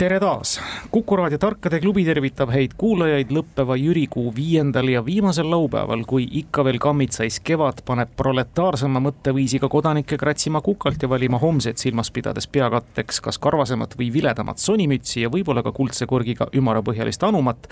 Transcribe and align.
tere 0.00 0.16
taas, 0.20 0.54
Kuku 0.90 1.16
raadio 1.16 1.38
Tarkade 1.38 1.76
klubi 1.80 2.06
tervitab 2.06 2.48
häid 2.54 2.72
kuulajaid 2.80 3.34
lõppeva 3.36 3.74
jürikuu 3.76 4.30
viiendal 4.32 4.88
ja 4.88 5.02
viimasel 5.04 5.50
laupäeval, 5.52 6.06
kui 6.08 6.24
ikka 6.40 6.64
veel 6.64 6.78
kammitsais 6.80 7.36
kevad 7.44 7.82
paneb 7.84 8.14
proletaarsema 8.16 9.02
mõtteviisiga 9.04 9.68
kodanikke 9.68 10.16
kratsima 10.16 10.62
kukalt 10.64 11.04
ja 11.04 11.10
valima 11.12 11.36
homset 11.42 11.84
silmas 11.84 12.08
pidades 12.16 12.48
peakatteks 12.48 13.20
kas 13.26 13.38
karvasemat 13.44 13.98
või 14.00 14.08
viledamat 14.14 14.62
sonimütsi 14.64 15.26
ja 15.26 15.32
võib-olla 15.34 15.60
ka 15.66 15.74
kuldse 15.76 16.08
korgiga 16.08 16.48
ümarapõhjalist 16.56 17.28
anumat 17.28 17.68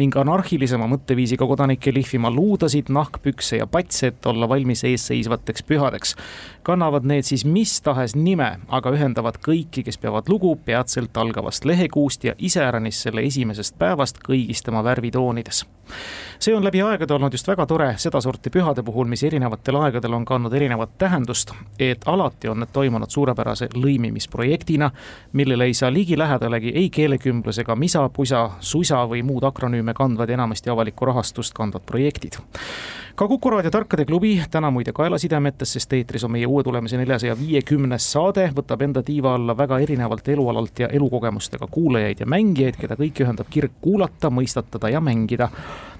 ning 0.00 0.16
anarhilisema 0.16 0.86
mõtteviisiga 0.88 1.44
kodanikke 1.48 1.92
lihvima 1.94 2.30
luudasid, 2.32 2.88
nahkpükse 2.92 3.60
ja 3.60 3.66
patse, 3.68 4.10
et 4.10 4.26
olla 4.26 4.48
valmis 4.48 4.84
eesseisvateks 4.88 5.66
pühadeks. 5.68 6.16
kannavad 6.62 7.04
need 7.08 7.24
siis 7.24 7.44
mis 7.44 7.80
tahes 7.80 8.14
nime, 8.16 8.60
aga 8.68 8.92
ühendavad 8.92 9.38
kõiki, 9.40 9.82
kes 9.84 9.98
peavad 9.98 10.28
lugu 10.28 10.54
peatselt 10.64 11.16
algavast 11.16 11.64
lehekuust 11.64 12.24
ja 12.24 12.34
iseäranis 12.38 13.02
selle 13.02 13.24
esimesest 13.24 13.78
päevast 13.78 14.20
kõigis 14.28 14.62
tema 14.64 14.84
värvitoonides. 14.84 15.64
see 16.38 16.54
on 16.54 16.64
läbi 16.64 16.82
aegade 16.82 17.14
olnud 17.14 17.32
just 17.32 17.48
väga 17.48 17.66
tore 17.66 17.94
sedasorti 17.96 18.50
pühade 18.50 18.82
puhul, 18.82 19.06
mis 19.06 19.22
erinevatel 19.24 19.76
aegadel 19.76 20.14
on 20.14 20.24
kandnud 20.24 20.52
erinevat 20.52 20.98
tähendust, 20.98 21.52
et 21.78 22.04
alati 22.06 22.48
on 22.48 22.60
need 22.60 22.72
toimunud 22.72 23.10
suurepärase 23.10 23.68
lõimimisprojektina, 23.74 24.90
millele 25.32 25.64
ei 25.64 25.74
saa 25.74 25.92
ligilähedalegi 25.92 26.72
ei 26.74 26.90
keelekümblus 26.90 27.58
ega 27.58 27.76
misa, 27.76 28.08
pusa, 28.08 28.50
susa 28.60 29.04
või 29.08 29.22
muud 29.22 29.44
akronüüme 29.44 29.89
kandvad 29.94 30.28
ja 30.28 30.38
enamasti 30.38 30.70
avalikku 30.70 31.08
rahastust 31.10 31.54
kandvad 31.54 31.86
projektid 31.86 32.40
ka 33.20 33.28
Kuku 33.28 33.50
raadio 33.50 33.70
Tarkade 33.70 34.04
klubi 34.04 34.42
täna 34.50 34.70
muide 34.70 34.92
kaelasidemetes, 34.96 35.72
sest 35.72 35.92
eetris 35.92 36.24
on 36.24 36.30
meie 36.32 36.46
uue 36.46 36.62
tulemise 36.64 36.96
neljasaja 36.96 37.34
viiekümnes 37.36 38.06
saade, 38.12 38.46
võtab 38.56 38.80
enda 38.86 39.02
tiiva 39.04 39.34
alla 39.36 39.56
väga 39.56 39.76
erinevalt 39.84 40.28
elualalt 40.32 40.80
ja 40.80 40.88
elukogemustega 40.88 41.68
kuulajaid 41.70 42.24
ja 42.24 42.26
mängijaid, 42.26 42.78
keda 42.80 42.96
kõiki 42.96 43.26
ühendab 43.26 43.52
kirg 43.52 43.76
kuulata, 43.84 44.30
mõistatada 44.32 44.88
ja 44.88 45.04
mängida 45.04 45.50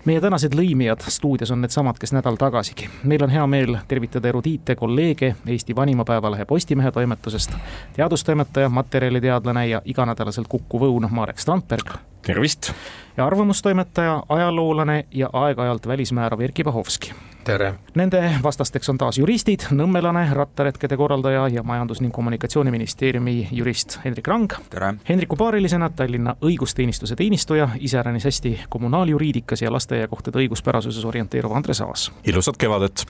meie 0.09 0.21
tänased 0.21 0.57
lõimijad 0.57 1.05
stuudios 1.13 1.53
on 1.53 1.61
needsamad, 1.61 1.99
kes 2.01 2.15
nädal 2.17 2.41
tagasigi. 2.41 2.89
meil 3.05 3.23
on 3.25 3.31
hea 3.37 3.47
meel 3.47 3.77
tervitada 3.89 4.29
erudiite 4.29 4.75
kolleege 4.75 5.35
Eesti 5.47 5.77
vanima 5.77 6.05
päevalehe 6.05 6.45
Postimehe 6.45 6.93
toimetusest, 6.93 7.53
teadustoimetaja, 7.97 8.69
materjaliteadlane 8.69 9.67
ja 9.69 9.83
iganädalaselt 9.85 10.49
kukkuv 10.49 10.89
õun 10.89 11.09
Marek 11.11 11.39
Strandberg. 11.39 12.09
Tervist! 12.27 12.73
ja 13.17 13.27
arvamustoimetaja, 13.27 14.23
ajaloolane 14.29 15.05
ja 15.11 15.31
aeg-ajalt 15.33 15.87
välismäärav 15.87 16.41
Erkki 16.41 16.65
Bahovski 16.65 17.12
tere! 17.45 17.75
Nende 17.95 18.21
vastasteks 18.43 18.89
on 18.89 18.99
taas 18.99 19.19
juristid, 19.19 19.65
nõmmelane, 19.75 20.23
rattaretkede 20.35 20.97
korraldaja 20.97 21.49
ja 21.49 21.62
Majandus- 21.67 22.01
ning 22.01 22.15
Kommunikatsiooniministeeriumi 22.15 23.49
jurist 23.53 23.99
Hendrik 24.05 24.29
Rang. 24.29 24.53
tere! 24.71 24.95
Hendriku 25.09 25.37
paarilisena 25.37 25.91
Tallinna 25.91 26.37
õigusteenistuse 26.45 27.17
teenistuja, 27.17 27.69
iseäranis 27.79 28.25
hästi 28.25 28.61
kommunaaljuriidikas 28.69 29.62
ja 29.62 29.73
lasteaiakohtade 29.73 30.39
õiguspärasuses 30.39 31.05
orienteeruv 31.05 31.53
Andres 31.53 31.81
Aas. 31.81 32.12
ilusat 32.25 32.57
kevadet! 32.57 33.07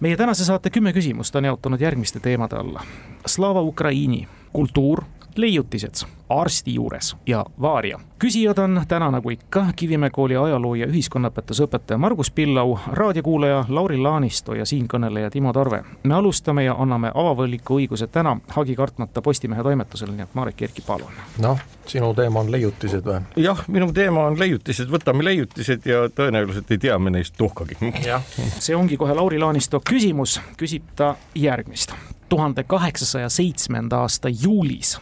meie 0.00 0.16
tänase 0.16 0.44
saate 0.44 0.70
kümme 0.70 0.92
küsimust 0.92 1.36
on 1.36 1.44
jaotunud 1.44 1.80
järgmiste 1.80 2.20
teemade 2.20 2.56
alla. 2.56 2.82
Slava 3.26 3.62
Ukraini, 3.62 4.28
kultuur 4.52 5.04
leiutised 5.36 6.04
arsti 6.30 6.74
juures 6.74 7.16
ja 7.26 7.44
vaaria. 7.60 8.00
küsijad 8.18 8.58
on 8.58 8.82
täna 8.88 9.10
nagu 9.10 9.30
ikka 9.30 9.66
Kivimäe 9.76 10.10
kooli 10.10 10.36
ajaloo 10.36 10.74
ja 10.74 10.86
ühiskonnaõpetuse 10.86 11.64
õpetaja 11.64 11.98
Margus 11.98 12.30
Pillau, 12.30 12.78
raadiokuulaja 12.92 13.64
Lauri 13.68 13.98
Laanisto 13.98 14.54
ja 14.54 14.64
siinkõneleja 14.64 15.30
Timo 15.30 15.52
Tarve. 15.52 15.82
me 16.02 16.14
alustame 16.14 16.64
ja 16.64 16.74
anname 16.78 17.10
avavõliku 17.14 17.80
õiguse 17.80 18.06
täna 18.06 18.36
hagi 18.48 18.76
kartmata 18.76 19.22
Postimehe 19.22 19.62
toimetusele, 19.62 20.12
nii 20.12 20.22
et 20.22 20.34
Marek 20.34 20.62
Erki, 20.62 20.82
palun. 20.86 21.12
noh, 21.38 21.58
sinu 21.86 22.14
teema 22.14 22.40
on 22.40 22.52
leiutised 22.52 23.04
või? 23.04 23.20
jah, 23.36 23.64
minu 23.68 23.92
teema 23.92 24.26
on 24.30 24.38
leiutised, 24.38 24.88
võtame 24.88 25.24
leiutised 25.24 25.86
ja 25.86 26.06
tõenäoliselt 26.14 26.70
ei 26.70 26.78
tea 26.78 26.98
me 26.98 27.10
neist 27.10 27.34
tuhkagi. 27.38 27.76
jah, 28.06 28.22
see 28.58 28.76
ongi 28.76 28.96
kohe 28.96 29.14
Lauri 29.14 29.38
Laanisto 29.38 29.80
küsimus, 29.90 30.40
küsib 30.56 30.82
ta 30.96 31.14
järgmist. 31.34 31.94
tuhande 32.28 32.64
kaheksasaja 32.64 33.28
seitsmenda 33.28 33.98
aasta 33.98 34.28
juulis 34.28 35.00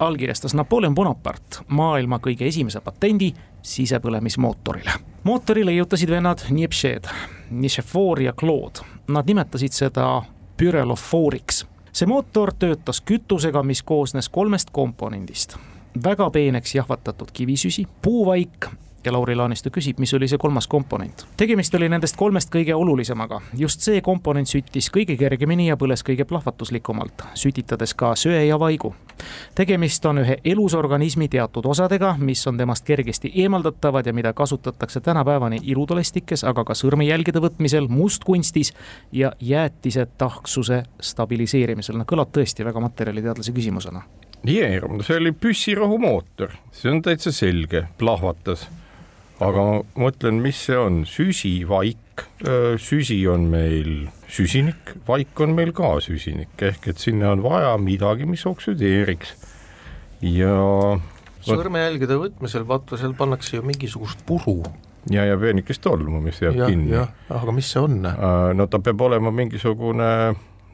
allkirjastas 0.00 0.54
Napoleon 0.54 0.94
Bonaparte 0.94 1.58
maailma 1.68 2.18
kõige 2.18 2.46
esimese 2.46 2.80
patendi 2.80 3.32
sisepõlemismootorile. 3.62 4.92
mootori 5.24 5.64
leiutasid 5.66 6.10
vennad 6.10 6.38
Niepšed, 6.50 7.04
Nišefor 7.50 8.22
ja 8.22 8.32
Claude. 8.32 8.80
Nad 9.08 9.26
nimetasid 9.26 9.72
seda 9.72 10.22
pürelofooriks. 10.56 11.66
see 11.92 12.06
mootor 12.06 12.52
töötas 12.58 13.00
kütusega, 13.00 13.62
mis 13.62 13.82
koosnes 13.82 14.28
kolmest 14.28 14.70
komponendist. 14.70 15.56
väga 16.04 16.30
peeneks 16.30 16.74
jahvatatud 16.74 17.28
kivisüsi, 17.32 17.86
puuvaik 18.02 18.66
ja 19.08 19.12
Lauri 19.12 19.34
Laanistu 19.36 19.70
küsib, 19.72 19.98
mis 20.02 20.12
oli 20.14 20.28
see 20.28 20.38
kolmas 20.38 20.66
komponent. 20.68 21.24
tegemist 21.36 21.74
oli 21.74 21.88
nendest 21.88 22.16
kolmest 22.16 22.52
kõige 22.52 22.74
olulisemaga, 22.76 23.40
just 23.56 23.84
see 23.84 24.00
komponent 24.04 24.48
süttis 24.50 24.90
kõige 24.92 25.16
kergemini 25.16 25.68
ja 25.68 25.76
põles 25.80 26.04
kõige 26.04 26.26
plahvatuslikumalt, 26.28 27.24
sütitades 27.38 27.94
ka 27.94 28.14
söe 28.16 28.44
ja 28.44 28.58
vaigu. 28.60 28.94
tegemist 29.54 30.04
on 30.06 30.22
ühe 30.24 30.36
elusorganismi 30.44 31.28
teatud 31.28 31.66
osadega, 31.66 32.14
mis 32.20 32.46
on 32.46 32.60
temast 32.60 32.84
kergesti 32.84 33.32
eemaldatavad 33.34 34.06
ja 34.06 34.12
mida 34.12 34.32
kasutatakse 34.32 35.00
tänapäevani 35.00 35.60
ilutulestikes, 35.62 36.44
aga 36.44 36.64
ka 36.64 36.76
sõrmejälgede 36.76 37.40
võtmisel, 37.40 37.88
mustkunstis 37.88 38.74
ja 39.12 39.32
jäätise 39.40 40.06
tahksuse 40.18 40.82
stabiliseerimisel, 41.00 41.96
no 41.96 42.04
kõlab 42.04 42.34
tõesti 42.34 42.64
väga 42.64 42.80
materjaliteadlase 42.80 43.52
küsimusena. 43.52 44.04
Jeer, 44.46 44.84
see 45.02 45.16
oli 45.18 45.32
püssirahumootor, 45.32 46.52
see 46.72 46.92
on 46.92 47.02
täitsa 47.02 47.32
selge, 47.34 47.88
plahvatas 47.98 48.68
aga 49.44 49.64
ma 49.64 49.80
mõtlen, 50.06 50.40
mis 50.42 50.60
see 50.66 50.78
on, 50.78 51.02
süsivaik, 51.08 52.24
süsi 52.82 53.20
on 53.30 53.46
meil 53.52 54.08
süsinik, 54.30 54.96
vaik 55.06 55.38
on 55.44 55.54
meil 55.56 55.70
ka 55.76 55.94
süsinik 56.04 56.58
ehk 56.70 56.90
et 56.92 56.98
sinna 57.02 57.32
on 57.36 57.44
vaja 57.44 57.76
midagi, 57.80 58.26
mis 58.28 58.44
oksüdeeriks 58.48 59.34
ja. 60.26 60.56
sõrmejälgede 61.46 62.18
võtmisel 62.18 62.66
vaata, 62.68 62.98
seal 63.00 63.14
pannakse 63.18 63.58
ju 63.58 63.66
mingisugust 63.66 64.24
puru. 64.26 64.60
ja, 65.10 65.24
ja 65.24 65.38
peenikest 65.38 65.84
tolmu, 65.86 66.20
mis 66.24 66.42
jääb 66.42 66.58
ja, 66.58 66.70
kinni. 66.70 66.98
aga 67.30 67.54
mis 67.54 67.70
see 67.72 67.84
on? 67.84 68.02
no 68.58 68.66
ta 68.66 68.82
peab 68.82 69.06
olema 69.06 69.32
mingisugune 69.34 70.10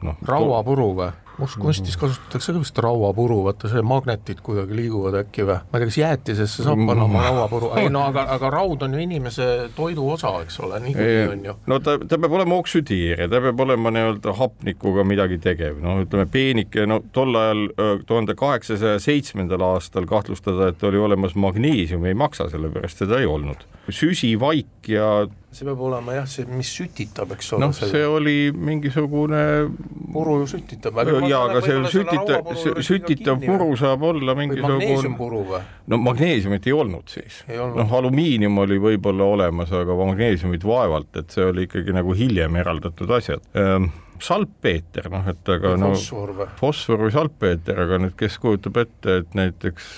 noh. 0.05 0.25
rauapuru 0.25 0.89
või? 0.97 1.13
Mustkunstis 1.39 1.97
kasutatakse 1.99 2.53
ka 2.53 2.61
vist 2.61 2.79
rauapuru, 2.83 3.41
vaata 3.47 3.69
see 3.71 3.83
magnetid 3.85 4.41
kuidagi 4.45 4.77
liiguvad 4.77 5.19
äkki 5.21 5.45
või? 5.47 5.57
ma 5.71 5.79
ei 5.79 5.83
tea, 5.83 5.89
kas 5.89 5.97
jäätisesse 5.99 6.65
saab 6.65 6.81
panna 6.87 7.07
oma 7.07 7.23
rauapuru, 7.25 7.71
ei 7.81 7.91
no 7.93 8.05
aga, 8.09 8.25
aga 8.35 8.51
raud 8.53 8.85
on 8.85 8.95
ju 8.95 9.03
inimese 9.03 9.49
toidu 9.75 10.07
osa, 10.15 10.31
eks 10.45 10.59
ole, 10.65 10.79
niikuinii 10.87 11.27
on 11.33 11.45
ju. 11.49 11.55
no 11.71 11.79
ta, 11.83 11.97
ta 11.99 12.19
peab 12.21 12.37
olema 12.39 12.59
oksüdeerija, 12.63 13.29
ta 13.31 13.41
peab 13.47 13.63
olema 13.67 13.93
nii-öelda 13.95 14.35
hapnikuga 14.39 15.05
midagi 15.07 15.39
tegev, 15.43 15.79
no 15.83 15.97
ütleme, 16.03 16.27
peenike, 16.31 16.87
no 16.89 17.01
tol 17.15 17.35
ajal 17.39 17.65
tuhande 18.07 18.37
kaheksasaja 18.39 18.99
seitsmendal 19.03 19.63
aastal 19.73 20.07
kahtlustada, 20.09 20.71
et 20.71 20.83
oli 20.87 21.01
olemas 21.01 21.35
magneesium, 21.39 22.05
ei 22.05 22.17
maksa, 22.17 22.49
sellepärast 22.51 23.03
seda 23.03 23.19
ei 23.21 23.29
olnud. 23.29 23.65
süsivaik 23.89 24.89
ja 24.89 25.27
see 25.55 25.67
peab 25.67 25.81
olema 25.87 26.15
jah, 26.17 26.27
see, 26.29 26.45
mis 26.51 26.69
sütitab, 26.75 27.31
eks 27.35 27.53
ole. 27.55 27.65
noh, 27.65 27.73
see 27.75 28.03
oli 28.07 28.35
mingisugune 28.51 29.41
puru 30.13 30.39
ju 30.41 30.49
sütitab. 30.55 30.99
jaa, 31.29 31.41
aga 31.47 31.61
see 31.63 31.81
sütitav, 31.93 32.51
sütitav 32.83 33.41
puru 33.43 33.69
saab 33.79 34.03
olla 34.11 34.35
mingisugune 34.37 34.79
magneesiumpuru 34.81 35.43
või? 35.51 35.61
no 35.91 35.99
magneesiumit 36.03 36.67
ei 36.67 36.75
olnud 36.75 37.11
siis. 37.11 37.41
noh, 37.49 37.97
alumiinium 37.99 38.63
oli 38.65 38.79
võib-olla 38.83 39.29
olemas, 39.37 39.71
aga 39.75 39.95
magneesiumit 40.01 40.65
vaevalt, 40.67 41.13
et 41.21 41.35
see 41.35 41.47
oli 41.51 41.69
ikkagi 41.69 41.95
nagu 41.95 42.15
hiljem 42.17 42.59
eraldatud 42.59 43.15
asjad 43.19 43.45
ehm, 43.55 43.89
salpeeter, 44.23 45.09
noh 45.13 45.27
et 45.31 45.51
aga 45.55 45.75
no 45.79 45.91
fosfor 45.93 46.33
või? 46.37 46.47
fosfor 46.59 47.03
või 47.05 47.13
salpeeter, 47.15 47.81
aga 47.85 47.99
nüüd 48.03 48.15
kes 48.19 48.37
kujutab 48.43 48.79
ette, 48.83 49.19
et 49.21 49.37
näiteks 49.37 49.89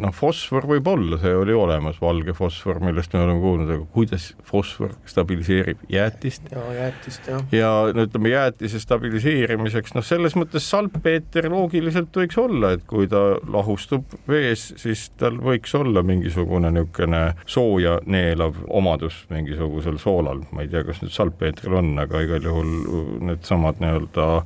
noh, 0.00 0.14
fosfor 0.14 0.68
võib 0.70 0.88
olla, 0.90 1.18
see 1.22 1.34
oli 1.36 1.56
olemas, 1.56 2.00
valge 2.02 2.34
fosfor, 2.36 2.80
millest 2.84 3.14
me 3.14 3.24
oleme 3.24 3.42
kuulnud, 3.42 3.72
aga 3.76 3.88
kuidas 3.94 4.30
fosfor 4.48 4.94
stabiliseerib 5.08 5.84
jäätist? 5.92 6.50
ja 6.52 6.64
jäätist 6.78 7.30
jah. 7.30 7.44
ja 7.54 7.72
no 7.94 8.06
ütleme, 8.08 8.32
jäätise 8.34 8.80
stabiliseerimiseks, 8.82 9.94
noh, 9.96 10.06
selles 10.06 10.36
mõttes 10.38 10.68
salpeeter 10.70 11.48
loogiliselt 11.52 12.14
võiks 12.14 12.38
olla, 12.40 12.74
et 12.76 12.84
kui 12.90 13.08
ta 13.10 13.24
lahustub 13.50 14.18
vees, 14.28 14.70
siis 14.80 15.08
tal 15.20 15.38
võiks 15.42 15.74
olla 15.78 16.02
mingisugune 16.04 16.70
niisugune 16.74 17.22
sooja 17.46 17.98
neelav 18.06 18.56
omadus 18.68 19.24
mingisugusel 19.30 19.98
soolal, 19.98 20.44
ma 20.52 20.64
ei 20.64 20.70
tea, 20.72 20.84
kas 20.86 21.00
nüüd 21.02 21.14
salpeetril 21.14 21.78
on, 21.78 21.92
aga 22.00 22.22
igal 22.24 22.48
juhul 22.48 22.72
needsamad 23.54 23.80
nii-öelda 23.80 24.42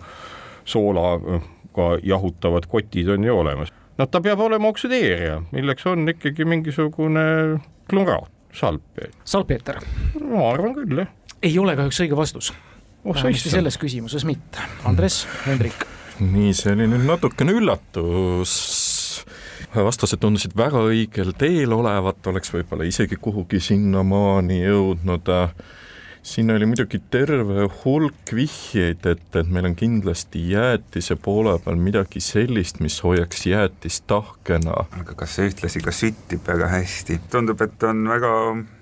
soolaga 0.64 1.98
jahutavad 2.02 2.66
kotid 2.68 3.08
on 3.08 3.24
ju 3.24 3.38
olemas. 3.38 3.72
noh, 3.98 4.08
ta 4.08 4.20
peab 4.20 4.40
olema 4.40 4.68
oksüdeerija, 4.68 5.42
milleks 5.52 5.86
on 5.86 6.08
ikkagi 6.08 6.44
mingisugune 6.44 7.60
kluraat, 7.90 8.30
salpeeter. 8.52 9.12
salpeeter? 9.24 9.80
ma 10.20 10.50
arvan 10.52 10.74
küll, 10.74 10.98
jah. 10.98 11.08
ei 11.42 11.58
ole 11.58 11.76
kahjuks 11.76 12.00
õige 12.00 12.16
vastus 12.16 12.52
oh,. 13.04 13.14
vähemasti 13.14 13.50
selles 13.50 13.78
küsimuses 13.78 14.24
mitte. 14.24 14.58
Andres, 14.84 15.26
Hendrik. 15.46 15.86
nii, 16.20 16.52
see 16.54 16.74
oli 16.74 16.88
nüüd 16.90 17.06
natukene 17.08 17.54
üllatus 17.56 18.54
vastased 19.74 20.20
tundusid 20.20 20.54
väga 20.56 20.80
õigel 20.90 21.34
teel 21.38 21.72
olevat, 21.72 22.26
oleks 22.26 22.52
võib-olla 22.52 22.86
isegi 22.88 23.16
kuhugi 23.20 23.60
sinnamaani 23.60 24.62
jõudnud 24.64 25.28
siin 26.28 26.50
oli 26.50 26.66
muidugi 26.68 27.00
terve 27.10 27.66
hulk 27.82 28.32
vihjeid, 28.34 29.06
et, 29.08 29.28
et 29.40 29.52
meil 29.52 29.70
on 29.70 29.76
kindlasti 29.78 30.42
jäätise 30.52 31.16
poole 31.22 31.56
peal 31.64 31.80
midagi 31.80 32.20
sellist, 32.24 32.82
mis 32.84 33.00
hoiaks 33.04 33.46
jäätist 33.48 34.04
tahkena. 34.10 34.84
aga 35.00 35.16
kas 35.16 35.38
see 35.38 35.48
ühtlasi 35.48 35.84
ka 35.84 35.94
süttib 35.94 36.44
väga 36.48 36.68
hästi? 36.74 37.20
tundub, 37.32 37.62
et 37.64 37.88
on 37.88 38.04
väga 38.10 38.32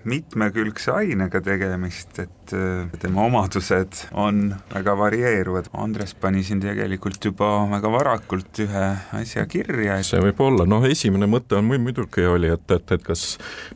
mitmekülgse 0.07 0.93
ainega 0.95 1.41
tegemist, 1.43 2.19
et 2.23 2.55
äh, 2.55 2.91
tema 3.03 3.25
omadused 3.27 4.07
on 4.15 4.55
väga 4.75 4.95
varieeruvad. 4.99 5.71
Andres 5.77 6.15
pani 6.15 6.45
siin 6.47 6.61
tegelikult 6.63 7.25
juba 7.25 7.51
väga 7.71 7.91
varakult 7.93 8.63
ühe 8.63 8.85
asja 9.19 9.47
kirja 9.51 9.99
et.... 9.99 10.07
see 10.07 10.23
võib 10.23 10.43
olla, 10.47 10.67
noh, 10.69 10.87
esimene 10.87 11.29
mõte 11.31 11.59
on 11.59 11.67
muidugi 11.71 12.27
oli, 12.27 12.51
et, 12.55 12.71
et, 12.71 12.95
et 12.97 13.07
kas 13.07 13.27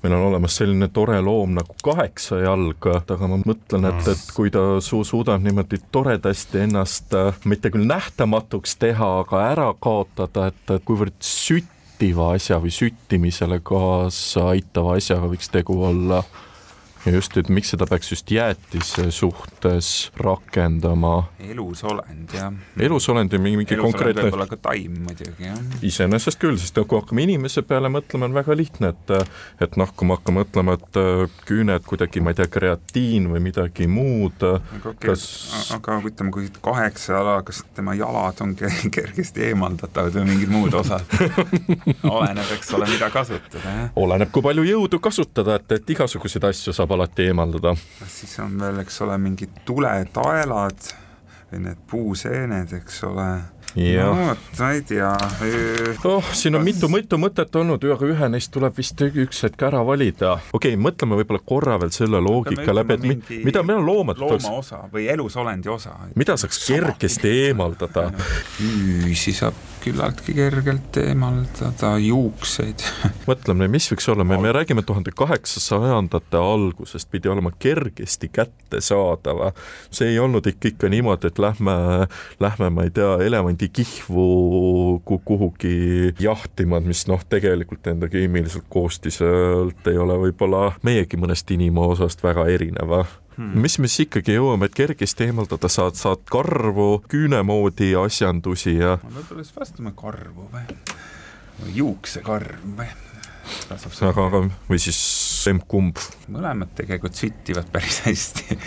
meil 0.04 0.14
on 0.16 0.28
olemas 0.30 0.58
selline 0.60 0.90
tore 0.94 1.18
loom 1.24 1.56
nagu 1.58 1.76
kaheksa 1.84 2.40
jalga, 2.44 3.00
aga 3.02 3.30
ma 3.30 3.40
mõtlen, 3.42 3.59
et, 3.72 4.08
et 4.14 4.22
kui 4.36 4.50
ta 4.50 4.80
su 4.84 5.02
suudab 5.06 5.42
niimoodi 5.44 5.78
toredasti 5.92 6.64
ennast 6.66 7.14
äh, 7.14 7.34
mitte 7.44 7.70
küll 7.70 7.86
nähtamatuks 7.88 8.78
teha, 8.80 9.10
aga 9.24 9.44
ära 9.50 9.68
kaotada, 9.80 10.50
et 10.50 10.80
kuivõrd 10.84 11.16
sütt 11.24 11.76
süttiva 12.00 12.30
asja 12.32 12.56
või 12.56 12.72
süttimisele 12.72 13.60
kaasa 13.60 14.54
aitava 14.54 14.94
asjaga 14.96 15.28
võiks 15.28 15.50
tegu 15.52 15.74
olla 15.84 16.22
ja 17.06 17.12
just, 17.14 17.36
et 17.40 17.48
miks 17.48 17.72
seda 17.72 17.86
peaks 17.88 18.10
just 18.12 18.30
jäätise 18.30 19.08
suhtes 19.14 20.10
rakendama? 20.20 21.30
elusolend, 21.40 22.34
jah. 22.34 22.52
elusolend 22.78 23.32
ja 23.32 23.40
mingi, 23.40 23.56
mingi 23.62 23.78
konkreetne. 23.80 24.26
võib-olla 24.26 24.46
ka 24.50 24.58
taim 24.68 24.98
muidugi, 25.06 25.46
jah. 25.46 25.56
iseenesest 25.86 26.40
küll, 26.42 26.58
sest 26.60 26.76
kui 26.80 26.98
hakkame 26.98 27.24
inimese 27.24 27.64
peale 27.64 27.88
mõtlema, 27.92 28.28
on 28.28 28.36
väga 28.36 28.56
lihtne, 28.56 28.92
et 28.92 29.14
et 29.64 29.78
noh, 29.80 29.92
kui 29.96 30.08
me 30.08 30.18
hakkame 30.18 30.44
mõtlema, 30.44 30.76
et 30.76 31.00
äh, 31.00 31.38
küüned 31.48 31.86
kuidagi, 31.88 32.20
ma 32.24 32.34
ei 32.34 32.40
tea, 32.40 32.50
kreatiin 32.52 33.30
või 33.32 33.42
midagi 33.48 33.88
muud, 33.90 34.44
kas 35.00 35.24
aga 35.76 36.00
ütleme, 36.04 36.34
kui 36.34 36.50
kaheksa 36.60 37.16
jala, 37.16 37.38
kas 37.46 37.62
tema 37.76 37.96
jalad 37.96 38.44
on 38.44 38.54
kergesti 38.96 39.48
eemaldatavad 39.48 40.20
või 40.20 40.34
mingid 40.34 40.52
muud 40.52 40.76
osad 40.76 41.08
oleneb, 42.16 42.54
eks 42.58 42.76
ole, 42.76 42.90
mida 42.92 43.08
kasutada, 43.14 43.64
jah. 43.64 43.90
oleneb, 43.96 44.32
kui 44.34 44.44
palju 44.44 44.68
jõudu 44.68 45.00
kasutada, 45.02 45.56
et, 45.60 45.78
et 45.80 45.96
igasuguseid 45.96 46.50
asju 46.52 46.76
saab 46.76 46.89
saab 46.90 46.98
alati 46.98 47.28
eemaldada. 47.30 47.76
siis 48.08 48.38
on 48.42 48.58
veel, 48.58 48.82
eks 48.82 49.00
ole, 49.04 49.16
mingid 49.22 49.62
tuletaelad 49.64 50.90
või 51.50 51.64
need 51.66 51.80
puuseened, 51.90 52.74
eks 52.80 53.02
ole 53.08 53.30
no 53.74 54.12
vot, 54.18 54.44
ma 54.58 54.70
ei 54.74 54.82
tea. 54.86 55.10
oh, 56.10 56.30
siin 56.34 56.58
on 56.58 56.64
mitu-mitu 56.66 57.18
mõtet 57.22 57.54
olnud, 57.58 57.84
aga 57.94 58.06
ühe 58.10 58.30
neist 58.32 58.52
tuleb 58.54 58.76
vist 58.78 59.02
üks 59.06 59.44
hetk 59.46 59.66
ära 59.70 59.82
valida. 59.86 60.36
okei 60.52 60.74
okay,, 60.74 60.82
mõtleme 60.82 61.18
võib-olla 61.20 61.42
korra 61.46 61.78
veel 61.82 61.94
selle 61.94 62.22
loogika 62.22 62.74
läbi, 62.74 62.98
et 62.98 63.06
mi, 63.06 63.42
mida 63.46 63.62
meil 63.66 63.82
on 63.82 63.86
loomad. 63.86 64.22
looma 64.22 64.56
osa 64.58 64.84
või 64.92 65.06
elusolendi 65.10 65.70
osa. 65.70 65.94
mida 66.16 66.38
saaks 66.40 66.64
kergesti 66.66 67.36
eemaldada? 67.46 68.10
küüsi 68.58 69.34
saab 69.38 69.69
küllaltki 69.84 70.34
kergelt 70.36 70.96
eemaldada, 71.00 71.94
juukseid. 72.02 72.84
mõtleme, 73.30 73.68
mis 73.72 73.88
võiks 73.92 74.08
olla, 74.12 74.26
me, 74.26 74.38
me 74.42 74.52
räägime 74.54 74.84
tuhande 74.86 75.12
kaheksasajandate 75.16 76.40
algusest, 76.40 77.10
pidi 77.10 77.30
olema 77.32 77.52
kergesti 77.58 78.30
kättesaadav. 78.32 79.42
see 79.90 80.12
ei 80.12 80.18
olnud 80.18 80.46
ikka, 80.46 80.74
ikka 80.74 80.90
niimoodi, 80.92 81.30
et 81.30 81.38
lähme, 81.42 81.76
lähme, 82.40 82.70
ma 82.70 82.86
ei 82.86 82.94
tea, 82.94 83.16
elevandi 83.24 83.70
kihvu 83.72 84.28
kuhugi 85.04 86.14
jahtima, 86.20 86.80
mis 86.84 87.06
noh, 87.10 87.24
tegelikult 87.28 87.86
enda 87.90 88.08
keemiliselt 88.10 88.68
koostiselt 88.68 89.86
ei 89.90 89.98
ole 89.98 90.18
võib-olla 90.26 90.70
meiegi 90.86 91.20
mõnest 91.20 91.50
inimosast 91.54 92.22
väga 92.24 92.46
erinev 92.52 93.00
hmm.. 93.40 93.60
mis 93.64 93.78
me 93.80 93.90
siis 93.90 94.06
ikkagi 94.06 94.36
jõuame, 94.36 94.68
et 94.70 94.76
kergesti 94.76 95.30
eemaldada 95.30 95.70
saad, 95.72 95.98
saad 95.98 96.22
karvu, 96.30 96.90
küüne 97.10 97.42
moodi 97.46 97.92
asjandusi 97.98 98.76
ja. 98.76 98.98
võib-olla 99.02 99.46
siis 99.46 99.56
vastame 99.56 99.94
karvu 99.96 100.46
või, 100.52 100.78
või 101.62 101.76
juuksekarv 101.80 102.68
või 102.78 102.90
aga, 103.72 104.28
aga 104.28 104.44
või 104.68 104.78
siis 104.82 105.00
emb-kumb. 105.50 105.98
mõlemad 106.30 106.76
tegelikult 106.78 107.18
süttivad 107.18 107.72
päris 107.72 108.02
hästi 108.06 108.60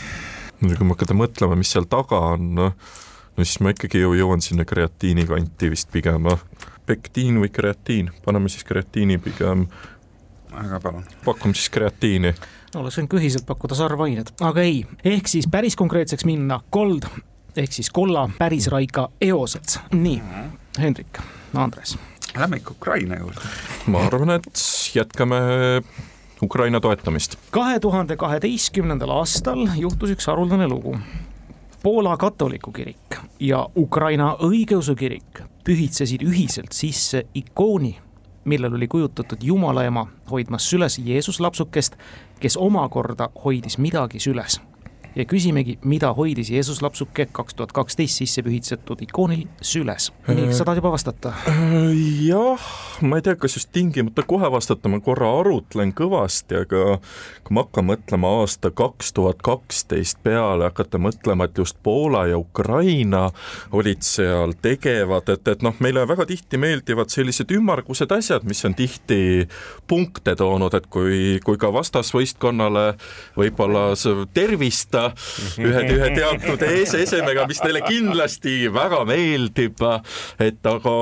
kui 0.63 0.85
me 0.87 0.95
hakkame 0.95 1.25
mõtlema, 1.25 1.57
mis 1.59 1.71
seal 1.75 1.87
taga 1.91 2.19
on, 2.33 2.53
noh 2.57 2.99
no 3.37 3.45
siis 3.45 3.59
ma 3.63 3.73
ikkagi 3.73 4.01
ju 4.01 4.13
jõuan 4.17 4.43
sinna 4.45 4.65
kreatiini 4.67 5.25
kanti 5.29 5.71
vist 5.73 5.89
pigem, 5.93 6.27
noh. 6.29 6.41
pektiin 6.85 7.39
või 7.41 7.49
kreatiin, 7.53 8.11
paneme 8.25 8.51
siis 8.51 8.65
kreatiini 8.67 9.17
pigem. 9.23 9.67
aga 10.51 10.79
palun. 10.79 11.05
pakume 11.25 11.57
siis 11.57 11.69
kreatiini. 11.73 12.33
Oleks 12.75 12.97
võinud 12.97 13.11
ka 13.11 13.19
ühiselt 13.19 13.45
pakkuda 13.47 13.77
sarvained, 13.77 14.33
aga 14.41 14.65
ei, 14.65 14.81
ehk 15.03 15.29
siis 15.31 15.47
päris 15.51 15.77
konkreetseks 15.79 16.25
minna, 16.29 16.59
kold 16.73 17.07
ehk 17.57 17.75
siis 17.75 17.91
kolla 17.93 18.27
pärisraika 18.37 19.09
eosed, 19.21 19.77
nii, 19.93 20.21
Hendrik, 20.79 21.21
Andres. 21.53 21.97
Lähme 22.37 22.57
ikka 22.57 22.73
Ukraina 22.73 23.19
juurde. 23.19 23.51
ma 23.87 24.07
arvan, 24.07 24.39
et 24.39 24.63
jätkame 24.95 25.37
Ukraina 26.41 26.79
toetamist. 26.79 27.35
kahe 27.51 27.79
tuhande 27.79 28.17
kaheteistkümnendal 28.17 29.09
aastal 29.09 29.67
juhtus 29.77 30.17
üks 30.17 30.27
haruldane 30.27 30.67
lugu 30.67 30.97
Poola 31.83 32.17
katoliku 32.17 32.71
kirik 32.71 33.15
ja 33.39 33.69
Ukraina 33.75 34.37
õigeusu 34.39 34.95
kirik 34.95 35.41
pühitsesid 35.67 36.23
ühiselt 36.23 36.71
sisse 36.71 37.25
ikooni, 37.35 37.97
millel 38.47 38.77
oli 38.77 38.87
kujutatud 38.87 39.43
Jumala 39.43 39.83
ema 39.83 40.05
hoidmas 40.31 40.69
süles 40.69 40.95
Jeesus 41.03 41.39
lapsukest, 41.43 41.97
kes 42.43 42.57
omakorda 42.59 43.29
hoidis 43.45 43.77
midagi 43.79 44.19
süles 44.19 44.59
ja 45.15 45.25
küsimegi, 45.29 45.77
mida 45.85 46.09
hoidis 46.13 46.49
Jeesus 46.51 46.81
lapsuke 46.81 47.27
kaks 47.31 47.57
tuhat 47.57 47.71
kaksteist 47.75 48.21
sisse 48.21 48.43
pühitsetud 48.45 49.01
ikoonil 49.05 49.45
süles. 49.61 50.09
nii, 50.27 50.47
kas 50.49 50.61
sa 50.61 50.65
tahad 50.65 50.81
juba 50.81 50.93
vastata? 50.93 51.33
jah, 52.27 52.67
ma 53.01 53.19
ei 53.19 53.25
tea, 53.25 53.35
kas 53.39 53.57
just 53.57 53.69
tingimata 53.75 54.25
kohe 54.27 54.49
vastata, 54.51 54.89
ma 54.89 54.99
korra 55.03 55.29
arutlen 55.41 55.93
kõvasti, 55.97 56.63
aga 56.65 56.97
kui 57.45 57.57
ma 57.57 57.65
hakkan 57.65 57.87
mõtlema 57.91 58.31
aasta 58.41 58.71
kaks 58.73 59.13
tuhat 59.13 59.43
kaksteist 59.45 60.23
peale, 60.25 60.65
hakata 60.69 61.01
mõtlema, 61.01 61.47
et 61.49 61.61
just 61.61 61.77
Poola 61.83 62.25
ja 62.31 62.39
Ukraina 62.39 63.27
olid 63.71 64.01
seal 64.05 64.55
tegevad, 64.61 65.29
et, 65.29 65.47
et 65.47 65.65
noh, 65.65 65.77
meile 65.83 66.07
väga 66.09 66.25
tihti 66.29 66.57
meeldivad 66.61 67.13
sellised 67.13 67.51
ümmargused 67.53 68.11
asjad, 68.15 68.47
mis 68.49 68.63
on 68.65 68.77
tihti 68.77 69.47
punkte 69.87 70.35
toonud, 70.39 70.73
et 70.73 70.89
kui, 70.93 71.37
kui 71.45 71.59
ka 71.61 71.69
vastasvõistkonnale 71.75 72.87
võib-olla 73.37 73.91
tervist 74.33 74.95
ühe, 75.61 75.83
ühe 75.95 76.09
teatud 76.15 76.65
es 76.67 76.93
esemega, 76.97 77.47
mis 77.49 77.61
neile 77.65 77.83
kindlasti 77.85 78.55
väga 78.73 79.03
meeldib. 79.09 79.81
et 80.39 80.65
aga 80.65 80.93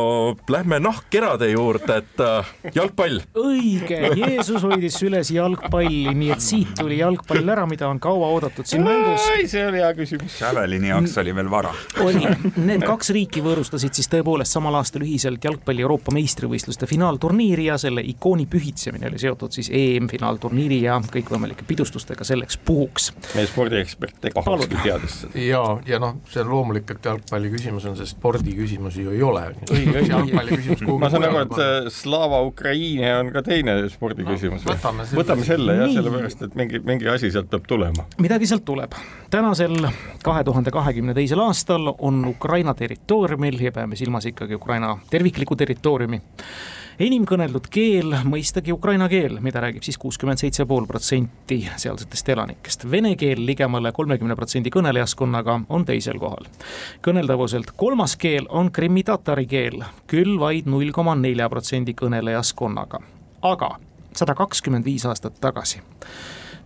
lähme 0.52 0.80
nahkkerade 0.84 1.52
juurde, 1.52 1.98
et 2.02 2.24
äh, 2.24 2.52
jalgpall. 2.76 3.22
õige, 3.38 4.00
Jeesus 4.18 4.64
hoidis 4.66 4.98
süles 5.02 5.32
jalgpalli, 5.34 6.14
nii 6.18 6.32
et 6.36 6.44
siit 6.44 6.74
tuli 6.80 7.00
jalgpall 7.02 7.54
ära, 7.54 7.66
mida 7.70 7.90
on 7.92 8.00
kaua 8.02 8.32
oodatud 8.36 8.68
siin 8.68 8.86
mängus. 8.86 9.28
see 9.52 9.66
oli 9.68 9.82
hea 9.82 9.92
küsimus. 9.98 10.40
Javelini 10.42 10.92
jaoks 10.92 11.18
oli 11.22 11.36
veel 11.36 11.52
vara. 11.52 11.74
oli, 12.06 12.26
need 12.58 12.86
kaks 12.86 13.12
riiki 13.16 13.44
võõrustasid 13.46 13.98
siis 13.98 14.10
tõepoolest 14.12 14.58
samal 14.58 14.80
aastal 14.80 15.06
ühiselt 15.06 15.44
jalgpalli 15.44 15.86
Euroopa 15.86 16.14
meistrivõistluste 16.16 16.90
finaalturniiri 16.90 17.70
ja 17.70 17.78
selle 17.82 18.04
ikooni 18.14 18.48
pühitsemine 18.52 19.10
oli 19.12 19.22
seotud 19.22 19.54
siis 19.56 19.72
EM-finaalturniiri 19.74 20.82
ja 20.86 21.00
kõikvõimalike 21.12 21.68
pidustustega 21.68 22.28
selleks 22.28 22.60
puhuks. 22.66 23.12
meie 23.36 23.50
spordi 23.50 23.82
ekspert 23.92 24.26
Ego 24.30 24.44
Hauski 24.46 24.78
teadis 24.84 25.18
seda. 25.24 25.42
ja, 25.44 25.62
ja 25.88 26.00
noh, 26.02 26.22
see 26.32 26.42
on 26.44 26.52
loomulik, 26.52 26.90
et 26.94 27.06
jalgpalli 27.06 27.52
küsimus 27.54 27.86
on, 27.90 27.98
sest 28.00 28.16
spordiküsimusi 28.16 29.06
ju 29.06 29.16
ei 29.16 29.24
ole. 29.26 29.44
ma 31.02 31.10
saan 31.12 31.28
aru, 31.28 31.44
et 31.44 31.58
äh, 31.60 31.90
Slava 31.94 32.42
Ukraini 32.48 33.08
on 33.12 33.32
ka 33.36 33.44
teine 33.46 33.78
spordiküsimus 33.92 34.66
no,. 34.66 34.76
võtame 34.76 35.08
selle, 35.08 35.22
võtame 35.22 35.48
selle 35.48 35.78
jah, 35.78 35.96
sellepärast 35.98 36.46
et 36.48 36.60
mingi, 36.60 36.82
mingi 36.88 37.10
asi 37.12 37.32
sealt 37.34 37.52
peab 37.52 37.68
tulema. 37.70 38.08
midagi 38.24 38.50
sealt 38.50 38.66
tuleb. 38.68 38.96
tänasel 39.34 39.78
kahe 40.24 40.44
tuhande 40.48 40.74
kahekümne 40.74 41.16
teisel 41.18 41.44
aastal 41.44 41.94
on 41.98 42.24
Ukraina 42.30 42.76
territooriumil 42.78 43.60
ja 43.68 43.76
peame 43.76 44.00
silmas 44.00 44.28
ikkagi 44.32 44.56
Ukraina 44.60 44.96
terviklikku 45.12 45.56
territooriumi 45.60 46.22
enim 47.02 47.24
kõneldud 47.28 47.68
keel, 47.72 48.14
mõistagi 48.28 48.74
ukraina 48.74 49.08
keel, 49.10 49.40
mida 49.44 49.62
räägib 49.64 49.86
siis 49.86 49.98
kuuskümmend 50.02 50.42
seitse 50.42 50.66
pool 50.70 50.86
protsenti 50.90 51.62
sealsetest 51.82 52.30
elanikest. 52.34 52.86
Vene 52.92 53.16
keel 53.20 53.42
ligemale 53.46 53.92
kolmekümne 53.96 54.36
protsendi 54.38 54.74
kõnelejaskonnaga 54.74 55.60
on 55.70 55.86
teisel 55.86 56.20
kohal. 56.22 56.50
kõneldavuselt 57.02 57.74
kolmas 57.76 58.16
keel 58.16 58.46
on 58.50 58.72
krimmi-tatari 58.72 59.48
keel, 59.48 59.84
küll 60.08 60.38
vaid 60.40 60.70
null 60.70 60.92
koma 60.92 61.16
nelja 61.16 61.50
protsendi 61.50 61.94
kõnelejaskonnaga. 61.94 63.00
aga 63.42 63.76
sada 64.14 64.36
kakskümmend 64.36 64.86
viis 64.86 65.06
aastat 65.06 65.40
tagasi 65.42 65.82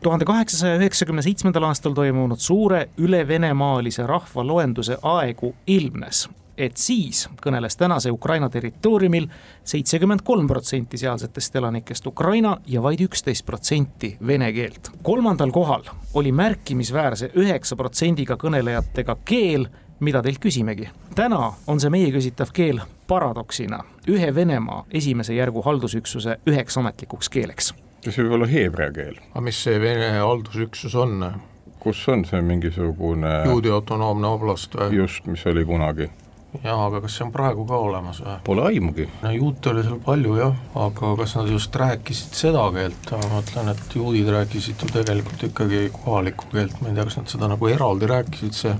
tuhande 0.03 0.25
kaheksasaja 0.25 0.75
üheksakümne 0.77 1.21
seitsmendal 1.21 1.63
aastal 1.63 1.93
toimunud 1.93 2.37
suure 2.37 2.89
ülevenemaalise 2.97 4.05
rahvaloenduse 4.07 4.97
aegu 5.01 5.55
ilmnes, 5.67 6.29
et 6.57 6.77
siis 6.77 7.25
kõneles 7.43 7.77
tänase 7.77 8.11
Ukraina 8.11 8.49
territooriumil 8.49 9.27
seitsekümmend 9.63 10.23
kolm 10.23 10.47
protsenti 10.47 10.97
sealsetest 10.97 11.55
elanikest 11.55 12.07
ukraina 12.07 12.57
ja 12.67 12.83
vaid 12.83 13.01
üksteist 13.01 13.45
protsenti 13.45 14.17
vene 14.27 14.51
keelt. 14.53 14.91
kolmandal 15.03 15.51
kohal 15.51 15.83
oli 16.13 16.31
märkimisväärse 16.31 17.31
üheksa 17.35 17.75
protsendiga 17.75 18.37
kõnelejatega 18.37 19.17
keel, 19.25 19.67
mida 19.99 20.21
teilt 20.21 20.39
küsimegi. 20.39 20.89
täna 21.15 21.53
on 21.67 21.79
see 21.79 21.89
meie 21.89 22.11
küsitav 22.11 22.53
keel 22.53 22.81
paradoksina 23.07 23.83
ühe 24.07 24.35
Venemaa 24.35 24.85
esimese 24.91 25.33
järgu 25.33 25.61
haldusüksuse 25.61 26.39
üheks 26.47 26.77
ametlikuks 26.77 27.29
keeleks. 27.29 27.73
see 28.09 28.23
võib 28.23 28.39
olla 28.39 28.47
heebrea 28.47 28.91
keel? 28.91 29.19
aga 29.31 29.41
mis 29.41 29.63
see 29.63 29.81
Vene 29.81 30.11
haldusüksus 30.19 30.95
on? 30.95 31.33
kus 31.79 32.07
on 32.09 32.25
see 32.25 32.41
mingisugune 32.41 33.41
juudi 33.45 33.69
autonoomne 33.69 34.27
oblast 34.27 34.75
või? 34.75 34.95
just, 35.03 35.25
mis 35.25 35.45
oli 35.45 35.65
kunagi 35.65 36.09
jaa, 36.63 36.77
aga 36.87 37.01
kas 37.03 37.17
see 37.17 37.25
on 37.25 37.31
praegu 37.35 37.65
ka 37.69 37.79
olemas 37.87 38.21
või? 38.23 38.35
Pole 38.45 38.65
aimugi. 38.69 39.07
no 39.23 39.31
juute 39.35 39.71
oli 39.71 39.85
seal 39.87 40.01
palju 40.05 40.37
jah, 40.39 40.59
aga 40.85 41.13
kas 41.21 41.35
nad 41.39 41.51
just 41.51 41.75
rääkisid 41.81 42.37
seda 42.43 42.65
keelt, 42.75 43.11
ma 43.11 43.31
mõtlen, 43.37 43.71
et 43.73 43.97
juudid 43.99 44.29
rääkisid 44.35 44.85
ju 44.85 44.91
tegelikult 44.93 45.47
ikkagi 45.49 45.87
kohalikku 45.95 46.51
keelt, 46.53 46.79
ma 46.81 46.91
ei 46.91 46.97
tea, 46.97 47.07
kas 47.09 47.19
nad 47.21 47.33
seda 47.35 47.51
nagu 47.51 47.71
eraldi 47.71 48.11
rääkisid, 48.11 48.55
see 48.55 48.77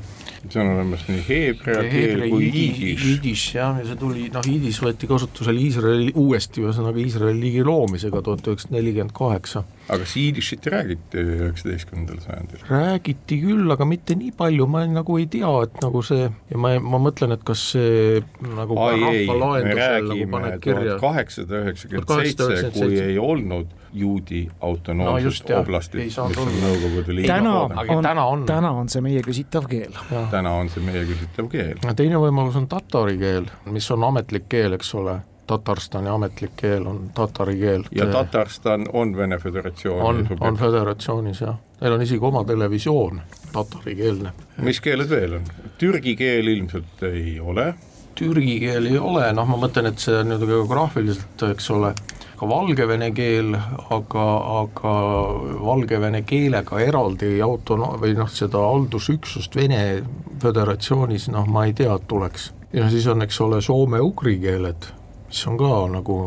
see 0.52 0.62
on 0.62 0.72
olemas 0.74 1.06
nii 1.10 1.22
heebrea 1.28 1.84
keel 1.90 2.24
kui 2.32 2.50
jiidiš. 2.50 3.06
jiidiš 3.10 3.44
jah, 3.56 3.80
ja 3.80 3.86
see 3.90 4.00
tuli, 4.00 4.26
noh, 4.34 4.46
jiidiš 4.46 4.80
võeti 4.84 5.10
kasutusele 5.10 5.62
Iisraeli, 5.66 6.12
uuesti 6.22 6.64
ühesõnaga 6.64 7.02
Iisraeli 7.02 7.42
liigi 7.42 7.64
loomisega 7.66 8.22
tuhat 8.26 8.50
üheksasada 8.50 8.78
nelikümmend 8.78 9.16
kaheksa. 9.16 9.64
aga 9.88 10.00
kas 10.02 10.16
jiidišit 10.18 10.68
räägiti 10.74 11.24
üheksateistkümnendal 11.24 12.20
sajandil? 12.26 12.66
räägiti 12.70 13.40
küll, 13.44 13.66
aga 13.76 13.88
mitte 13.90 14.18
nii 14.20 14.34
palju, 14.38 14.68
ma 14.72 14.86
nagu 14.90 15.18
ei 15.22 15.30
tea, 15.32 15.54
et 15.68 15.80
nagu 15.84 16.04
see 16.06 16.28
ja 16.28 16.62
ma, 16.62 16.76
ma 16.82 17.02
mõtlen, 17.08 17.36
et 17.38 17.48
kas 17.48 17.70
see 17.76 18.22
nagu 18.56 18.78
ai 18.88 19.02
ei, 19.12 19.26
me 19.30 19.80
räägime 19.80 20.46
nagu 20.50 20.62
tuhat 20.62 21.02
kaheksasada 21.04 21.66
üheksakümmend 21.66 22.16
seitse, 22.22 22.72
kui 22.80 23.02
ei 23.02 23.18
olnud 23.22 23.74
juudi 23.96 24.42
autonoomsust 24.62 25.50
no 25.50 25.60
oblastit, 25.60 26.02
mis 26.04 26.18
on 26.20 26.34
Nõukogude 26.36 27.16
Liidu 27.16 27.30
täna 27.32 27.54
on, 27.62 28.04
täna 28.04 28.26
on, 28.26 28.44
täna 28.50 28.72
on 28.76 28.90
see 28.92 29.04
meie 29.06 29.22
küsitav 29.26 29.70
keel. 29.72 29.96
täna 30.32 30.58
on 30.60 30.70
see 30.74 30.84
meie 30.84 31.06
küsitav 31.08 31.48
keel. 31.52 31.80
teine 31.96 32.20
võimalus 32.22 32.60
on 32.60 32.68
tatari 32.72 33.18
keel, 33.22 33.48
mis 33.72 33.88
on 33.96 34.04
ametlik 34.10 34.50
keel, 34.52 34.76
eks 34.78 34.94
ole 35.00 35.20
Tatarstani 35.48 36.10
ametlik 36.10 36.56
keel 36.58 36.88
on 36.90 37.12
tatari 37.14 37.58
keel. 37.60 37.84
ja 37.92 38.06
Tatarstan 38.06 38.88
on 38.94 39.18
Vene 39.18 39.38
Föderatsiooni 39.38 40.28
on, 40.30 40.38
on 40.40 40.58
föderatsioonis 40.58 41.42
jah, 41.42 41.58
neil 41.82 41.94
on 41.94 42.02
isegi 42.02 42.26
oma 42.26 42.44
televisioon, 42.44 43.22
tatarikeelne. 43.54 44.32
mis 44.58 44.82
keeled 44.82 45.10
veel 45.10 45.38
on? 45.38 45.46
Türgi 45.78 46.16
keel 46.16 46.48
ilmselt 46.48 47.04
ei 47.04 47.40
ole? 47.40 47.74
Türgi 48.16 48.60
keel 48.60 48.86
ei 48.90 48.98
ole, 48.98 49.28
noh 49.38 49.48
ma 49.48 49.60
mõtlen, 49.68 49.92
et 49.92 50.02
see 50.02 50.18
on 50.18 50.34
ju 50.34 50.40
geograafiliselt, 50.48 51.46
eks 51.52 51.70
ole, 51.76 51.94
ka 52.36 52.48
valgevene 52.50 53.12
keel, 53.16 53.56
aga, 53.96 54.26
aga 54.62 54.94
valgevene 55.66 56.24
keelega 56.28 56.80
eraldi 56.84 57.40
autono- 57.44 57.96
või 58.02 58.16
noh, 58.18 58.30
seda 58.32 58.64
haldusüksust 58.66 59.56
Vene 59.56 60.04
Föderatsioonis 60.42 61.30
noh, 61.34 61.48
ma 61.48 61.66
ei 61.66 61.74
tea, 61.74 61.96
et 61.96 62.08
tuleks. 62.08 62.52
ja 62.74 62.90
siis 62.90 63.08
on, 63.08 63.22
eks 63.22 63.40
ole, 63.42 63.62
soome-ugri 63.62 64.40
keeled, 64.40 64.90
mis 65.28 65.46
on 65.48 65.58
ka 65.58 65.72
nagu 65.92 66.18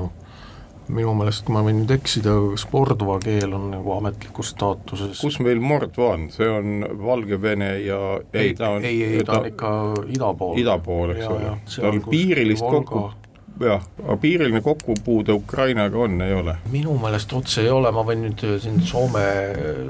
minu 0.89 1.13
meelest, 1.19 1.51
ma 1.53 1.61
võin 1.65 1.83
nüüd 1.83 1.93
eksida, 1.93 2.33
kas 2.55 2.65
mordva 2.73 3.19
keel 3.21 3.53
on 3.53 3.69
nagu 3.75 3.93
ametlikus 3.99 4.55
staatuses? 4.55 5.21
kus 5.21 5.39
meil 5.45 5.61
mordva 5.61 6.15
on, 6.15 6.29
see 6.33 6.49
on 6.49 6.85
Valgevene 7.05 7.75
ja 7.85 8.01
ei, 8.33 8.55
ta 8.57 8.73
on 8.79 8.85
ei, 8.89 9.03
ei, 9.05 9.25
ta 9.25 9.43
on 9.43 9.51
ikka 9.51 9.73
ida 10.09 10.33
pool. 10.39 10.57
ida 10.61 10.79
pool, 10.85 11.13
eks 11.17 11.27
ole, 11.29 11.57
tal 11.77 12.01
piirilist 12.09 12.65
kokku 12.65 13.11
jah, 13.61 13.83
piiriline 14.21 14.61
kokkupuude 14.61 15.33
Ukrainaga 15.33 15.99
on, 15.99 16.21
ei 16.23 16.35
ole? 16.35 16.57
minu 16.73 16.97
meelest 17.01 17.33
otse 17.33 17.63
ei 17.65 17.71
ole, 17.73 17.91
ma 17.95 18.05
võin 18.07 18.23
nüüd 18.27 18.45
äh, 18.47 18.57
siin 18.63 18.81
Soome 18.87 19.25
äh, 19.25 19.81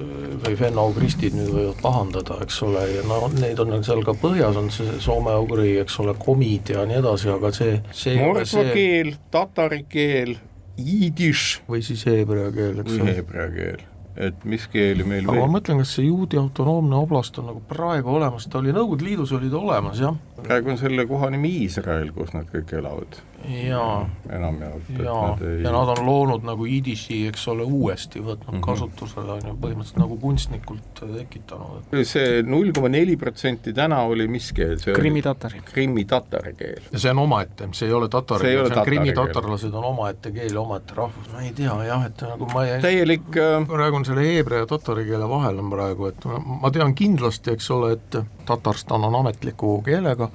või 0.45 0.57
venna-ugristid 0.61 1.37
nüüd 1.37 1.53
võivad 1.55 1.83
pahandada, 1.83 2.39
eks 2.45 2.63
ole, 2.67 2.85
ja 2.97 3.05
no 3.09 3.21
neid 3.37 3.61
on 3.65 3.77
seal 3.85 4.03
ka 4.07 4.17
põhjas, 4.19 4.59
on 4.61 4.73
see 4.75 4.99
soome-ugri, 5.05 5.77
eks 5.83 6.01
ole, 6.05 6.17
komid 6.23 6.73
ja 6.75 6.87
nii 6.89 7.01
edasi, 7.03 7.33
aga 7.35 7.53
see, 7.55 7.79
see 7.93 8.17
mordva 8.23 8.49
see... 8.49 8.73
keel, 8.73 9.15
tatari 9.35 9.85
keel, 9.91 10.35
jiidiš 10.79 11.47
või 11.69 11.85
siis 11.85 12.07
heebrea 12.09 12.51
keel, 12.55 12.83
eks 12.85 12.99
ole. 12.99 13.15
heebrea 13.19 13.53
keel 13.55 13.87
et 14.19 14.45
mis 14.49 14.65
keeli 14.71 15.07
meil 15.07 15.23
aga 15.27 15.37
veel 15.37 15.47
ma 15.47 15.59
mõtlen, 15.59 15.81
kas 15.83 15.95
see 15.95 16.09
juudi 16.09 16.39
autonoomne 16.41 16.97
oblast 16.99 17.39
on 17.39 17.49
nagu 17.53 17.63
praegu 17.71 18.11
olemas, 18.17 18.49
ta 18.51 18.59
oli 18.61 18.75
Nõukogude 18.75 19.07
Liidus 19.07 19.33
oli 19.37 19.51
ta 19.53 19.61
olemas, 19.61 20.01
jah. 20.03 20.17
praegu 20.43 20.75
on 20.75 20.81
selle 20.81 21.07
koha 21.11 21.31
nimi 21.35 21.53
Iisrael, 21.63 22.11
kus 22.17 22.35
nad 22.35 22.49
kõik 22.51 22.75
elavad 22.81 23.21
jaa, 23.45 24.09
enamjaolt. 24.31 24.83
jaa, 25.05 25.39
ei... 25.41 25.63
ja 25.63 25.73
nad 25.73 25.93
on 25.95 26.01
loonud 26.07 26.45
nagu 26.47 26.67
idiši, 26.69 27.21
eks 27.31 27.47
ole, 27.53 27.63
uuesti 27.63 28.21
võtnud 28.21 28.53
mm 28.53 28.59
-hmm. 28.59 28.65
kasutusele, 28.67 29.33
on 29.33 29.47
ju, 29.51 29.55
põhimõtteliselt 29.63 30.01
nagu 30.03 30.17
kunstnikult 30.21 31.03
tekitanud. 31.17 31.95
see 32.03 32.43
null 32.43 32.73
koma 32.73 32.89
neli 32.89 33.17
protsenti 33.17 33.73
täna 33.73 34.01
oli 34.03 34.29
mis 34.29 34.53
keel? 34.53 34.77
krimmi-tatari. 34.95 35.63
krimmi-tatari 35.73 36.55
keel. 36.55 36.83
ja 36.93 36.99
see 36.99 37.11
on 37.11 37.19
omaette, 37.19 37.69
see 37.73 37.89
ei 37.89 37.95
ole 37.95 38.09
tatari 38.09 38.49
keel, 38.49 38.67
see 38.67 38.81
on 38.81 38.87
krimmi-tatarlased 38.91 39.75
on 39.75 39.85
omaette 39.85 40.31
keel 40.31 40.53
ja 40.53 40.61
omaette 40.61 40.95
rahvus, 40.95 41.31
ma 41.33 41.43
ei 41.43 41.53
tea 41.53 41.77
jah, 41.85 42.07
et 42.07 42.23
nagu 42.23 42.51
ma 42.55 42.65
ei 42.67 42.81
täielik 42.83 43.37
äh... 43.37 43.67
praegu 43.69 43.97
on 43.97 44.05
selle 44.05 44.27
heebrea 44.27 44.65
ja 44.65 44.67
tatari 44.67 45.05
keele 45.05 45.29
vahel 45.29 45.63
on 45.63 45.71
praegu, 45.71 46.11
et 46.11 46.29
ma 46.63 46.71
tean 46.75 46.95
kindlasti, 46.95 47.55
eks 47.55 47.71
ole, 47.71 47.93
et 47.99 48.21
Tatarstan 48.49 49.05
on 49.05 49.15
ametliku 49.15 49.83
keelega, 49.85 50.31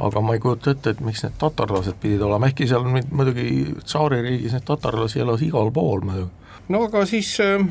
aga 0.00 0.20
ma 0.24 0.34
ei 0.36 0.40
kujuta 0.40 0.72
ette, 0.72 0.94
et 0.94 1.00
miks 1.04 1.20
need 1.24 1.34
tatarlased 1.40 1.98
pidid 2.00 2.22
olema, 2.24 2.47
ehkki 2.48 2.68
seal 2.70 2.86
muidugi 2.88 3.76
tsaaririigis 3.84 4.56
neid 4.56 4.66
tatarlasi 4.68 5.22
elas 5.24 5.44
igal 5.46 5.72
pool 5.74 6.04
muidugi. 6.06 6.30
no 6.68 6.82
aga 6.88 7.04
siis 7.08 7.34
äh, 7.44 7.62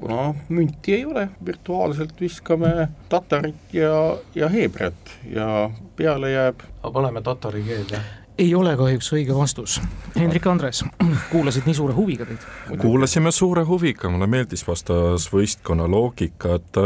kuna 0.00 0.34
münti 0.48 0.94
ei 0.94 1.04
ole, 1.04 1.28
virtuaalselt 1.46 2.20
viskame 2.20 2.88
tatarit 3.08 3.72
ja, 3.72 4.16
ja 4.34 4.50
heebreat 4.52 5.16
ja 5.30 5.70
peale 5.96 6.34
jääb 6.34 6.68
paneme 6.92 7.22
tatari 7.22 7.62
keelde 7.62 8.02
ei 8.38 8.54
ole 8.54 8.72
kahjuks 8.76 9.12
õige 9.14 9.34
vastus. 9.36 9.76
Hendrik 10.16 10.46
Andres, 10.50 10.82
kuulasid 11.30 11.68
nii 11.68 11.76
suure 11.78 11.94
huviga 11.94 12.26
teid? 12.26 12.42
kuulasime 12.82 13.30
suure 13.32 13.62
huviga, 13.68 14.10
mulle 14.10 14.26
meeldis 14.30 14.64
vastasvõistkonna 14.66 15.86
loogika, 15.90 16.56
et 16.58 16.80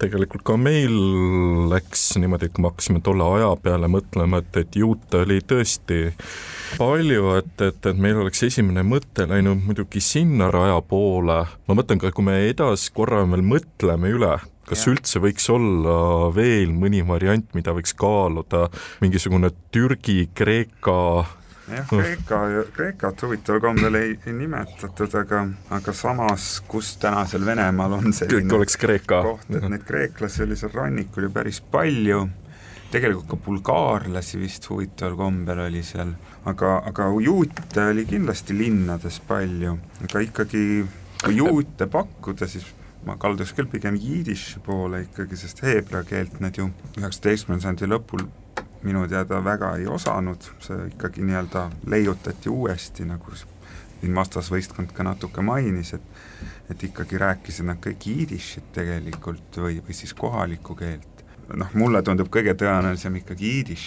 tegelikult 0.00 0.46
ka 0.48 0.56
meil 0.56 0.96
läks 1.72 2.14
niimoodi, 2.20 2.48
et 2.48 2.56
kui 2.56 2.64
me 2.64 2.72
hakkasime 2.72 3.04
tolle 3.04 3.28
aja 3.36 3.52
peale 3.60 3.90
mõtlema, 3.92 4.40
et, 4.40 4.60
et 4.64 4.80
juute 4.80 5.24
oli 5.26 5.42
tõesti 5.44 6.06
palju, 6.78 7.28
et, 7.40 7.54
et, 7.62 7.86
et 7.90 8.00
meil 8.00 8.18
oleks 8.22 8.42
esimene 8.46 8.84
mõte 8.86 9.26
läinud 9.30 9.62
muidugi 9.66 10.02
sinna 10.04 10.50
raja 10.54 10.80
poole, 10.88 11.38
ma 11.68 11.76
mõtlen 11.78 12.00
ka, 12.02 12.12
kui 12.14 12.26
me 12.26 12.40
edasi 12.48 12.92
korra 12.94 13.22
veel 13.28 13.44
mõtleme 13.46 14.10
üle, 14.14 14.34
kas 14.68 14.84
ja. 14.84 14.94
üldse 14.94 15.22
võiks 15.22 15.46
olla 15.52 16.28
veel 16.34 16.72
mõni 16.74 17.04
variant, 17.06 17.46
mida 17.56 17.74
võiks 17.76 17.94
kaaluda, 17.98 18.68
mingisugune 19.04 19.52
Türgi, 19.74 20.28
Kreeka. 20.34 21.00
Jah, 21.64 21.88
Kreeka, 21.88 22.38
Kreekat 22.76 23.22
huvitaval 23.24 23.62
kombel 23.64 23.96
ei, 23.96 24.16
ei 24.26 24.34
nimetatud, 24.36 25.14
aga, 25.16 25.46
aga 25.72 25.94
samas, 25.96 26.58
kus 26.68 26.94
tänasel 27.00 27.46
Venemaal 27.46 27.98
on 28.00 28.12
selline 28.12 28.52
oleks 28.58 28.76
Kreeka. 28.80 29.22
koht, 29.24 29.48
et 29.48 29.64
neid 29.72 29.86
kreeklasi 29.88 30.44
oli 30.44 30.58
seal 30.60 30.74
rannikul 30.76 31.28
ju 31.28 31.32
päris 31.32 31.62
palju, 31.72 32.26
tegelikult 32.92 33.30
ka 33.32 33.40
bulgaarlasi 33.46 34.42
vist 34.42 34.68
huvitaval 34.68 35.16
kombel 35.24 35.64
oli 35.64 35.80
seal, 35.86 36.12
aga, 36.44 36.76
aga 36.90 37.08
juute 37.24 37.88
oli 37.90 38.04
kindlasti 38.08 38.56
linnades 38.56 39.20
palju, 39.28 39.76
aga 40.04 40.24
ikkagi 40.26 40.64
kui 41.24 41.36
juute 41.38 41.88
pakkuda, 41.90 42.48
siis 42.50 42.66
ma 43.06 43.16
kalduks 43.20 43.52
küll 43.56 43.68
pigem 43.70 43.96
jiidiši 44.00 44.62
poole 44.64 45.04
ikkagi, 45.06 45.36
sest 45.40 45.62
heebrea 45.64 46.04
keelt 46.08 46.40
nad 46.44 46.56
ju 46.56 46.70
üheksateistkümnenda 46.98 47.64
sajandi 47.64 47.90
lõpul 47.90 48.26
minu 48.84 49.06
teada 49.08 49.40
väga 49.44 49.74
ei 49.80 49.88
osanud, 49.88 50.44
see 50.64 50.90
ikkagi 50.92 51.24
nii-öelda 51.24 51.68
leiutati 51.88 52.52
uuesti, 52.52 53.06
nagu 53.08 53.36
siin 53.38 54.16
vastasvõistkond 54.16 54.92
ka 54.96 55.06
natuke 55.06 55.44
mainis, 55.44 55.94
et 55.96 56.22
et 56.72 56.80
ikkagi 56.80 57.18
rääkisid 57.20 57.66
nad 57.68 57.76
kõik 57.84 58.06
jiidishit 58.08 58.70
tegelikult 58.72 59.58
või, 59.60 59.82
või 59.84 59.96
siis 59.96 60.14
kohalikku 60.16 60.76
keelt. 60.78 61.24
noh, 61.52 61.68
mulle 61.76 62.00
tundub 62.02 62.30
kõige 62.32 62.54
tõenäolisem 62.56 63.18
ikkagi 63.20 63.50
jiidiš 63.50 63.82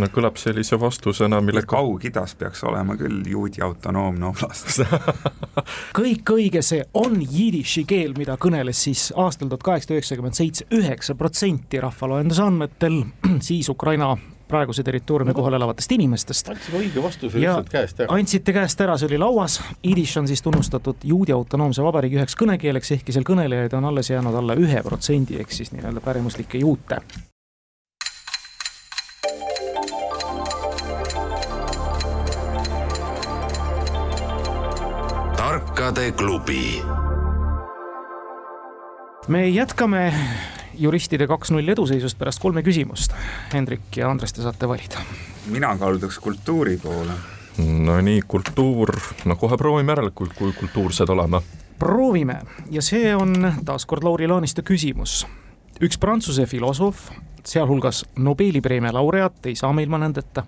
no 0.00 0.08
kõlab 0.12 0.38
sellise 0.40 0.78
vastusena, 0.80 1.40
mille 1.44 1.64
Kaug-Idas 1.68 2.34
peaks 2.40 2.64
olema 2.68 2.96
küll 3.00 3.22
juudi 3.28 3.62
autonoomne 3.64 4.30
oblast 4.30 4.82
kõik 5.98 6.34
õige, 6.34 6.62
see 6.64 6.84
on 6.98 7.20
jidiši 7.20 7.84
keel, 7.88 8.16
mida 8.18 8.38
kõneles 8.40 8.84
siis 8.88 9.10
aastal 9.16 9.50
tuhat 9.52 9.66
kaheksasada 9.68 9.98
üheksakümmend 9.98 10.38
seitse 10.38 10.68
üheksa 10.72 11.16
protsenti 11.18 11.80
rahvaloenduse 11.82 12.44
andmetel 12.44 13.02
siis 13.48 13.68
Ukraina 13.72 14.14
praeguse 14.52 14.82
territooriumi 14.84 15.32
kohal 15.34 15.56
elavatest 15.56 15.92
inimestest. 15.96 16.50
andsime 16.52 16.82
õige 16.82 17.02
vastuse 17.04 17.40
lihtsalt 17.40 17.72
käest 17.72 18.02
ära. 18.04 18.18
andsite 18.18 18.52
käest 18.52 18.84
ära, 18.84 18.98
see 19.00 19.08
oli 19.08 19.20
lauas, 19.22 19.58
jidiš 19.80 20.16
on 20.20 20.28
siis 20.28 20.44
tunnustatud 20.44 21.08
juudi 21.08 21.32
autonoomse 21.32 21.84
vabariigi 21.84 22.20
üheks 22.20 22.36
kõnekeeleks, 22.36 22.94
ehkki 22.98 23.16
seal 23.16 23.28
kõnelejaid 23.28 23.76
on 23.78 23.88
alles 23.92 24.12
jäänud 24.12 24.40
alla 24.42 24.58
ühe 24.60 24.84
protsendi, 24.84 25.40
ehk 25.40 25.56
siis 25.56 25.72
nii-öelda 25.72 26.04
pärimuslikke 26.04 26.60
juute 26.60 27.00
tarkade 35.82 36.12
klubi. 36.12 36.82
me 39.28 39.48
jätkame 39.48 40.14
juristide 40.78 41.26
kaks-null 41.26 41.68
eduseisust 41.68 42.18
pärast 42.18 42.38
kolme 42.42 42.62
küsimust. 42.62 43.12
Hendrik 43.52 43.96
ja 43.96 44.10
Andres, 44.10 44.32
te 44.32 44.42
saate 44.42 44.68
valida. 44.68 45.02
mina 45.46 45.76
kalduks 45.78 46.18
kultuuri 46.18 46.76
poole. 46.82 47.12
no 47.58 48.00
nii, 48.00 48.22
kultuur, 48.28 48.94
no 49.24 49.36
kohe 49.36 49.56
proovime 49.56 49.92
ära, 49.92 50.10
kui, 50.14 50.28
kultuursed 50.60 51.08
oleme. 51.08 51.42
proovime 51.78 52.40
ja 52.70 52.82
see 52.82 53.16
on 53.16 53.52
taaskord 53.64 54.04
Lauri 54.04 54.28
Laaniste 54.28 54.62
küsimus. 54.62 55.26
üks 55.80 55.98
Prantsuse 55.98 56.46
filosoof, 56.46 57.10
sealhulgas 57.44 58.04
Nobeli 58.16 58.60
preemia 58.60 58.92
laureaat, 58.92 59.46
ei 59.46 59.56
saa 59.56 59.72
me 59.72 59.82
ilma 59.82 59.98
nendeta 59.98 60.46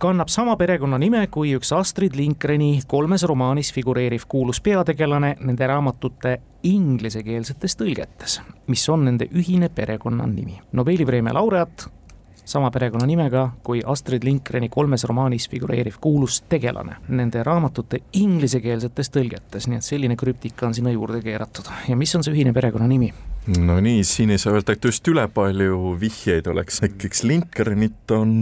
kannab 0.00 0.30
sama 0.32 0.54
perekonnanime 0.56 1.26
kui 1.28 1.50
üks 1.58 1.74
Astrid 1.76 2.14
Lindgreni 2.16 2.80
kolmes 2.88 3.20
romaanis 3.28 3.68
figureeriv 3.76 4.24
kuulus 4.32 4.60
peategelane 4.64 5.34
nende 5.44 5.66
raamatute 5.68 6.38
inglisekeelsetes 6.64 7.76
tõlgetes, 7.76 8.38
mis 8.72 8.86
on 8.88 9.04
nende 9.10 9.28
ühine 9.36 9.68
perekonnanimi. 9.74 10.56
Nobeli 10.72 11.04
preemia 11.04 11.34
laureaat, 11.36 11.84
sama 12.48 12.70
perekonnanimega 12.72 13.44
kui 13.66 13.82
Astrid 13.84 14.24
Lindgreni 14.24 14.70
kolmes 14.72 15.04
romaanis 15.04 15.50
figureeriv 15.52 16.00
kuulus 16.00 16.40
tegelane 16.48 16.96
nende 17.08 17.44
raamatute 17.44 18.00
inglisekeelsetes 18.22 19.12
tõlgetes, 19.12 19.68
nii 19.68 19.82
et 19.82 19.90
selline 19.90 20.16
krüptika 20.16 20.70
on 20.70 20.74
sinna 20.74 20.96
juurde 20.96 21.20
keeratud. 21.26 21.68
ja 21.88 21.96
mis 21.96 22.16
on 22.16 22.24
see 22.24 22.32
ühine 22.32 22.56
perekonnanimi? 22.56 23.12
No 23.46 23.80
nii, 23.80 24.04
siin 24.04 24.30
ei 24.30 24.38
saa 24.38 24.52
öelda, 24.52 24.74
et 24.76 24.84
just 24.84 25.08
ülepalju 25.08 25.94
vihjeid 26.00 26.46
oleks, 26.50 26.80
näiteks 26.84 27.22
Linkernit 27.24 28.12
on 28.12 28.32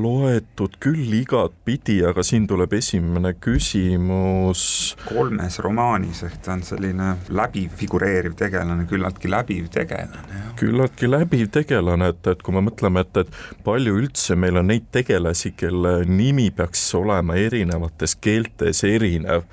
loetud 0.00 0.78
küll 0.80 1.12
igatpidi, 1.20 1.98
aga 2.08 2.24
siin 2.26 2.46
tuleb 2.48 2.72
esimene 2.78 3.34
küsimus. 3.36 4.64
kolmes 5.04 5.58
romaanis 5.60 6.22
ehk 6.26 6.40
ta 6.44 6.54
on 6.56 6.64
selline 6.66 7.12
läbiv 7.28 7.76
figureeriv 7.80 8.36
tegelane, 8.40 8.86
küllaltki 8.90 9.30
läbiv 9.30 9.68
tegelane. 9.74 10.44
küllaltki 10.60 11.10
läbiv 11.10 11.50
tegelane, 11.52 12.12
et, 12.14 12.26
et 12.32 12.42
kui 12.42 12.56
me 12.56 12.64
mõtleme, 12.70 13.04
et, 13.04 13.24
et 13.24 13.64
palju 13.64 13.98
üldse 14.00 14.36
meil 14.36 14.56
on 14.62 14.70
neid 14.72 14.88
tegelasi, 14.92 15.52
kelle 15.56 16.00
nimi 16.08 16.50
peaks 16.50 16.88
olema 16.96 17.36
erinevates 17.36 18.16
keeltes 18.16 18.84
erinev 18.88 19.44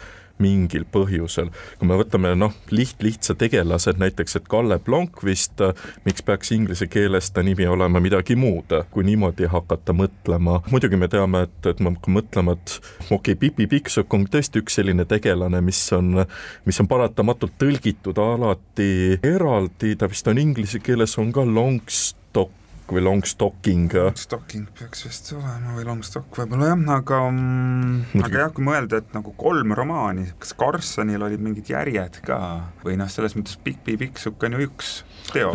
mingil 0.43 0.85
põhjusel. 0.91 1.49
kui 1.79 1.87
me 1.89 1.97
võtame 1.99 2.33
noh, 2.37 2.53
liht-lihtsa 2.71 3.35
tegelased 3.39 3.99
näiteks, 4.01 4.37
et 4.39 4.47
Kalle 4.51 4.79
Blomqvist, 4.83 5.63
miks 6.05 6.25
peaks 6.25 6.51
inglise 6.55 6.87
keeles 6.91 7.31
ta 7.31 7.43
nimi 7.43 7.67
olema 7.67 8.01
midagi 8.03 8.35
muud, 8.35 8.73
kui 8.91 9.05
niimoodi 9.07 9.49
hakata 9.51 9.95
mõtlema. 9.97 10.61
muidugi 10.71 10.99
me 10.99 11.07
teame, 11.11 11.45
et, 11.47 11.57
et 11.65 11.79
me 11.79 11.93
hakkame 11.95 12.21
mõtlema, 12.21 12.57
et 12.57 12.77
okei 13.09 13.15
okay,, 13.17 13.35
Pipi 13.47 13.67
Pikksokk 13.67 14.13
on 14.13 14.27
tõesti 14.31 14.61
üks 14.61 14.79
selline 14.79 15.05
tegelane, 15.05 15.61
mis 15.61 15.81
on, 15.95 16.23
mis 16.65 16.79
on 16.81 16.89
paratamatult 16.89 17.57
tõlgitud 17.61 18.17
alati 18.21 19.17
eraldi, 19.23 19.95
ta 19.95 20.09
vist 20.09 20.27
on 20.27 20.41
inglise 20.41 20.81
keeles 20.83 21.17
on 21.21 21.33
ka 21.35 21.45
Longstock 21.45 22.66
või 22.91 23.03
long 23.03 23.25
stocking. 23.27 23.91
Stocking 24.17 24.67
peaks 24.77 25.05
vist 25.07 25.31
olema 25.35 25.75
või 25.75 25.85
long 25.87 26.03
stock 26.05 26.39
võib-olla 26.39 26.71
jah, 26.71 26.83
aga 26.97 27.21
mm, 27.29 28.23
aga 28.23 28.43
jah, 28.45 28.53
kui 28.55 28.67
mõelda, 28.67 29.01
et 29.01 29.15
nagu 29.15 29.33
kolm 29.39 29.75
romaani, 29.77 30.29
kas 30.41 30.55
Carsonil 30.57 31.27
olid 31.27 31.43
mingid 31.43 31.71
järjed 31.73 32.21
ka 32.27 32.39
või 32.85 32.97
noh, 32.99 33.11
selles 33.11 33.35
mõttes 33.37 33.59
Pikk 33.63 33.85
Pikksukk 33.87 34.47
on 34.47 34.57
ju 34.57 34.67
üks. 34.69 35.01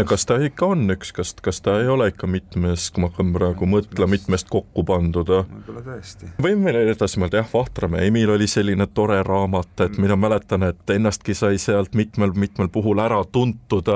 Kas 0.09 0.27
ta 0.29 0.37
ikka 0.43 0.69
on 0.75 0.95
üks, 0.95 1.13
kas, 1.17 1.33
kas 1.43 1.61
ta 1.65 1.79
ei 1.83 1.89
ole 1.91 2.09
ikka 2.13 2.29
mitmest, 2.31 2.93
kui 2.95 3.05
ma 3.05 3.11
hakkan 3.11 3.33
praegu 3.35 3.69
mõtlema, 3.69 4.11
mitmest 4.15 4.51
kokku 4.53 4.85
pandud? 4.89 5.31
võib-olla 5.33 5.85
tõesti. 5.87 6.33
võime 6.43 6.69
veel 6.71 6.93
edasi 6.93 7.21
mõelda, 7.23 7.43
jah, 7.43 7.51
Vahtramäe 7.53 8.09
Emil 8.11 8.33
oli 8.35 8.49
selline 8.51 8.87
tore 8.95 9.21
raamat, 9.27 9.85
et 9.87 9.99
mina 10.03 10.17
mäletan, 10.19 10.67
et 10.69 10.95
ennastki 10.95 11.37
sai 11.39 11.61
sealt 11.63 11.97
mitmel-mitmel 11.99 12.73
puhul 12.73 13.03
ära 13.03 13.23
tuntud. 13.25 13.89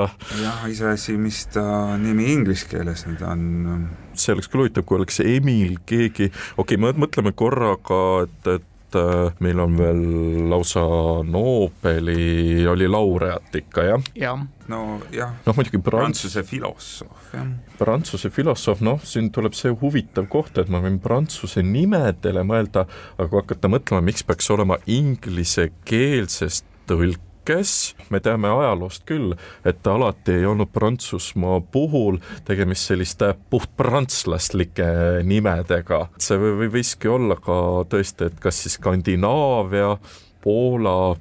jah, 0.42 0.64
iseasi, 0.70 1.16
mis 1.20 1.44
ta 1.54 1.96
nimi 2.00 2.30
inglise 2.32 2.68
keeles 2.70 3.06
nüüd 3.08 3.24
on. 3.26 3.90
see 4.16 4.32
oleks 4.32 4.48
küll 4.48 4.64
huvitav, 4.64 4.86
kui 4.88 5.00
oleks 5.00 5.20
Emil 5.24 5.76
keegi, 5.86 6.30
okei 6.56 6.80
okay,, 6.80 6.96
mõtleme 6.96 7.34
korraga, 7.36 8.00
et, 8.24 8.56
et 8.56 8.72
äh, 8.94 9.32
meil 9.42 9.60
on 9.60 9.76
veel 9.78 10.02
lausa 10.50 10.84
Nobeli 11.26 12.66
oli 12.70 12.88
laureaat 12.88 13.58
ikka 13.58 13.86
jah? 13.88 14.06
jah. 14.14 14.46
nojah. 14.70 15.34
noh, 15.46 15.58
muidugi 15.58 15.80
Prants... 15.82 16.22
Prantsuse 16.22 16.44
filosoof 16.46 17.34
jah. 17.34 17.50
Prantsuse 17.80 18.30
filosoof, 18.30 18.80
noh, 18.86 19.02
siin 19.04 19.32
tuleb 19.34 19.56
see 19.58 19.74
huvitav 19.82 20.30
koht, 20.32 20.56
et 20.62 20.70
ma 20.72 20.80
võin 20.84 21.00
prantsuse 21.02 21.64
nimedele 21.66 22.46
mõelda, 22.46 22.86
aga 23.18 23.28
kui 23.28 23.42
hakata 23.42 23.72
mõtlema, 23.72 24.06
miks 24.06 24.24
peaks 24.26 24.50
olema 24.54 24.78
inglisekeelsest 24.86 26.70
tõlk 26.86 27.25
kes, 27.46 27.94
me 28.10 28.20
teame 28.22 28.50
ajaloost 28.50 29.06
küll, 29.08 29.34
et 29.64 29.86
alati 29.86 30.40
ei 30.40 30.46
olnud 30.48 30.72
Prantsusmaa 30.74 31.60
puhul 31.72 32.18
tegemist 32.46 32.90
selliste 32.90 33.32
puhtprantslaslike 33.50 34.88
nimedega, 35.26 36.06
see 36.18 36.40
või 36.40 36.70
võiski 36.78 37.10
olla 37.10 37.38
ka 37.40 37.60
tõesti, 37.90 38.30
et 38.30 38.42
kas 38.42 38.64
siis 38.64 38.78
Skandinaavia, 38.80 39.94
Poola 40.42 41.16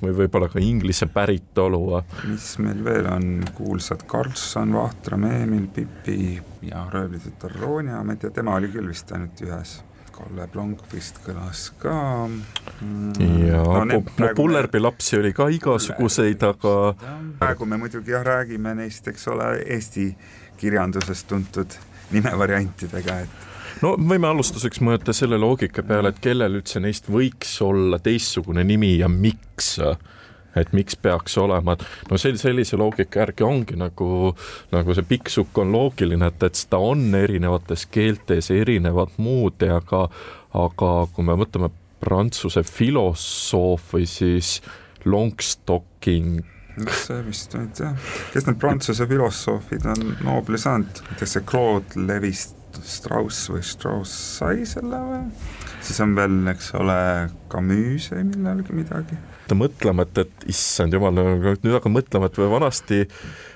või 0.00 0.14
võib-olla 0.16 0.48
ka 0.48 0.60
inglise 0.64 1.10
päritolu. 1.12 2.00
mis 2.30 2.46
meil 2.64 2.80
veel 2.84 3.08
on, 3.10 3.28
kuulsad 3.56 4.06
Karlsson, 4.08 4.72
Vahtram, 4.72 5.26
Emil, 5.28 5.66
Pipi 5.74 6.40
ja 6.62 6.86
röövlitütar 6.92 7.52
ei 8.12 8.16
tea, 8.16 8.30
tema 8.30 8.56
oli 8.56 8.72
küll 8.72 8.88
vist 8.88 9.12
ainult 9.12 9.40
ühes 9.44 9.80
Kalle 10.20 10.46
Blomqvist 10.52 11.22
kõlas 11.24 11.70
ka 11.80 11.92
mm,. 12.28 13.46
ja 13.48 13.62
no, 13.88 14.00
no 14.20 14.28
Pullerbi 14.36 14.82
lapsi 14.82 15.16
oli 15.16 15.32
ka 15.36 15.48
igasuguseid, 15.52 16.42
aga. 16.44 16.74
praegu 17.40 17.68
me 17.68 17.78
muidugi 17.80 18.12
jah, 18.12 18.24
räägime 18.26 18.74
neist, 18.82 19.08
eks 19.08 19.28
ole, 19.32 19.52
Eesti 19.76 20.10
kirjanduses 20.60 21.24
tuntud 21.24 21.78
nimevariantidega, 22.12 23.16
et 23.24 23.82
no 23.84 23.94
võime 23.96 24.28
alustuseks 24.28 24.82
mõelda 24.84 25.14
selle 25.16 25.40
loogika 25.40 25.84
peale, 25.86 26.12
et 26.12 26.20
kellel 26.20 26.60
üldse 26.60 26.82
neist 26.84 27.08
võiks 27.08 27.56
olla 27.64 28.00
teistsugune 28.02 28.64
nimi 28.66 28.98
ja 29.00 29.08
miks 29.08 29.78
et 30.58 30.72
miks 30.76 30.96
peaks 30.98 31.36
olema, 31.38 31.76
et 31.76 32.10
no 32.10 32.18
sel-, 32.20 32.38
sellise 32.40 32.78
loogika 32.80 33.22
järgi 33.24 33.46
ongi 33.46 33.78
nagu, 33.80 34.34
nagu 34.74 34.96
see 34.96 35.06
pikksukk 35.10 35.62
on 35.62 35.74
loogiline, 35.74 36.30
et, 36.32 36.46
et 36.46 36.64
ta 36.70 36.80
on 36.82 37.04
erinevates 37.14 37.86
keeltes 37.92 38.50
erinevat 38.54 39.18
moodi, 39.22 39.70
aga, 39.70 40.06
aga 40.58 40.92
kui 41.14 41.26
me 41.26 41.38
võtame 41.38 41.70
prantsuse 42.00 42.64
filosoof 42.64 43.92
või 43.94 44.08
siis 44.08 44.58
Longstocking 45.04 46.40
see 47.04 47.20
vist 47.26 47.54
nüüd 47.56 47.80
jah, 47.82 48.10
kes 48.32 48.46
need 48.46 48.58
prantsuse 48.62 49.04
filosoofid 49.10 49.84
on 49.90 50.14
Nobeli 50.24 50.60
saanud, 50.60 51.02
kas 51.18 51.34
see 51.36 51.44
Claude 51.48 52.06
Levi 52.08 52.32
Strauss 52.32 53.50
või 53.50 53.64
Strauss 53.66 54.14
sai 54.38 54.64
selle 54.68 55.00
või? 55.04 55.24
siis 55.80 56.00
on 56.04 56.14
veel, 56.16 56.38
eks 56.52 56.72
ole, 56.78 56.96
Camus 57.52 58.10
või 58.14 58.24
millalgi 58.30 58.76
midagi. 58.76 59.18
Mõtlema, 59.58 60.06
et, 60.06 60.18
et 60.24 60.44
issand 60.52 60.94
jumal, 60.94 61.14
nüüd 61.14 61.74
hakkan 61.74 61.94
mõtlema, 61.94 62.30
et 62.30 62.38
vanasti, 62.38 63.00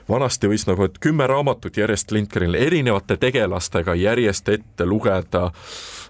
vanasti 0.09 0.51
võis 0.51 0.67
nagu, 0.69 0.87
et 0.89 0.99
kümme 1.03 1.27
raamatut 1.31 1.77
järjest 1.81 2.15
Lindgrenile 2.15 2.63
erinevate 2.67 3.19
tegelastega 3.21 3.97
järjest 3.99 4.49
ette 4.49 4.87
lugeda. 4.87 5.51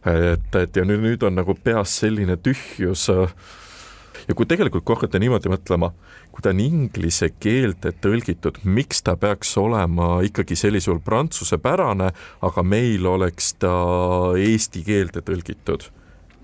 et, 0.04 0.54
et 0.60 0.76
ja 0.76 0.84
nüüd, 0.84 1.00
nüüd 1.00 1.22
on 1.24 1.38
nagu 1.40 1.54
peas 1.64 1.98
selline 2.02 2.36
tühjus 2.36 3.08
ja 4.28 4.34
kui 4.34 4.46
tegelikult 4.46 4.84
kui 4.84 4.96
hakata 4.96 5.18
niimoodi 5.20 5.50
mõtlema, 5.52 5.90
kui 6.32 6.44
ta 6.44 6.52
on 6.52 6.60
inglise 6.60 7.30
keelde 7.40 7.92
tõlgitud, 8.04 8.60
miks 8.64 9.02
ta 9.04 9.16
peaks 9.20 9.56
olema 9.60 10.18
ikkagi 10.26 10.56
sellisel 10.56 10.94
juhul 10.94 11.04
prantsusepärane, 11.04 12.10
aga 12.44 12.64
meil 12.66 13.06
oleks 13.06 13.54
ta 13.62 13.74
eesti 14.38 14.84
keelde 14.86 15.24
tõlgitud 15.24 15.90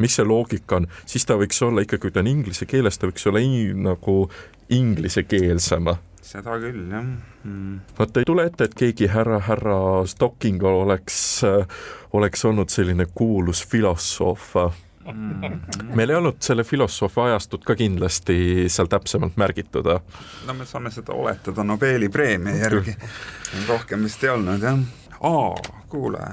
mis 0.01 0.19
see 0.19 0.27
loogika 0.27 0.81
on, 0.81 0.91
siis 1.07 1.27
ta 1.29 1.39
võiks 1.41 1.61
olla 1.67 1.85
ikkagi, 1.87 2.07
kui 2.07 2.15
ta 2.15 2.25
on 2.25 2.31
inglise 2.31 2.69
keeles, 2.69 2.99
ta 2.99 3.11
võiks 3.11 3.27
olla 3.31 3.43
in, 3.45 3.85
nagu 3.87 4.23
inglisekeelsem 4.71 5.93
seda 6.31 6.57
küll, 6.61 6.85
jah. 6.93 7.07
Mm.. 7.45 7.81
vot 7.99 8.21
ei 8.21 8.29
tule 8.29 8.45
ette, 8.51 8.69
et 8.69 8.77
keegi 8.77 9.09
härra, 9.11 9.41
härra 9.47 9.79
Stocking 10.09 10.63
oleks, 10.69 11.17
oleks 12.17 12.45
olnud 12.45 12.73
selline 12.73 13.09
kuulus 13.15 13.65
filosoof. 13.67 14.55
Mm. 15.11 15.95
meil 15.97 16.13
ei 16.13 16.19
olnud 16.19 16.43
selle 16.45 16.63
filosoofi 16.65 17.23
ajastut 17.25 17.65
ka 17.65 17.75
kindlasti 17.75 18.69
seal 18.71 18.87
täpsemalt 18.93 19.39
märgitud. 19.41 19.89
no 20.47 20.55
me 20.55 20.67
saame 20.69 20.93
seda 20.93 21.17
oletada 21.17 21.65
Nobeli 21.65 22.11
preemia 22.13 22.61
järgi, 22.67 22.95
rohkem 23.71 24.05
vist 24.05 24.23
ei 24.25 24.31
olnud 24.37 24.63
jah. 24.63 24.79
aa, 25.25 25.55
kuule 25.89 26.29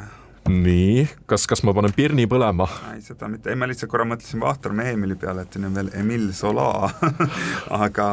nii, 0.52 1.06
kas, 1.30 1.46
kas 1.50 1.64
ma 1.68 1.74
panen 1.78 1.94
pirni 1.96 2.28
põlema? 2.30 2.68
ei, 2.94 3.02
seda 3.06 3.30
mitte, 3.32 3.52
ei 3.52 3.60
ma 3.60 3.70
lihtsalt 3.70 3.92
korra 3.92 4.08
mõtlesin 4.08 4.42
Vahtramäe 4.44 4.96
Emili 4.96 5.18
peale, 5.20 5.46
et 5.48 5.58
on 5.60 5.70
veel 5.76 5.94
Emil 5.98 6.30
Sola 6.36 6.90
aga 7.86 8.10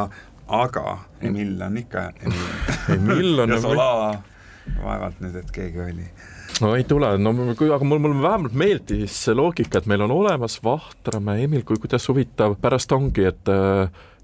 aga 0.48 0.98
Emil 1.24 1.60
on 1.62 1.76
ikka 1.80 2.10
Emil. 2.20 2.46
Emil 2.94 3.44
on 3.44 3.52
ja 3.54 3.60
Sola, 3.60 3.90
vaevalt 4.82 5.20
nüüd, 5.24 5.36
et 5.40 5.52
keegi 5.54 5.84
oli. 5.84 6.08
No 6.62 6.74
ei 6.78 6.84
tule, 6.86 7.14
no 7.18 7.32
kui, 7.58 7.70
aga 7.72 7.86
mul, 7.88 7.98
mulle 8.02 8.22
vähemalt 8.22 8.54
meeldis 8.54 9.16
see 9.26 9.34
loogika, 9.34 9.80
et 9.80 9.88
meil 9.90 10.04
on 10.06 10.12
olemas 10.14 10.60
Vahtramäe 10.64 11.48
Emil, 11.48 11.64
kui 11.66 11.80
kuidas 11.82 12.06
huvitav, 12.10 12.58
pärast 12.62 12.92
ongi, 12.94 13.26
et 13.32 13.54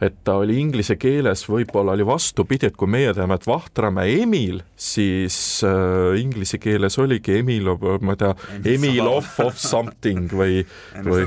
et 0.00 0.14
ta 0.24 0.38
oli 0.40 0.56
inglise 0.60 0.96
keeles, 1.00 1.42
võib-olla 1.48 1.92
oli 1.92 2.04
vastupidi, 2.08 2.70
et 2.70 2.76
kui 2.78 2.88
meie 2.90 3.12
teame, 3.16 3.36
et 3.36 3.46
Vahtramäe 3.46 4.22
Emil, 4.22 4.62
siis 4.80 5.36
äh, 5.66 6.16
inglise 6.20 6.58
keeles 6.60 6.96
oligi 7.02 7.36
Emil, 7.40 7.68
ma 8.00 8.16
ei 8.16 8.20
tea, 8.20 8.30
Emil 8.74 9.10
off 9.10 9.40
of 9.44 9.60
something 9.60 10.32
või 10.32 10.62
või 11.10 11.26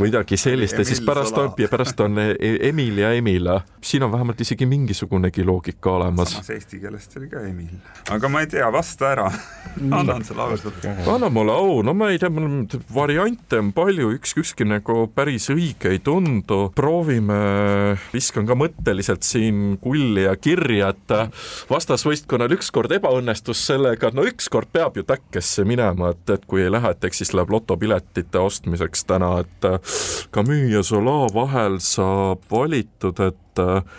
midagi 0.00 0.38
sellist 0.40 0.78
ja 0.80 0.86
siis 0.88 1.02
pärast 1.04 1.36
on, 1.38 1.52
ja 1.60 1.68
pärast 1.72 2.00
on 2.04 2.16
e-, 2.22 2.32
e-, 2.38 2.58
Emil 2.70 3.02
ja 3.02 3.12
Emil. 3.16 3.50
siin 3.84 4.06
on 4.06 4.12
vähemalt 4.12 4.40
isegi 4.40 4.66
mingisugunegi 4.66 5.44
loogika 5.44 5.92
olemas. 5.98 6.32
samas 6.32 6.50
eesti 6.56 6.80
keelest 6.80 7.16
oli 7.20 7.28
ka 7.28 7.44
Emil. 7.44 7.76
aga 8.10 8.32
ma 8.32 8.40
ei 8.40 8.48
tea, 8.56 8.72
vasta 8.72 9.12
ära 9.12 9.28
annan 10.00 10.24
sulle 10.24 10.42
ausalt. 10.48 10.88
anna 11.06 11.28
mulle 11.28 11.52
au, 11.52 11.82
no 11.84 11.94
ma 11.94 12.08
ei 12.10 12.18
tea, 12.22 12.32
mul 12.32 12.64
variante 12.94 13.60
on 13.60 13.72
palju, 13.76 14.14
üks, 14.16 14.32
ükski 14.40 14.64
nagu 14.68 15.04
päris 15.12 15.50
õige 15.52 15.92
ei 15.92 16.00
tundu, 16.00 16.64
proovime 16.76 17.42
viskan 18.12 18.46
ka 18.48 18.56
mõtteliselt 18.58 19.26
siin 19.26 19.76
kulli 19.82 20.26
ja 20.26 20.34
kirja, 20.36 20.92
et 20.92 21.14
vastasvõistkonnal 21.70 22.56
ükskord 22.56 22.92
ebaõnnestus 22.96 23.64
sellega, 23.66 24.12
no 24.14 24.26
ükskord 24.28 24.72
peab 24.72 24.98
ju 24.98 25.06
täkkesse 25.08 25.66
minema, 25.68 26.12
et, 26.14 26.24
et 26.36 26.46
kui 26.48 26.64
ei 26.64 26.72
lähe, 26.72 26.94
et 26.94 27.08
eks 27.08 27.22
siis 27.24 27.34
läheb 27.36 27.52
lotopiletite 27.52 28.40
ostmiseks 28.42 29.06
täna, 29.08 29.34
et 29.44 29.70
ka 30.32 30.46
müüja 30.46 30.84
Sola 30.86 31.26
vahel 31.34 31.78
saab 31.82 32.44
valitud, 32.50 33.20
et 33.22 33.51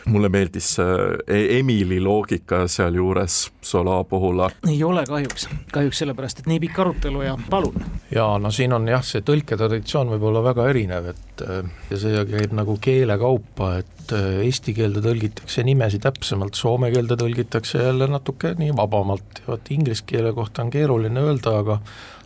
mulle 0.10 0.30
meeldis 0.34 0.70
see 0.78 0.96
e-, 1.28 1.60
Emili 1.60 2.00
loogika 2.02 2.64
sealjuures 2.68 3.52
Sola 3.64 4.04
puhul. 4.04 4.42
ei 4.68 4.84
ole 4.84 5.06
kahjuks, 5.08 5.48
kahjuks 5.72 6.02
sellepärast, 6.04 6.42
et 6.42 6.50
nii 6.52 6.60
pikk 6.66 6.80
arutelu 6.84 7.22
ja 7.22 7.38
palun. 7.50 7.76
ja 8.12 8.26
no 8.42 8.52
siin 8.52 8.74
on 8.74 8.88
jah, 8.88 9.04
see 9.06 9.22
tõlketraditsioon 9.26 10.16
võib 10.16 10.28
olla 10.32 10.44
väga 10.44 10.68
erinev, 10.72 11.12
et 11.14 11.46
ja 11.90 12.00
see 12.00 12.26
käib 12.30 12.56
nagu 12.58 12.78
keele 12.82 13.18
kaupa, 13.22 13.76
et 13.84 14.16
eesti 14.44 14.74
keelde 14.76 15.04
tõlgitakse 15.06 15.64
nimesid 15.64 16.04
täpsemalt, 16.04 16.58
soome 16.60 16.92
keelde 16.94 17.18
tõlgitakse 17.20 17.84
jälle 17.86 18.10
natuke 18.12 18.54
nii 18.60 18.74
vabamalt 18.78 19.44
ja 19.44 19.54
vot 19.54 19.72
inglise 19.76 20.06
keele 20.08 20.34
kohta 20.36 20.66
on 20.66 20.74
keeruline 20.74 21.24
öelda, 21.24 21.58
aga 21.64 21.80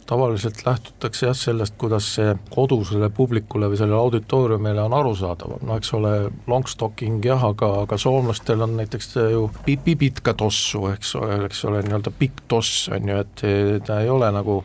tavaliselt 0.07 0.61
lähtutakse 0.65 1.25
jah 1.27 1.35
sellest, 1.35 1.75
kuidas 1.77 2.07
see 2.15 2.35
kodusele 2.53 3.09
publikule 3.09 3.69
või 3.71 3.79
sellele 3.79 3.99
auditooriumile 3.99 4.81
on 4.87 4.95
arusaadav, 4.95 5.57
no 5.67 5.77
eks 5.77 5.93
ole, 5.97 6.13
longstocking 6.47 7.25
jah, 7.25 7.43
aga, 7.51 7.73
aga 7.83 7.99
soomlastel 7.99 8.63
on 8.63 8.77
näiteks 8.79 9.13
ju 9.33 9.49
pipitka 9.65 10.33
tossu, 10.37 10.87
eks 10.93 11.15
ole, 11.19 11.43
eks 11.49 11.65
ole, 11.67 11.83
nii-öelda 11.85 12.13
pikk 12.19 12.45
toss 12.47 12.87
on 12.95 13.11
ju, 13.11 13.19
et 13.25 13.45
ta 13.85 14.01
ei 14.01 14.09
ole 14.09 14.31
nagu 14.31 14.63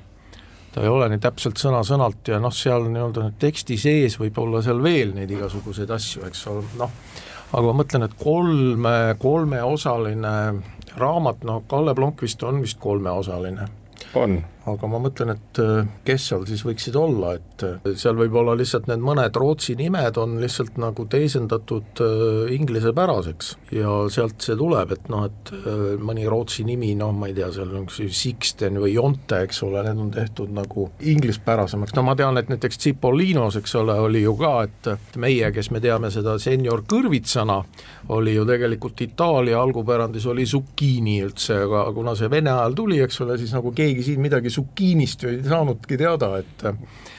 ta 0.73 0.81
ei 0.81 0.89
ole 0.89 1.09
nii 1.13 1.21
täpselt 1.21 1.61
sõna-sõnalt 1.61 2.33
ja 2.33 2.39
noh, 2.41 2.55
seal 2.55 2.87
nii-öelda 2.89 3.33
teksti 3.43 3.77
sees 3.81 4.17
võib 4.21 4.39
olla 4.41 4.63
seal 4.65 4.81
veel 4.85 5.13
neid 5.17 5.31
igasuguseid 5.35 5.91
asju, 5.93 6.25
eks 6.31 6.47
ole, 6.53 6.65
noh, 6.81 6.95
aga 7.53 7.67
ma 7.67 7.77
mõtlen, 7.83 8.07
et 8.07 8.17
kolme, 8.21 8.97
kolmeosaline 9.21 10.37
raamat, 10.97 11.45
noh, 11.49 11.63
Kalle 11.69 11.95
Blomqvist 11.97 12.43
on 12.49 12.63
vist 12.65 12.81
kolmeosaline. 12.81 13.69
On. 14.19 14.39
Aga 14.71 14.87
ma 14.91 15.01
mõtlen, 15.03 15.33
et 15.35 15.59
äh, 15.63 15.89
kes 16.07 16.29
seal 16.31 16.45
siis 16.47 16.63
võiksid 16.67 16.97
olla, 16.99 17.35
et 17.39 17.65
äh, 17.67 17.89
seal 17.99 18.15
võib 18.19 18.37
olla 18.39 18.55
lihtsalt 18.59 18.87
need 18.91 19.03
mõned 19.03 19.35
Rootsi 19.35 19.75
nimed 19.79 20.19
on 20.23 20.37
lihtsalt 20.43 20.79
nagu 20.83 21.07
teisendatud 21.11 22.03
äh, 22.05 22.53
inglisepäraseks 22.55 23.53
ja 23.75 23.97
sealt 24.13 24.45
see 24.45 24.57
tuleb, 24.59 24.95
et 24.95 25.09
noh, 25.11 25.27
et 25.27 25.53
mõni 26.03 26.27
Rootsi 26.31 26.67
nimi, 26.67 26.93
noh, 26.99 27.11
ma 27.17 27.31
ei 27.31 27.37
tea, 27.37 27.51
seal 27.55 27.73
on 27.79 27.89
Sixten 27.91 28.79
või 28.83 28.95
Jonte, 28.95 29.43
eks 29.47 29.63
ole, 29.67 29.83
need 29.87 30.03
on 30.05 30.13
tehtud 30.15 30.53
nagu 30.55 30.89
inglispärasemaks, 31.11 31.97
no 31.97 32.07
ma 32.07 32.15
tean, 32.19 32.39
et 32.39 32.51
näiteks 32.53 32.79
Cipolinos, 32.83 33.59
eks 33.59 33.75
ole, 33.81 33.97
oli 34.07 34.23
ju 34.23 34.37
ka, 34.39 34.53
et 34.69 35.19
meie, 35.23 35.51
kes 35.55 35.73
me 35.75 35.83
teame 35.83 36.13
seda 36.15 36.37
senior 36.43 36.85
kõrvitsana, 36.89 37.59
oli 38.15 38.37
ju 38.37 38.47
tegelikult 38.47 39.01
Itaalia 39.03 39.59
algupärandis 39.63 40.27
oli 40.31 40.47
zucchini 40.47 41.19
üldse, 41.27 41.59
aga 41.67 41.85
kuna 41.95 42.15
see 42.19 42.31
Vene 42.33 42.53
ajal 42.53 42.77
tuli, 42.77 43.01
eks 43.03 43.21
ole, 43.25 43.37
siis 43.41 43.53
nagu 43.55 43.73
keegi 43.77 44.07
siin 44.07 44.23
midagi 44.23 44.52
zucchiinist 44.53 45.25
ju 45.25 45.33
ei 45.33 45.41
saanudki 45.47 45.99
teada, 46.01 46.31
et 46.43 46.65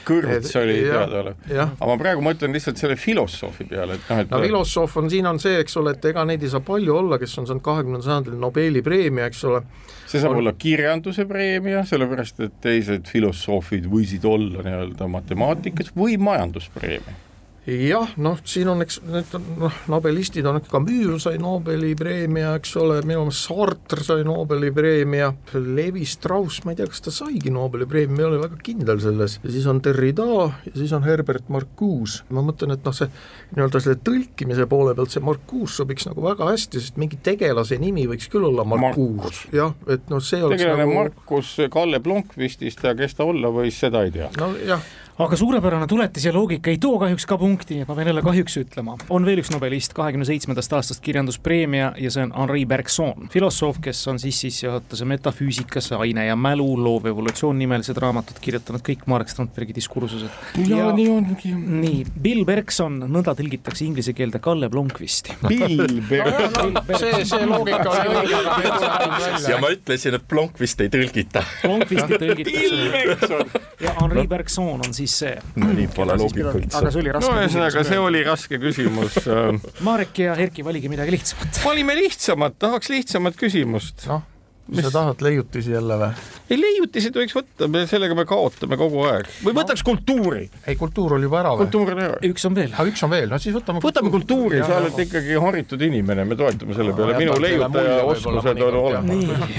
kõrvits 0.06 0.54
oli 0.60 0.78
teadaolev. 0.84 1.40
aga 1.54 1.88
ma 1.90 1.96
praegu 2.00 2.24
mõtlen 2.24 2.54
lihtsalt 2.56 2.80
selle 2.80 2.96
filosoofi 3.00 3.66
peale, 3.70 3.98
et 3.98 4.08
noh, 4.10 4.22
et 4.24 4.32
no 4.32 4.40
filosoof 4.44 4.96
on, 5.00 5.10
siin 5.12 5.28
on 5.30 5.40
see, 5.42 5.58
eks 5.62 5.76
ole, 5.80 5.96
et 5.96 6.08
ega 6.12 6.24
neid 6.28 6.44
ei 6.44 6.52
saa 6.52 6.64
palju 6.64 6.96
olla, 7.00 7.18
kes 7.22 7.36
on 7.42 7.50
saanud 7.50 7.64
kahekümnendal 7.66 8.06
sajandil 8.08 8.40
Nobeli 8.40 8.84
preemia, 8.86 9.28
eks 9.32 9.44
ole. 9.50 9.64
see 10.06 10.22
saab 10.22 10.36
on... 10.36 10.42
olla 10.44 10.54
kirjanduse 10.58 11.28
preemia, 11.30 11.84
sellepärast 11.88 12.42
et 12.46 12.58
teised 12.64 13.10
filosoofid 13.10 13.88
võisid 13.90 14.26
olla 14.28 14.64
nii-öelda 14.66 15.10
matemaatikas 15.18 15.94
või 15.98 16.18
majanduspreemia 16.22 17.22
jah, 17.64 18.10
noh, 18.20 18.40
siin 18.44 18.68
on, 18.68 18.82
eks 18.84 18.98
need 19.08 19.34
on 19.38 19.44
noh, 19.62 19.76
nobelistid 19.88 20.44
on, 20.48 20.60
Camus 20.68 21.24
sai 21.24 21.38
Nobeli 21.40 21.94
preemia, 21.96 22.52
eks 22.58 22.74
ole, 22.80 22.98
minu 23.06 23.24
meelest 23.24 23.48
Sartre 23.48 24.04
sai 24.04 24.24
Nobeli 24.26 24.70
preemia, 24.74 25.30
Levi 25.54 26.04
Strauss, 26.08 26.60
ma 26.64 26.74
ei 26.74 26.80
tea, 26.80 26.88
kas 26.92 27.04
ta 27.06 27.14
saigi 27.14 27.52
Nobeli 27.54 27.88
preemia, 27.88 28.14
ma 28.16 28.22
ei 28.24 28.28
ole 28.28 28.40
väga 28.42 28.58
kindel 28.64 29.00
selles, 29.02 29.38
ja 29.42 29.52
siis 29.54 29.68
on 29.70 29.80
Derrida 29.84 30.26
ja 30.26 30.74
siis 30.74 30.92
on 30.96 31.06
Herbert 31.06 31.48
Marcuse, 31.52 32.26
ma 32.34 32.44
mõtlen, 32.44 32.74
et 32.76 32.84
noh, 32.84 32.96
see 32.96 33.08
nii-öelda 33.54 33.80
selle 33.80 34.00
tõlkimise 34.04 34.68
poole 34.68 34.92
pealt 34.98 35.14
see 35.14 35.24
Marcuse 35.24 35.80
sobiks 35.80 36.08
nagu 36.10 36.24
väga 36.26 36.50
hästi, 36.50 36.82
sest 36.84 37.00
mingi 37.00 37.20
tegelase 37.24 37.78
nimi 37.80 38.04
võiks 38.10 38.28
küll 38.32 38.44
olla 38.50 38.66
Marcuse, 38.68 39.48
jah, 39.56 39.72
et 39.88 40.04
noh, 40.12 40.20
see 40.24 40.42
oleks 40.44 40.60
tegelane 40.60 40.84
nagu... 40.84 40.98
Markus 41.00 41.56
Kalle 41.72 42.02
Blomqvistist 42.04 42.84
ja 42.84 42.92
kes 42.98 43.16
ta 43.16 43.24
olla 43.28 43.48
võis, 43.54 43.80
seda 43.80 44.04
ei 44.04 44.12
tea. 44.12 44.28
nojah 44.36 44.84
aga 45.14 45.36
suurepärane 45.38 45.86
tuletis 45.86 46.24
ja 46.26 46.32
loogika 46.34 46.72
ei 46.72 46.78
too 46.82 46.98
kahjuks 46.98 47.26
ka 47.30 47.36
punkti, 47.38 47.76
ma 47.86 47.94
pean 47.94 48.08
jälle 48.10 48.22
kahjuks 48.22 48.56
ütlema. 48.58 48.96
on 49.14 49.26
veel 49.26 49.38
üks 49.44 49.52
nobelist, 49.54 49.92
kahekümne 49.94 50.26
seitsmendast 50.26 50.72
aastast 50.74 51.02
kirjanduspreemia 51.04 51.92
ja 52.02 52.10
see 52.10 52.24
on 52.26 52.32
Henri 52.34 52.64
Bergson, 52.66 53.28
filosoof, 53.30 53.78
kes 53.84 54.00
on 54.10 54.18
siis 54.18 54.40
sissejuhatuse 54.42 55.06
metafüüsikasse, 55.06 55.94
aine 56.02 56.26
ja 56.26 56.34
mälu, 56.36 56.66
loov 56.82 57.06
evolutsioon 57.06 57.58
nimelised 57.62 57.98
raamatud 58.02 58.40
kirjutanud, 58.42 58.82
kõik 58.86 59.04
Marek 59.10 59.30
Strandbergi 59.30 59.76
diskursused. 59.76 60.34
ja, 60.64 60.80
ja 60.80 60.88
nii 60.96 61.06
ongi. 61.12 61.54
nii, 61.54 62.02
Bill 62.26 62.42
Bergson, 62.48 62.98
nõnda 63.06 63.36
tõlgitakse 63.38 63.86
inglise 63.86 64.16
keelde 64.18 64.42
Kalle 64.42 64.70
Blomqvisti. 64.72 65.38
Bill 65.52 66.02
Bergson 66.10 66.74
see, 66.98 67.22
see 67.22 67.46
loogika 67.46 67.86
oli 67.92 68.18
õige. 68.24 69.46
ja 69.52 69.62
ma 69.62 69.70
ütlesin, 69.76 70.18
et 70.18 70.26
Blomqvist 70.26 70.82
ei 70.82 70.90
tõlgita. 70.90 71.46
Blomqvisti 71.62 72.20
tõlgitakse. 72.26 73.40
ja 73.86 73.94
Henri 74.00 74.26
Bergson 74.26 74.82
on 74.82 74.90
siis 74.90 75.03
siis 75.04 75.16
see. 75.24 75.38
no 75.60 75.70
nii 75.76 75.88
pole 75.94 76.16
loogikult. 76.20 76.68
aga 76.74 76.92
see 76.92 77.02
oli 77.04 77.14
raske 77.14 77.32
no 77.32 77.40
ühesõnaga, 77.42 77.86
see 77.88 78.02
oli 78.02 78.22
raske 78.26 78.60
küsimus 78.62 79.18
äh. 79.28 79.72
Marek 79.86 80.22
ja 80.24 80.36
Erki, 80.46 80.64
valige 80.66 80.90
midagi 80.92 81.14
lihtsamat. 81.14 81.60
valime 81.64 81.96
lihtsamat, 82.00 82.58
tahaks 82.66 82.92
lihtsamat 82.92 83.38
küsimust. 83.40 84.06
noh, 84.10 84.24
mis 84.68 84.84
sa 84.86 84.90
tahad, 84.90 85.20
leiutisi 85.20 85.72
jälle 85.72 85.96
või? 86.00 86.10
ei, 86.50 86.58
leiutised 86.60 87.16
võiks 87.16 87.34
võtta, 87.36 87.68
me 87.68 87.84
sellega 87.88 88.16
me 88.16 88.24
kaotame 88.28 88.78
kogu 88.80 89.02
aeg. 89.08 89.28
või 89.44 89.56
võtaks 89.56 89.82
no. 89.82 89.90
kultuuri. 89.90 90.44
ei, 90.66 90.76
kultuur 90.80 91.16
oli 91.18 91.28
juba 91.28 91.40
ära 91.42 91.52
või? 91.52 91.64
kultuur 91.64 91.92
oli 91.92 92.04
ära. 92.06 92.16
üks 92.30 92.46
on 92.48 92.56
veel. 92.56 92.72
aga 92.72 92.86
üks 92.88 93.04
on 93.04 93.12
veel, 93.12 93.28
no 93.32 93.40
siis 93.42 93.56
võtame 93.56 93.82
võtame 93.84 94.12
kultuuri, 94.14 94.62
sa 94.64 94.78
oled 94.80 95.00
ikkagi 95.04 95.36
haritud 95.44 95.84
inimene, 95.84 96.24
me 96.28 96.38
toetame 96.40 96.76
selle 96.76 96.94
peale, 96.96 97.16
minu 97.20 97.36
leiutaja 97.40 97.98
oskused 98.08 98.62
on 98.68 98.78
olemas. 98.80 99.52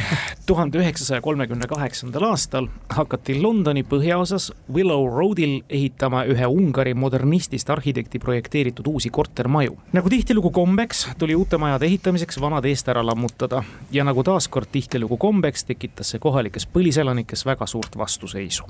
tuhande 0.45 0.81
üheksasaja 0.81 1.21
kolmekümne 1.25 1.69
kaheksandal 1.69 2.27
aastal 2.31 2.69
hakati 2.93 3.37
Londoni 3.41 3.85
põhjaosas 3.85 4.51
Willow 4.73 5.07
Roadil 5.13 5.59
ehitama 5.69 6.25
ühe 6.29 6.49
Ungari 6.49 6.93
modernistist 6.97 7.69
arhitekti 7.73 8.21
projekteeritud 8.21 8.89
uusi 8.89 9.09
kortermaju. 9.09 9.77
nagu 9.93 10.09
tihtilugu 10.09 10.51
kombeks, 10.53 11.07
tuli 11.17 11.37
uute 11.37 11.57
majade 11.61 11.89
ehitamiseks 11.89 12.41
vanad 12.41 12.65
eest 12.65 12.89
ära 12.89 13.05
lammutada 13.05 13.63
ja 13.91 14.05
nagu 14.05 14.23
taaskord 14.25 14.69
tihtilugu 14.95 15.17
kombeks, 15.19 15.65
tekitas 15.67 16.13
see 16.13 16.21
kohalikes 16.23 16.63
põliselanikes 16.71 17.43
väga 17.45 17.65
suurt 17.67 17.97
vastuseisu. 17.97 18.63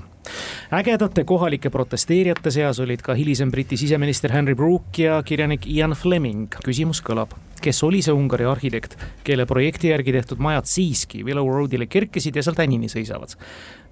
ägedate 0.74 1.24
kohalike 1.24 1.70
protesteerijate 1.70 2.50
seas 2.50 2.80
olid 2.80 3.02
ka 3.02 3.14
hilisem 3.14 3.50
Briti 3.50 3.76
siseminister 3.76 4.32
Henry 4.32 4.54
Brooke 4.54 5.02
ja 5.02 5.22
kirjanik 5.22 5.66
Ian 5.66 5.92
Fleming. 5.94 6.48
küsimus 6.64 7.02
kõlab 7.02 7.36
kes 7.62 7.82
oli 7.84 8.02
see 8.02 8.12
Ungari 8.12 8.44
arhitekt, 8.44 8.98
kelle 9.24 9.46
projekti 9.46 9.88
järgi 9.88 10.12
tehtud 10.12 10.38
majad 10.38 10.66
siiski 10.66 11.22
Willow 11.24 11.48
Roadile 11.48 11.86
kerkisid 11.86 12.36
ja 12.36 12.42
seal 12.42 12.54
tänini 12.54 12.88
seisavad. 12.88 13.36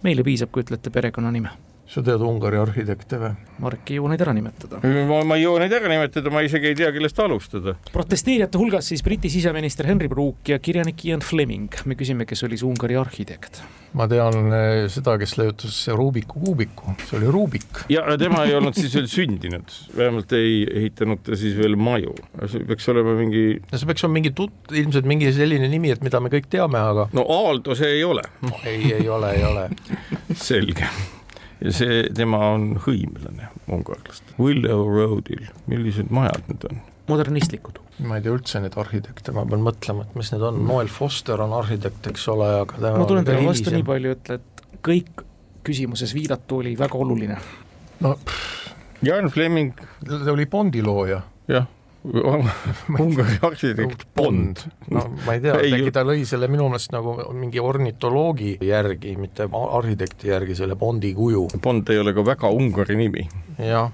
meile 0.03 0.23
piisab, 0.23 0.51
kui 0.51 0.63
ütlete 0.63 0.91
perekonnanime. 0.91 1.49
Sa 1.91 2.03
tead 2.05 2.23
Ungari 2.25 2.59
arhitekte 2.61 3.21
või? 3.21 3.33
Marek 3.65 3.93
ei 3.93 3.99
jõua 4.01 4.11
neid 4.15 4.25
ära 4.25 4.35
nimetada. 4.37 4.81
ma, 4.83 5.21
ma 5.29 5.39
ei 5.39 5.45
jõua 5.45 5.63
neid 5.63 5.77
ära 5.77 5.91
nimetada, 5.93 6.33
ma 6.33 6.43
isegi 6.47 6.73
ei 6.73 6.79
tea, 6.79 6.91
kellest 6.95 7.21
alustada. 7.23 7.77
protesteerijate 7.93 8.61
hulgas 8.61 8.91
siis 8.93 9.05
Briti 9.05 9.31
siseminister 9.33 9.89
Henry 9.91 10.09
Brooke 10.09 10.55
ja 10.55 10.59
kirjanik 10.59 11.05
Ian 11.07 11.25
Fleming. 11.25 11.71
me 11.85 11.99
küsime, 11.99 12.29
kes 12.29 12.45
oli 12.49 12.61
see 12.61 12.69
Ungari 12.69 12.99
arhitekt 13.01 13.63
ma 13.95 14.09
tean 14.11 14.51
eh, 14.51 14.85
seda, 14.91 15.15
kes 15.21 15.37
leiutas 15.39 15.77
Rubiku 15.95 16.43
kuubiku, 16.43 16.97
see 17.07 17.19
oli 17.21 17.31
Rubik. 17.33 17.85
ja 17.93 18.03
tema 18.21 18.45
ei 18.49 18.57
olnud 18.59 18.77
siis 18.79 18.95
veel 18.97 19.07
sündinud, 19.11 19.75
vähemalt 19.95 20.35
ei 20.35 20.65
ehitanud 20.67 21.23
ta 21.25 21.39
siis 21.39 21.57
veel 21.59 21.79
maju, 21.79 22.15
see 22.51 22.67
peaks 22.67 22.91
olema 22.91 23.15
mingi. 23.19 23.45
no 23.71 23.81
see 23.81 23.91
peaks 23.91 24.07
olema 24.07 24.19
mingi 24.19 24.35
tut-, 24.35 24.75
ilmselt 24.75 25.07
mingi 25.11 25.31
selline 25.37 25.71
nimi, 25.71 25.95
et 25.95 26.03
mida 26.07 26.23
me 26.23 26.33
kõik 26.33 26.51
teame, 26.51 26.81
aga. 26.81 27.09
no 27.15 27.27
Aaldo 27.39 27.79
see 27.79 28.01
ei 28.01 28.07
ole. 28.07 28.27
ei, 28.65 28.97
ei 28.99 29.09
ole, 29.09 29.37
ei 29.39 29.47
ole 29.47 29.69
selge 30.35 30.91
ja 31.65 31.73
see, 31.75 32.03
tema 32.17 32.41
on 32.55 32.75
hõimlane 32.85 33.51
ungarlast. 33.73 34.35
Willow 34.39 34.85
Roadil, 34.91 35.49
millised 35.71 36.13
majad 36.15 36.51
need 36.51 36.69
on? 36.71 36.83
modernistlikud 37.05 37.83
ma 38.03 38.19
ei 38.19 38.25
tea 38.25 38.35
üldse 38.35 38.61
neid 38.63 38.75
arhitekte, 38.81 39.33
ma 39.37 39.45
pean 39.47 39.63
mõtlema, 39.63 40.07
et 40.07 40.17
mis 40.19 40.33
need 40.33 40.43
on, 40.43 40.59
Noel 40.67 40.91
Foster 40.91 41.41
on 41.45 41.53
arhitekt, 41.55 42.09
eks 42.11 42.27
ole, 42.33 42.49
aga 42.65 42.81
tema 42.81 43.03
ma 43.03 43.07
tulen 43.07 43.27
teile 43.27 43.45
vastu 43.47 43.71
nii 43.75 43.87
palju, 43.87 44.15
ütle, 44.17 44.39
et 44.41 44.65
kõik 44.85 45.23
küsimuses 45.65 46.15
viidatu 46.17 46.59
oli 46.63 46.75
väga 46.79 46.99
oluline. 47.01 47.39
no 48.05 48.17
Jan 49.05 49.29
Fleming 49.31 49.79
ta 50.09 50.33
oli 50.33 50.47
Bondi 50.51 50.83
looja. 50.83 51.21
jah, 51.49 51.69
Ungari 53.01 53.39
arhitekt 53.43 54.07
Bond. 54.17 54.61
no 54.93 55.07
ma 55.25 55.37
ei 55.37 55.41
tea, 55.41 55.57
äkki 55.57 55.93
ta 55.95 56.05
lõi 56.05 56.27
selle 56.29 56.51
minu 56.53 56.69
meelest 56.69 56.93
nagu 56.93 57.17
mingi 57.33 57.63
ornitoloogi 57.65 58.59
järgi, 58.61 59.17
mitte 59.17 59.49
arhitekti 59.49 60.29
järgi, 60.29 60.57
selle 60.59 60.77
Bondi 60.77 61.15
kuju. 61.17 61.47
Bond 61.65 61.89
ei 61.89 62.03
ole 62.03 62.13
ka 62.13 62.27
väga 62.27 62.53
Ungari 62.53 62.99
nimi. 63.01 63.25
jah 63.59 63.89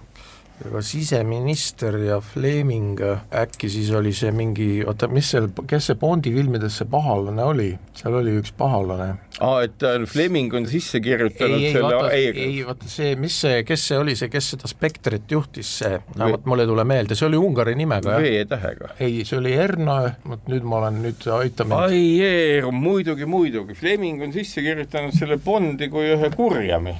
ka 0.60 0.82
siseminister 0.84 1.96
ja 2.04 2.20
Fleming, 2.20 2.98
äkki 3.32 3.70
siis 3.72 3.90
oli 3.96 4.12
see 4.16 4.32
mingi, 4.34 4.82
oota, 4.84 5.08
mis 5.08 5.30
seal, 5.32 5.48
kes 5.66 5.90
see 5.90 5.98
Bondi 6.00 6.32
filmides 6.34 6.76
see 6.80 6.88
pahalane 6.90 7.46
oli, 7.46 7.70
seal 7.96 8.18
oli 8.20 8.36
üks 8.40 8.52
pahalane. 8.56 9.14
Aa, 9.38 9.62
et 9.64 9.82
äh, 9.86 10.02
Fleming 10.10 10.54
on 10.58 10.66
sisse 10.68 11.00
kirjutanud 11.00 11.56
ei, 11.56 11.66
ei, 11.68 11.72
selle 11.74 11.94
vaata, 11.94 12.10
ei, 12.16 12.64
vaata 12.66 12.90
see, 12.90 13.14
mis 13.20 13.36
see, 13.44 13.62
kes 13.66 13.86
see 13.90 13.98
oli, 14.00 14.16
see, 14.18 14.30
kes 14.32 14.50
seda 14.54 14.70
Spektrit 14.70 15.30
juhtis, 15.30 15.70
see, 15.80 16.00
vot 16.18 16.48
mul 16.50 16.64
ei 16.64 16.70
tule 16.70 16.84
meelde, 16.88 17.16
see 17.18 17.28
oli 17.28 17.40
Ungari 17.40 17.76
nimega? 17.78 18.18
V-tähega. 18.20 18.92
ei, 19.00 19.22
see 19.28 19.38
oli 19.38 19.54
Erna, 19.54 19.98
vot 20.26 20.50
nüüd 20.50 20.66
ma 20.66 20.80
olen, 20.82 21.00
nüüd 21.06 21.26
aita 21.38 21.66
mind. 21.68 21.86
ai 21.86 22.74
muidugi, 22.74 23.28
muidugi, 23.30 23.78
Fleming 23.78 24.26
on 24.26 24.34
sisse 24.34 24.64
kirjutanud 24.66 25.16
selle 25.16 25.38
Bondi 25.42 25.90
kui 25.92 26.10
ühe 26.14 26.32
kurjami. 26.34 26.98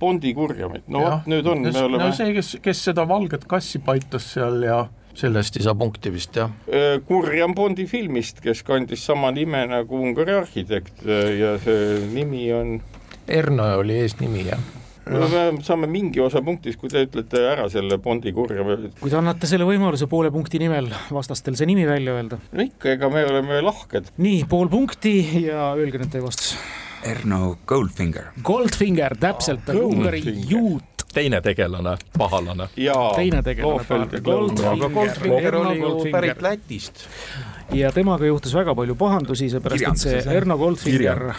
Bondi 0.00 0.34
kurjami, 0.36 0.84
no 0.90 1.04
vot, 1.06 1.28
nüüd 1.30 1.48
on, 1.50 1.66
me 1.70 1.86
oleme 1.86 2.08
no 2.10 2.14
see, 2.16 2.34
kes, 2.36 2.56
kes 2.64 2.86
seda 2.90 3.06
valget 3.08 3.46
kassi 3.50 3.82
paitas 3.84 4.32
seal 4.34 4.64
ja 4.66 4.84
sellest 5.14 5.56
ei 5.58 5.66
saa 5.66 5.74
punkti 5.74 6.12
vist, 6.14 6.36
jah? 6.36 6.50
Kurjam 7.06 7.54
Bondi 7.54 7.86
filmist, 7.90 8.40
kes 8.44 8.62
kandis 8.66 9.04
sama 9.06 9.32
nime 9.34 9.64
nagu 9.70 10.00
Ungari 10.00 10.36
arhitekt 10.38 11.04
ja 11.04 11.56
see 11.64 12.04
nimi 12.14 12.46
on 12.54 12.78
Erno 13.30 13.66
oli 13.78 14.00
eesnimi, 14.00 14.46
jah 14.48 14.62
no 15.10 15.28
me 15.28 15.62
saame 15.64 15.88
mingi 15.90 16.20
osa 16.22 16.42
punktist, 16.44 16.78
kui 16.80 16.90
te 16.92 17.02
ütlete 17.06 17.42
ära 17.52 17.66
selle 17.72 17.98
Bondi 18.02 18.32
kurja. 18.36 18.64
kui 19.00 19.10
te 19.10 19.18
annate 19.18 19.48
selle 19.50 19.66
võimaluse 19.68 20.08
poole 20.10 20.32
punkti 20.34 20.60
nimel 20.62 20.90
vastastel 21.10 21.56
see 21.58 21.68
nimi 21.70 21.86
välja 21.88 22.16
öelda. 22.18 22.40
no 22.52 22.66
ikka, 22.66 22.94
ega 22.96 23.10
me 23.12 23.24
oleme 23.28 23.60
lahked. 23.64 24.12
nii, 24.20 24.44
pool 24.50 24.70
punkti 24.72 25.16
ja 25.46 25.72
öelge 25.74 26.02
nüüd 26.02 26.12
teie 26.14 26.24
vastus. 26.24 26.54
Erno 27.00 27.54
Goldfinger. 27.64 28.34
Goldfinger, 28.44 29.14
täpselt 29.16 29.70
oh,, 29.72 29.86
Ungari 29.88 30.20
juut 30.50 30.89
teine 31.14 31.40
tegelane, 31.40 31.96
pahalane. 32.18 32.68
teine 33.14 33.42
tegelane, 33.42 34.20
Goldfinger 34.22 35.56
oli 35.56 35.80
ju 35.80 36.06
pärit 36.12 36.42
Lätist. 36.42 37.04
ja 37.72 37.92
temaga 37.92 38.26
juhtus 38.26 38.54
väga 38.54 38.74
palju 38.74 38.94
pahandusi, 38.94 39.50
seepärast 39.50 39.90
et 39.92 40.06
see 40.06 40.22
Erno 40.36 40.58
Goldfinger 40.58 41.30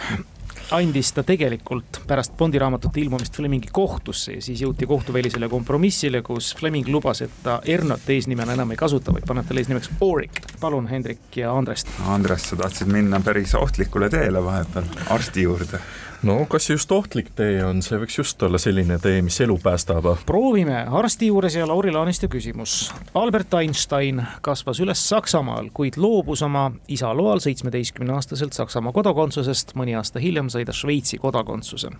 andis 0.72 1.12
ta 1.12 1.22
tegelikult 1.26 2.00
pärast 2.08 2.36
Bondi 2.38 2.58
raamatute 2.58 3.00
ilmumist 3.00 3.36
Flemingi 3.36 3.68
kohtusse 3.72 4.38
ja 4.38 4.42
siis 4.44 4.62
jõuti 4.64 4.86
kohtuvälisele 4.88 5.48
kompromissile, 5.52 6.22
kus 6.24 6.52
Fleming 6.56 6.88
lubas, 6.88 7.22
et 7.26 7.34
ta 7.44 7.58
Ernot 7.68 8.08
eesnimena 8.08 8.56
enam 8.56 8.72
ei 8.72 8.80
kasuta, 8.80 9.12
vaid 9.12 9.26
paneb 9.28 9.48
talle 9.48 9.64
eesnimeks 9.64 9.90
Orik. 10.00 10.40
palun, 10.60 10.88
Hendrik 10.88 11.36
ja 11.36 11.52
Andrest. 11.56 11.92
Andres, 12.08 12.48
sa 12.48 12.56
tahtsid 12.56 12.88
minna 12.88 13.20
päris 13.20 13.54
ohtlikule 13.54 14.08
teele 14.10 14.44
vahepeal, 14.44 14.88
arsti 15.10 15.44
juurde 15.48 15.82
no 16.22 16.46
kas 16.48 16.70
just 16.70 16.92
ohtlik 16.92 17.30
tee 17.36 17.58
on, 17.64 17.82
see 17.82 17.98
võiks 17.98 18.16
just 18.18 18.42
olla 18.42 18.58
selline 18.60 18.98
tee, 19.02 19.22
mis 19.24 19.40
elu 19.42 19.56
päästab. 19.62 20.06
proovime, 20.26 20.84
arsti 20.90 21.26
juures 21.26 21.56
ja 21.56 21.66
Lauri 21.66 21.92
Laaniste 21.92 22.28
küsimus. 22.28 22.92
Albert 23.14 23.54
Einstein 23.58 24.22
kasvas 24.40 24.80
üles 24.80 25.02
Saksamaal, 25.08 25.70
kuid 25.74 25.98
loobus 25.98 26.42
oma 26.42 26.70
isa 26.88 27.12
loal 27.16 27.42
seitsmeteistkümneaastaselt 27.42 28.52
Saksamaa 28.52 28.92
kodakondsusest, 28.92 29.74
mõni 29.78 29.96
aasta 29.98 30.22
hiljem 30.22 30.50
sai 30.52 30.64
ta 30.64 30.72
Šveitsi 30.72 31.18
kodakondsuse. 31.18 31.90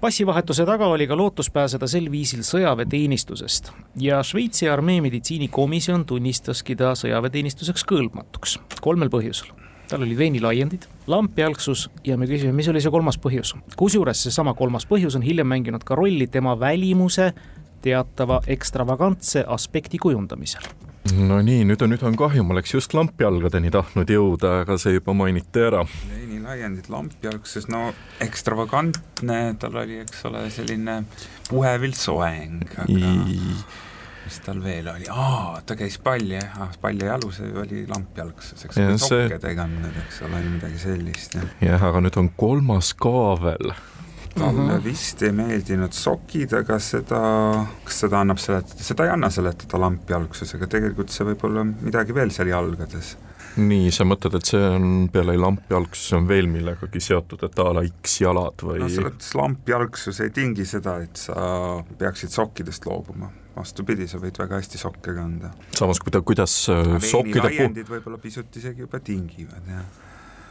passivahetuse 0.00 0.66
taga 0.66 0.86
oli 0.86 1.06
ka 1.06 1.16
lootus 1.16 1.50
pääseda 1.50 1.86
sel 1.86 2.10
viisil 2.10 2.42
sõjaväeteenistusest 2.42 3.72
ja 4.00 4.22
Šveitsi 4.22 4.68
armee 4.68 5.00
meditsiinikomisjon 5.00 6.04
tunnistaski 6.04 6.76
ta 6.76 6.94
sõjaväeteenistuseks 6.98 7.84
kõlbmatuks 7.84 8.58
kolmel 8.80 9.10
põhjusel 9.10 9.61
tal 9.92 10.06
olid 10.06 10.18
veinilaiendid, 10.18 10.86
lampjalgsus 11.12 11.88
ja 12.06 12.16
me 12.16 12.28
küsime, 12.30 12.54
mis 12.56 12.70
oli 12.72 12.80
see 12.80 12.92
kolmas 12.92 13.18
põhjus. 13.20 13.54
kusjuures 13.76 14.24
seesama 14.26 14.54
kolmas 14.56 14.88
põhjus 14.88 15.18
on 15.18 15.26
hiljem 15.26 15.50
mänginud 15.52 15.84
ka 15.84 15.98
rolli 15.98 16.26
tema 16.32 16.54
välimuse 16.58 17.32
teatava 17.82 18.40
ekstravagantse 18.46 19.44
aspekti 19.48 20.00
kujundamisel 20.00 20.64
no 21.28 21.40
nii, 21.44 21.66
nüüd 21.68 21.82
on, 21.84 21.92
nüüd 21.92 22.02
on 22.06 22.16
kahju, 22.16 22.44
ma 22.46 22.54
oleks 22.56 22.72
just 22.74 22.94
lampjalgadeni 22.96 23.72
tahtnud 23.74 24.10
jõuda, 24.10 24.62
aga 24.62 24.78
see 24.80 24.94
juba 24.96 25.14
mainiti 25.16 25.64
ära. 25.66 25.82
veinilaiendid 26.08 26.88
lampjalgses, 26.92 27.68
no 27.72 27.88
ekstravagantne, 28.22 29.40
tal 29.60 29.80
oli, 29.82 30.00
eks 30.04 30.24
ole, 30.30 30.46
selline 30.54 31.02
puhevilt 31.50 31.98
soeng, 31.98 32.62
aga 32.86 33.14
mis 34.24 34.40
tal 34.44 34.60
veel 34.64 34.88
oli, 34.92 35.08
aa, 35.10 35.60
ta 35.66 35.76
käis 35.78 35.98
palli, 36.02 36.38
ah, 36.38 36.74
pallijalus 36.80 37.40
oli 37.44 37.84
lampjalgsus, 37.90 38.66
eks 38.68 38.82
ole, 38.82 38.98
sokke 38.98 39.40
teganud, 39.42 39.96
eks 40.06 40.22
ole, 40.28 40.42
midagi 40.56 40.78
sellist. 40.82 41.38
jah, 41.62 41.88
aga 41.90 42.04
nüüd 42.04 42.20
on 42.20 42.30
kolmas 42.36 42.94
ka 42.94 43.34
veel 43.42 43.74
talle 44.32 44.62
uh 44.62 44.78
-huh. 44.78 44.84
vist 44.84 45.22
ei 45.22 45.32
meeldinud 45.32 45.92
sokid, 45.92 46.52
aga 46.56 46.78
seda, 46.78 47.20
kas 47.84 47.98
seda 48.00 48.20
annab 48.20 48.38
seletada, 48.40 48.82
seda 48.82 49.04
ei 49.04 49.10
anna 49.12 49.30
seletada 49.30 49.80
lampjalgsusega, 49.80 50.66
tegelikult 50.66 51.12
see 51.12 51.26
võib 51.26 51.44
olla 51.44 51.64
midagi 51.64 52.14
veel 52.14 52.30
seal 52.30 52.48
jalgades 52.48 53.16
nii, 53.56 53.90
sa 53.92 54.06
mõtled, 54.08 54.38
et 54.38 54.48
see 54.48 54.62
on 54.76 55.08
peale 55.12 55.36
lampjalgsus 55.36 56.14
on 56.16 56.28
veel 56.28 56.48
millegagi 56.48 57.00
seotud, 57.00 57.42
et 57.44 57.58
a 57.58 57.68
la 57.76 57.84
X-jalad 57.84 58.64
või? 58.64 58.78
no 58.80 58.88
selles 58.88 59.10
mõttes 59.10 59.34
lampjalgsus 59.36 60.20
ei 60.24 60.30
tingi 60.30 60.64
seda, 60.64 60.98
et 61.04 61.16
sa 61.16 61.82
peaksid 61.98 62.32
sokkidest 62.32 62.86
loobuma 62.88 63.28
vastupidi, 63.56 64.08
sa 64.08 64.20
võid 64.22 64.38
väga 64.40 64.60
hästi 64.60 64.80
sokke 64.80 65.16
kanda. 65.16 65.52
samas, 65.76 66.00
kuida-, 66.02 66.22
kuidas 66.24 66.56
äh, 66.72 66.96
sokkide 67.02 67.52
pu-. 67.52 67.90
võib-olla 67.96 68.22
pisut 68.22 68.62
isegi 68.62 68.86
juba 68.86 69.00
tingivad, 69.02 69.68
jah 69.68 70.01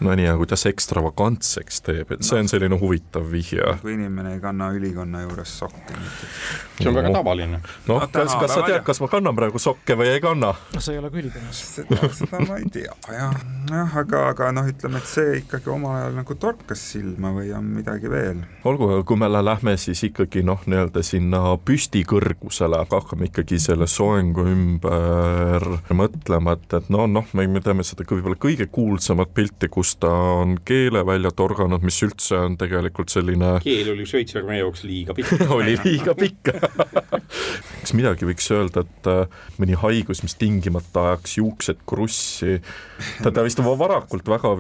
no 0.01 0.15
nii, 0.17 0.27
aga 0.31 0.39
kuidas 0.41 0.65
ekstravagantseks 0.69 1.81
teeb, 1.85 2.13
et 2.15 2.25
see 2.25 2.39
on 2.41 2.49
selline 2.49 2.77
huvitav 2.81 3.27
vihje. 3.31 3.65
kui 3.83 3.93
inimene 3.95 4.35
ei 4.35 4.41
kanna 4.43 4.71
ülikonna 4.73 5.21
juures 5.25 5.53
sokke 5.61 5.93
näiteks. 5.93 6.39
see 6.81 6.89
on 6.89 6.95
no. 6.95 6.99
väga 6.99 7.13
tavaline. 7.17 7.59
noh, 7.89 8.05
kas, 8.11 8.35
kas 8.41 8.55
sa 8.55 8.63
tead, 8.65 8.81
kas 8.87 9.01
ma 9.03 9.09
kannan 9.11 9.37
praegu 9.37 9.61
sokke 9.61 9.97
või 9.99 10.09
ei 10.15 10.23
kanna? 10.23 10.53
no 10.73 10.81
sa 10.81 10.95
ei 10.95 11.01
ole 11.01 11.11
ka 11.13 11.21
ülikonnas. 11.21 11.61
seda, 11.77 12.41
ma 12.47 12.57
ei 12.57 12.69
tea, 12.73 12.95
jah. 13.13 13.37
jah, 13.69 13.97
aga, 14.01 14.23
aga 14.33 14.49
noh, 14.57 14.71
ütleme, 14.73 15.01
et 15.01 15.11
see 15.11 15.37
ikkagi 15.43 15.69
omal 15.73 15.99
ajal 15.99 16.17
nagu 16.17 16.37
torkas 16.41 16.85
silma 16.95 17.33
või 17.35 17.53
on 17.57 17.69
midagi 17.77 18.09
veel. 18.11 18.41
olgu, 18.65 18.89
kui 19.05 19.21
me 19.21 19.29
lähme 19.31 19.77
siis 19.81 20.01
ikkagi 20.09 20.45
noh, 20.47 20.65
nii-öelda 20.65 21.05
sinna 21.05 21.43
püstikõrgusele, 21.61 22.81
aga 22.81 23.03
hakkame 23.03 23.29
ikkagi 23.29 23.61
selle 23.61 23.89
soengu 23.89 24.47
ümber 24.49 25.69
mõtlema, 25.93 26.57
et, 26.57 26.67
et 26.81 26.89
no 26.93 27.05
noh, 27.09 27.29
me 27.37 27.47
teame 27.61 27.85
seda 27.85 28.07
võib-olla 28.07 28.39
kõige 28.41 28.65
kuulsamat 28.71 29.33
pilti, 29.37 29.69
kus 29.71 29.90
kus 29.91 29.99
ta 29.99 30.11
on 30.39 30.55
keele 30.65 31.03
välja 31.05 31.31
torganud, 31.35 31.83
mis 31.83 31.97
üldse 32.05 32.37
on 32.39 32.57
tegelikult 32.59 33.11
selline 33.11 33.57
keel 33.65 33.91
oli 33.93 34.07
Šveitsi 34.07 34.39
armee 34.39 34.61
jaoks 34.61 34.85
liiga 34.87 35.15
pikk 35.17 35.47
oli 35.57 35.75
liiga 35.83 36.15
pikk 36.15 36.53
kas 37.81 37.93
midagi 37.97 38.27
võiks 38.29 38.47
öelda, 38.53 38.83
et 38.85 39.09
äh, 39.09 39.39
mõni 39.59 39.75
haigus, 39.79 40.21
mis 40.25 40.35
tingimata 40.39 41.07
ajaks 41.09 41.37
juuksed 41.39 41.81
krussi, 41.89 42.59
ta, 43.23 43.31
ta 43.33 43.43
vist 43.45 43.61
varakult 43.61 44.27
väga 44.29 44.53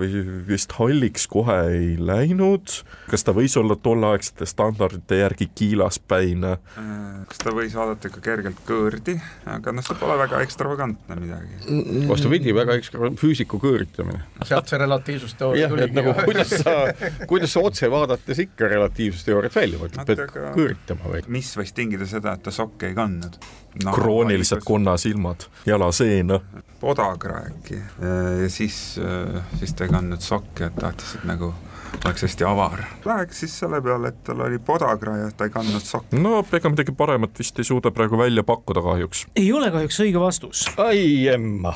vist 0.47 0.73
halliks 0.77 1.27
kohe 1.31 1.57
ei 1.69 1.91
läinud, 2.01 2.73
kas 3.11 3.25
ta 3.27 3.35
võis 3.37 3.55
olla 3.59 3.77
tolleaegsete 3.77 4.47
standardite 4.49 5.21
järgi 5.21 5.49
kiilaspäine? 5.53 6.55
Äh, 6.81 7.21
kas 7.29 7.43
ta 7.43 7.55
võis 7.55 7.75
vaadata 7.77 8.11
ka 8.13 8.23
kergelt 8.25 8.63
kõõrdi, 8.67 9.17
aga 9.49 9.75
noh, 9.75 9.85
see 9.85 9.99
pole 10.01 10.17
väga 10.23 10.41
ekstravagantne 10.47 11.19
midagi. 11.21 12.05
vastupidi, 12.09 12.55
väga 12.57 12.79
ekstra-, 12.81 13.13
füüsiku 13.21 13.61
kõõritamine. 13.61 14.25
sealt 14.47 14.71
see 14.71 14.81
relatiivsusteooria 15.21 15.69
tuligi. 15.69 15.95
nagu 15.95 16.13
kuidas 16.25 16.49
sa, 16.49 16.71
kuidas 17.27 17.53
sa 17.53 17.59
otse 17.59 17.91
vaadates 17.91 18.39
ikka 18.39 18.67
relatiivsusteooriat 18.67 19.55
välja 19.55 19.79
mõtled, 19.79 20.05
pead 20.05 20.53
kõõritama 20.55 21.13
või? 21.13 21.23
mis 21.27 21.51
võis 21.57 21.73
tingida 21.75 22.07
seda, 22.09 22.35
et 22.37 22.43
ta 22.43 22.51
sokke 22.51 22.91
ei 22.91 22.95
kandnud 22.97 23.37
no,? 23.85 23.93
kroonilised 23.95 24.63
konnasilmad, 24.65 25.47
jalaseena. 25.65 26.39
podagra 26.81 27.43
äkki 27.49 27.77
ja 27.77 28.49
siis, 28.49 28.97
siis 29.59 29.75
ta 29.75 29.87
ei 29.87 29.93
kandnud 29.93 30.25
sokke, 30.25 30.71
et 30.71 30.79
tahtis, 30.79 31.15
et 31.19 31.27
nagu 31.29 31.53
oleks 32.05 32.21
hästi 32.25 32.43
avar. 32.43 32.83
Läheks 33.05 33.39
siis 33.43 33.53
selle 33.59 33.81
peale, 33.81 34.11
et 34.11 34.23
tal 34.25 34.41
oli 34.45 34.59
podagra 34.59 35.15
ja 35.17 35.29
ta 35.37 35.47
ei 35.47 35.53
kandnud 35.53 35.83
sokke. 35.85 36.17
no 36.19 36.41
ega 36.57 36.71
midagi 36.71 36.95
paremat 36.97 37.39
vist 37.39 37.59
ei 37.59 37.67
suuda 37.67 37.91
praegu 37.95 38.17
välja 38.19 38.43
pakkuda 38.47 38.83
kahjuks. 38.85 39.25
ei 39.35 39.51
ole 39.53 39.71
kahjuks 39.71 39.99
õige 40.05 40.21
vastus. 40.21 40.63
ai 40.81 41.27
emma. 41.33 41.73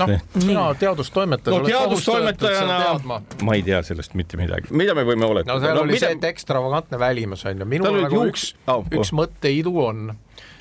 noh, 0.00 0.14
sina 0.38 0.66
teadustoimetaja. 0.80 1.58
no 1.58 1.68
teadustoimetajana 1.68 3.20
ma 3.42 3.56
ei 3.56 3.64
tea 3.66 3.82
sellest 3.86 4.14
mitte 4.18 4.40
midagi, 4.40 4.72
mida 4.76 4.94
me 4.94 5.06
võime 5.08 5.28
oletada? 5.28 5.54
no 5.54 5.64
seal 5.64 5.78
no, 5.78 5.86
oli 5.86 5.96
mida... 5.96 6.06
see, 6.06 6.18
et 6.18 6.28
ekstravagantne 6.32 7.00
välimus 7.00 7.46
on 7.46 7.64
ju, 7.64 7.70
minul 7.76 8.02
nagu 8.02 8.22
juuks... 8.22 8.50
üks 8.52 8.72
oh,, 8.72 8.84
üks 8.92 9.12
oh. 9.12 9.20
mõtteidu 9.22 9.74
on, 9.86 10.10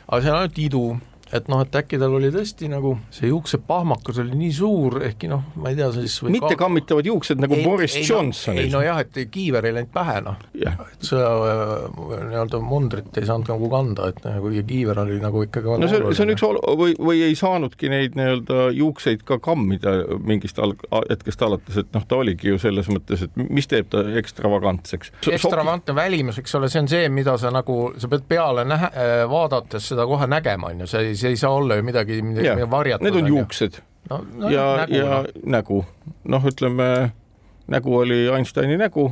aga 0.07 0.21
see 0.21 0.31
on 0.33 0.41
ainult 0.41 0.63
idu 0.69 0.85
et 1.33 1.47
noh, 1.49 1.61
et 1.65 1.75
äkki 1.79 1.97
tal 2.01 2.13
oli 2.13 2.29
tõesti 2.33 2.67
nagu 2.69 2.93
see 3.13 3.31
juuksepahmakas 3.31 4.19
oli 4.21 4.37
nii 4.37 4.51
suur, 4.53 4.99
ehkki 5.07 5.29
noh, 5.31 5.41
ma 5.57 5.71
ei 5.71 5.79
tea, 5.79 5.87
siis 5.95 6.19
mitte 6.29 6.53
ka... 6.53 6.65
kammitavad 6.65 7.07
juuksed 7.09 7.41
nagu 7.41 7.57
ei, 7.57 7.63
Boris 7.65 7.95
ei, 7.97 8.05
Johnsonil. 8.05 8.67
ei 8.67 8.73
nojah, 8.73 9.01
et 9.01 9.17
kiiver 9.33 9.65
ei 9.65 9.73
läinud 9.79 9.91
pähe 9.93 10.19
noh 10.25 10.37
yeah., 10.53 10.77
et 10.85 11.07
sõja 11.07 11.31
äh, 11.49 11.87
nii-öelda 12.29 12.61
mundrit 12.61 13.17
ei 13.17 13.25
saanud 13.25 13.49
nagu 13.55 13.69
kanda, 13.73 14.11
et 14.13 14.21
nagu 14.27 14.51
kiiver 14.67 15.01
oli 15.05 15.17
nagu 15.23 15.41
ikkagi 15.47 15.79
no 15.81 15.89
see, 15.89 16.03
see 16.11 16.27
on 16.27 16.33
üks 16.35 16.45
ol- 16.45 16.61
või, 16.77 16.93
või 17.09 17.23
ei 17.25 17.37
saanudki 17.39 17.89
neid 17.89 18.19
nii-öelda 18.19 18.69
juukseid 18.77 19.25
ka 19.25 19.39
kammida 19.43 19.95
mingist 20.21 20.61
alg-, 20.61 20.85
hetkest 21.09 21.41
alates, 21.45 21.81
et 21.81 21.89
noh, 21.95 22.05
ta 22.05 22.21
oligi 22.21 22.53
ju 22.53 22.61
selles 22.61 22.89
mõttes, 22.91 23.25
et 23.25 23.41
mis 23.49 23.67
teeb 23.71 23.89
ta 23.89 24.03
ekstravagantseks. 24.21 25.15
ekstravagantne 25.33 25.97
välimus, 25.97 26.39
eks 26.41 26.55
ole, 26.59 26.69
see 26.69 26.83
on 26.83 26.91
see, 26.91 27.09
mida 27.09 27.37
sa 27.41 27.49
nagu, 27.53 27.79
sa 28.01 28.09
pead 28.11 28.29
peale 28.29 28.65
nähe-, 28.67 28.93
vaadates 29.31 29.89
seda 29.91 30.05
kohe 30.09 30.29
nägema, 30.29 30.69
on 30.69 30.85
ju, 30.85 30.91
see 30.91 31.09
ei 31.09 31.14
see 31.19 31.33
ei 31.35 31.39
saa 31.39 31.51
olla 31.55 31.75
ju 31.75 31.83
midagi, 31.83 32.21
midagi 32.21 32.69
varjatud. 32.71 33.05
Need 33.07 33.21
on 33.21 33.27
juuksed 33.27 33.81
no, 34.09 34.21
no, 34.37 34.49
ja, 34.49 34.87
ja 34.89 35.05
no. 35.05 35.23
nägu, 35.57 35.83
noh, 36.23 36.45
ütleme 36.45 36.89
nägu 37.71 37.97
oli 37.97 38.25
Einsteini 38.29 38.77
nägu 38.77 39.09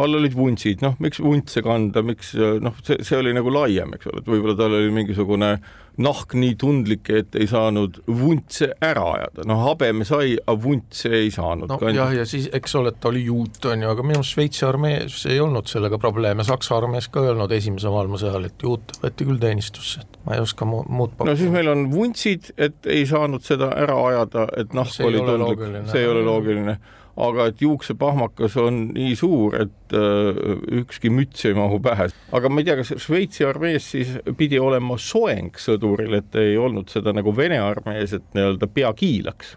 all 0.00 0.18
olid 0.18 0.34
vuntsid, 0.34 0.82
noh, 0.82 0.96
miks 1.02 1.20
vuntse 1.22 1.62
kanda, 1.64 2.02
miks 2.06 2.34
noh, 2.34 2.74
see, 2.86 2.98
see 3.06 3.18
oli 3.20 3.34
nagu 3.36 3.52
laiem, 3.54 3.94
eks 3.94 4.10
ole, 4.10 4.22
et 4.24 4.30
võib-olla 4.30 4.56
tal 4.58 4.74
oli 4.74 4.90
mingisugune 4.94 5.54
nahk 6.02 6.34
nii 6.34 6.56
tundlik, 6.58 7.06
et 7.14 7.36
ei 7.38 7.46
saanud 7.46 8.00
vuntse 8.08 8.72
ära 8.82 9.04
ajada, 9.12 9.44
noh, 9.46 9.60
habeme 9.68 10.06
sai, 10.08 10.34
aga 10.40 10.56
vuntse 10.64 11.12
ei 11.14 11.30
saanud. 11.34 11.70
no 11.70 11.78
Kand... 11.78 11.94
jah, 12.00 12.10
ja 12.16 12.24
siis 12.26 12.48
eks 12.58 12.74
ole, 12.80 12.90
et 12.90 12.98
ta 13.02 13.12
oli 13.12 13.22
juut, 13.28 13.60
on 13.70 13.86
ju, 13.86 13.92
aga 13.92 14.06
minu 14.06 14.18
arust 14.18 14.34
Šveitsi 14.34 14.66
armees 14.66 15.20
ei 15.30 15.38
olnud 15.42 15.70
sellega 15.70 16.00
probleeme, 16.02 16.46
Saksa 16.46 16.80
armees 16.80 17.06
ka 17.14 17.22
ei 17.22 17.30
olnud 17.36 17.54
Esimese 17.54 17.92
maailmasõja 17.94 18.34
ajal, 18.34 18.50
et 18.50 18.66
juut 18.66 18.96
võeti 19.04 19.28
küll 19.30 19.38
teenistusse, 19.46 20.02
et 20.02 20.18
ma 20.26 20.34
ei 20.34 20.42
oska 20.42 20.66
mu 20.66 20.82
muud 20.88 21.14
pakkuda. 21.14 21.30
no 21.30 21.38
siis 21.38 21.54
meil 21.54 21.70
on 21.70 21.86
vuntsid, 21.94 22.50
et 22.58 22.90
ei 22.90 23.06
saanud 23.06 23.46
seda 23.46 23.70
ära 23.78 24.00
ajada, 24.10 24.48
et 24.58 24.74
nahk 24.74 24.98
oli 25.06 25.22
tundlik, 25.22 25.78
see 25.92 26.02
ei 26.02 26.10
ole 26.10 26.26
loogiline 26.26 26.78
aga 27.16 27.48
et 27.50 27.62
juuksepahmakas 27.62 28.56
on 28.62 28.80
nii 28.94 29.14
suur, 29.18 29.54
et 29.62 29.94
äh, 29.94 30.40
ükski 30.80 31.12
müts 31.14 31.44
ei 31.46 31.54
mahu 31.54 31.78
pähe. 31.82 32.08
aga 32.34 32.50
ma 32.50 32.62
ei 32.62 32.68
tea, 32.68 32.78
kas 32.80 32.94
Šveitsi 33.04 33.46
armees 33.46 33.90
siis 33.94 34.16
pidi 34.38 34.58
olema 34.58 34.98
soeng 34.98 35.54
sõduril, 35.60 36.16
et 36.18 36.40
ei 36.40 36.56
olnud 36.58 36.90
seda 36.90 37.14
nagu 37.14 37.34
Vene 37.36 37.60
armees, 37.62 38.16
et 38.16 38.26
nii-öelda 38.34 38.70
pea 38.74 38.92
kiilaks? 38.96 39.56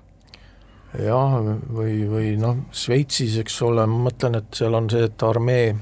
jah, 0.98 1.38
või, 1.74 2.00
või 2.10 2.32
noh, 2.40 2.64
Šveitsis, 2.72 3.38
eks 3.42 3.62
ole, 3.66 3.86
ma 3.90 4.08
mõtlen, 4.08 4.40
et 4.40 4.58
seal 4.58 4.78
on 4.78 4.90
see, 4.90 5.06
et 5.10 5.26
armee 5.26 5.76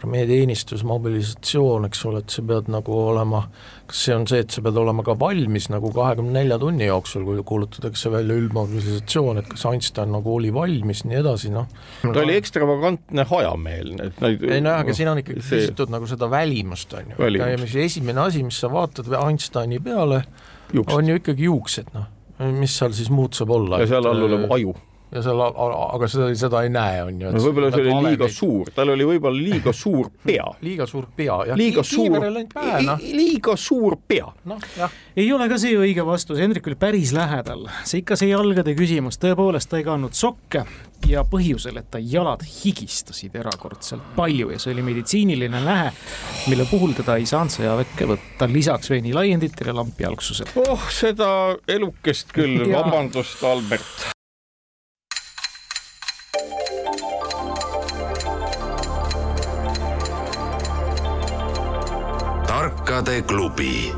armeeteenistus, 0.00 0.82
mobilisatsioon, 0.88 1.86
eks 1.88 2.02
ole, 2.08 2.22
et 2.24 2.34
sa 2.34 2.44
pead 2.46 2.70
nagu 2.72 2.96
olema, 2.96 3.42
kas 3.90 4.04
see 4.06 4.16
on 4.16 4.26
see, 4.30 4.42
et 4.44 4.54
sa 4.54 4.62
pead 4.64 4.78
olema 4.80 5.04
ka 5.06 5.16
valmis 5.20 5.68
nagu 5.72 5.92
kahekümne 5.94 6.40
nelja 6.40 6.58
tunni 6.62 6.88
jooksul, 6.88 7.24
kui 7.28 7.44
kuulutatakse 7.46 8.12
välja 8.12 8.36
üldmobilisatsioon, 8.40 9.42
et 9.42 9.50
kas 9.52 9.66
Einstein 9.70 10.12
nagu 10.14 10.34
oli 10.34 10.52
valmis, 10.54 11.04
nii 11.08 11.20
edasi, 11.20 11.52
noh. 11.54 11.68
ta 12.06 12.24
oli 12.24 12.36
ekstravagantne, 12.40 13.26
hajameelne, 13.30 14.10
et 14.10 14.22
neid 14.24 14.46
ei 14.48 14.64
nojah, 14.64 14.84
aga 14.84 14.96
siin 14.96 15.12
on 15.12 15.22
ikkagi 15.24 15.44
see... 15.44 15.64
küsitud 15.64 15.92
nagu 15.94 16.08
seda 16.10 16.30
välimust, 16.32 16.94
on 16.98 17.14
ju, 17.14 17.32
ja 17.40 17.50
mis 17.60 17.76
esimene 17.86 18.26
asi, 18.28 18.44
mis 18.46 18.60
sa 18.62 18.72
vaatad 18.72 19.10
Einsteini 19.20 19.82
peale, 19.84 20.24
on 20.86 21.12
ju 21.12 21.20
ikkagi 21.20 21.50
juuksed, 21.50 21.92
noh. 21.96 22.08
Mis 22.56 22.72
seal 22.72 22.94
siis 22.96 23.10
muud 23.12 23.36
saab 23.36 23.50
olla? 23.52 23.82
ja 23.82 23.90
seal 23.90 24.06
all 24.08 24.24
olev 24.24 24.46
aju 24.56 24.70
ja 25.10 25.22
seal, 25.24 25.40
aga 25.42 26.08
seda, 26.10 26.28
seda 26.38 26.62
ei 26.66 26.70
näe, 26.72 27.00
on 27.06 27.22
ju. 27.22 27.32
no 27.34 27.42
võib-olla 27.42 27.70
see 27.74 27.86
oli 27.86 28.12
liiga 28.12 28.28
suur, 28.32 28.70
tal 28.74 28.92
oli 28.94 29.06
võib-olla 29.08 29.42
liiga 29.50 29.74
suur 29.74 30.10
pea. 30.24 30.46
liiga 30.66 30.86
suur 30.90 31.08
pea, 31.16 31.38
jah. 31.50 31.58
liiga 31.58 31.84
suur, 31.86 32.28
liiga 33.02 33.56
suur 33.58 33.98
pea. 34.08 34.30
noh, 34.50 34.68
jah. 34.78 34.94
ei 35.18 35.26
ole 35.34 35.48
ka 35.50 35.58
see 35.60 35.74
õige 35.78 36.04
vastus, 36.06 36.38
Hendrik 36.42 36.70
oli 36.70 36.78
päris 36.78 37.14
lähedal, 37.16 37.66
see 37.82 38.04
ikka 38.04 38.18
see 38.20 38.30
jalgade 38.30 38.76
küsimus, 38.78 39.18
tõepoolest 39.22 39.72
ta 39.72 39.80
ei 39.80 39.86
kandnud 39.88 40.14
sokke 40.16 40.64
ja 41.10 41.24
põhjusel, 41.26 41.80
et 41.80 41.90
ta 41.90 41.98
jalad 42.02 42.44
higistasid 42.44 43.34
erakordselt 43.40 44.14
palju 44.16 44.52
ja 44.54 44.60
see 44.62 44.74
oli 44.76 44.84
meditsiiniline 44.86 45.64
lähe, 45.64 45.90
mille 46.52 46.66
puhul 46.70 46.94
teda 46.98 47.18
ei 47.18 47.26
saanud 47.28 47.54
sõjaväkke 47.56 48.08
võtta, 48.14 48.50
lisaks 48.50 48.92
veinilaienditele 48.92 49.74
lampjalgsusele. 49.80 50.54
oh, 50.68 50.88
seda 50.94 51.30
elukest 51.68 52.34
küll, 52.36 52.62
vabandust, 52.76 53.42
Albert. 53.42 54.19
Tarkade 63.00 63.22
klubi. 63.22 63.92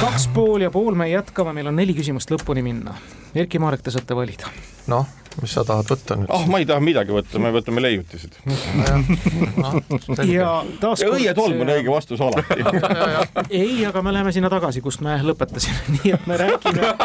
kaks 0.00 0.28
pool 0.28 0.60
ja 0.60 0.70
pool 0.70 0.94
me 0.94 1.08
jätkame, 1.10 1.52
meil 1.52 1.66
on 1.68 1.76
neli 1.76 1.92
küsimust 1.94 2.30
lõpuni 2.32 2.62
minna. 2.64 2.94
Erkki 3.34 3.58
Marek, 3.60 3.82
te 3.84 3.92
saate 3.92 4.16
valida. 4.16 4.48
noh, 4.88 5.04
mis 5.42 5.52
sa 5.52 5.64
tahad 5.64 5.88
võtta 5.90 6.16
nüüd? 6.16 6.30
ah 6.30 6.40
oh,, 6.40 6.48
ma 6.48 6.62
ei 6.62 6.66
taha 6.68 6.80
midagi 6.80 7.12
võtta, 7.12 7.40
me 7.40 7.52
võtame 7.52 7.84
leiutised 7.84 8.36
ja 10.36 10.64
taaskord. 10.80 11.18
õietolm 11.18 11.60
on 11.64 11.74
õige 11.76 11.92
vastus 11.92 12.20
alati 12.24 12.60
ei, 13.62 13.84
aga 13.84 14.02
me 14.02 14.16
läheme 14.16 14.32
sinna 14.32 14.52
tagasi, 14.52 14.80
kust 14.84 15.04
me 15.04 15.16
lõpetasime, 15.20 15.84
nii 15.98 16.16
et 16.16 16.28
me 16.28 16.40
räägime 16.40 16.96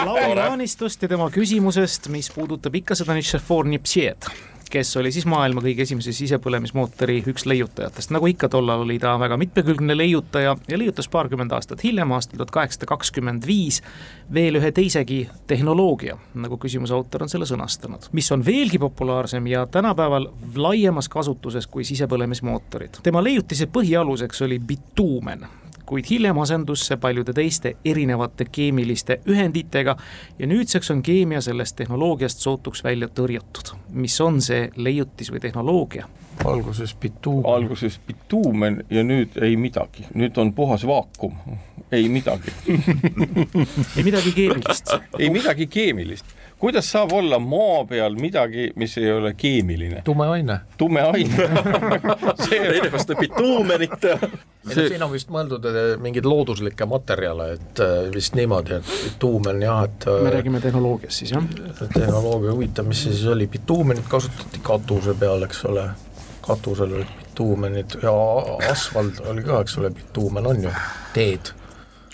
Lauri 0.00 0.34
Laanistust 0.40 1.04
ja 1.04 1.12
tema 1.12 1.28
küsimusest, 1.32 2.08
mis 2.12 2.32
puudutab 2.32 2.76
ikka 2.80 2.96
seda 2.96 3.16
Nitšefor-Nipsied 3.20 4.32
kes 4.70 4.96
oli 4.96 5.12
siis 5.12 5.26
maailma 5.26 5.62
kõige 5.64 5.84
esimese 5.86 6.12
sisepõlemismootori 6.16 7.20
üks 7.32 7.46
leiutajatest, 7.46 8.12
nagu 8.14 8.28
ikka, 8.30 8.48
tollal 8.52 8.84
oli 8.84 8.98
ta 9.02 9.14
väga 9.20 9.38
mitmekülgne 9.40 9.96
leiutaja 9.96 10.56
ja 10.68 10.78
leiutas 10.78 11.08
paarkümmend 11.12 11.52
aastat 11.56 11.84
hiljem, 11.84 12.12
aastal 12.16 12.40
tuhat 12.40 12.54
kaheksasada 12.54 12.88
kakskümmend 12.90 13.46
viis, 13.46 13.82
veel 14.32 14.60
ühe 14.60 14.72
teisegi 14.74 15.20
tehnoloogia, 15.46 16.16
nagu 16.34 16.58
küsimuse 16.62 16.94
autor 16.96 17.26
on 17.26 17.32
selle 17.32 17.48
sõnastanud, 17.48 18.10
mis 18.16 18.30
on 18.34 18.44
veelgi 18.46 18.80
populaarsem 18.82 19.46
ja 19.50 19.66
tänapäeval 19.66 20.30
laiemas 20.56 21.08
kasutuses 21.12 21.66
kui 21.66 21.84
sisepõlemismootorid. 21.84 23.02
tema 23.02 23.22
leiutise 23.24 23.70
põhialuseks 23.72 24.44
oli 24.44 24.58
bituumen, 24.58 25.46
kuid 25.86 26.04
hiljem 26.10 26.38
asendus 26.42 26.86
see 26.88 26.98
paljude 27.00 27.32
teiste 27.36 27.76
erinevate 27.84 28.46
keemiliste 28.52 29.20
ühenditega 29.30 29.96
ja 30.38 30.46
nüüdseks 30.50 30.90
on 30.90 31.02
keemia 31.02 31.40
sellest 31.40 31.76
tehnoloogiast 31.76 32.42
sootuks 32.42 32.84
välja 32.84 33.08
tõrjutud. 33.08 33.74
mis 33.92 34.20
on 34.20 34.40
see 34.42 34.70
leiutis 34.76 35.32
või 35.32 35.40
tehnoloogia? 35.40 36.08
alguses 36.44 36.94
bituumen. 36.94 37.52
alguses 37.54 38.00
bituumen 38.06 38.84
ja 38.90 39.04
nüüd 39.04 39.38
ei 39.42 39.56
midagi, 39.56 40.06
nüüd 40.14 40.36
on 40.38 40.52
puhas 40.52 40.86
vaakum, 40.86 41.32
ei 41.92 42.08
midagi 42.08 42.52
ei 43.96 44.02
midagi 44.04 44.32
keemilist 44.32 44.92
ei 45.18 45.30
midagi 45.30 45.66
keemilist 45.66 46.36
kuidas 46.58 46.92
saab 46.92 47.12
olla 47.12 47.38
maa 47.38 47.84
peal 47.84 48.14
midagi, 48.14 48.70
mis 48.76 48.98
ei 48.98 49.12
ole 49.12 49.34
keemiline? 49.34 50.02
tume 50.04 50.26
aine. 50.26 50.58
tume 50.76 51.02
aine 51.02 51.48
see 52.48 52.58
erinevast 52.58 53.12
bituumenit 53.18 54.04
ei 54.04 54.76
no 54.76 54.86
siin 54.88 55.02
on 55.02 55.12
vist 55.12 55.28
mõeldud 55.32 55.68
eh, 55.70 55.90
mingeid 56.00 56.24
looduslikke 56.24 56.88
materjale, 56.88 57.50
et 57.58 57.82
eh, 57.84 57.98
vist 58.14 58.38
niimoodi, 58.38 58.78
et 58.80 58.92
bituumen 59.04 59.62
jah, 59.62 59.84
et 59.84 60.08
me 60.24 60.32
räägime 60.32 60.60
tehnoloogiast 60.64 61.22
siis 61.22 61.34
jah? 61.36 61.44
tehnoloogia 61.94 62.54
huvitav, 62.54 62.88
mis 62.88 63.04
see 63.04 63.12
siis 63.12 63.28
oli, 63.32 63.48
bituumenit 63.52 64.08
kasutati 64.08 64.62
katuse 64.64 65.14
peal, 65.20 65.44
eks 65.46 65.64
ole, 65.68 65.90
katusel 66.46 66.96
olid 67.00 67.12
bituumenid 67.20 67.98
ja 68.02 68.14
asfalt 68.70 69.20
oli 69.28 69.44
ka, 69.44 69.60
eks 69.60 69.76
ole, 69.82 69.90
bituumen 69.92 70.46
on 70.46 70.64
ju, 70.64 70.72
teed. 71.12 71.52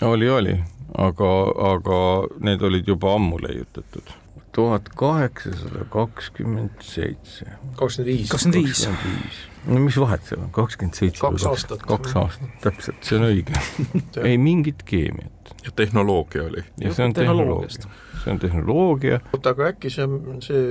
oli, 0.01 0.29
oli, 0.29 0.57
aga, 0.97 1.31
aga 1.71 2.01
need 2.43 2.67
olid 2.67 2.91
juba 2.91 3.15
ammu 3.15 3.39
leiutatud 3.47 4.11
tuhat 4.53 4.89
kaheksasada 4.95 5.85
kakskümmend 5.89 6.81
seitse. 6.81 7.45
kakskümmend 7.75 8.11
viis. 8.11 8.29
kakskümmend 8.29 8.63
viis. 8.65 9.41
no 9.65 9.79
mis 9.79 9.97
vahet 9.99 10.25
seal 10.29 10.45
on, 10.45 10.51
kakskümmend 10.55 10.99
seitse. 10.99 11.21
kaks 11.21 11.47
aastat. 11.49 11.85
kaks 11.89 12.15
aastat, 12.21 12.55
täpselt, 12.63 13.01
see 13.01 13.19
on 13.19 13.27
õige 13.31 13.57
ei 14.29 14.37
mingit 14.37 14.85
keemiat. 14.85 15.53
ja 15.65 15.75
tehnoloogia 15.75 16.47
oli. 16.49 16.65
ja 16.81 16.93
see 16.93 17.05
on 17.05 17.17
tehnoloogia 17.17 17.91
see 18.23 18.31
on 18.31 18.39
tehnoloogia. 18.39 19.19
oota, 19.33 19.53
aga 19.53 19.69
äkki 19.73 19.91
see 19.91 20.05
on, 20.05 20.39
see, 20.43 20.61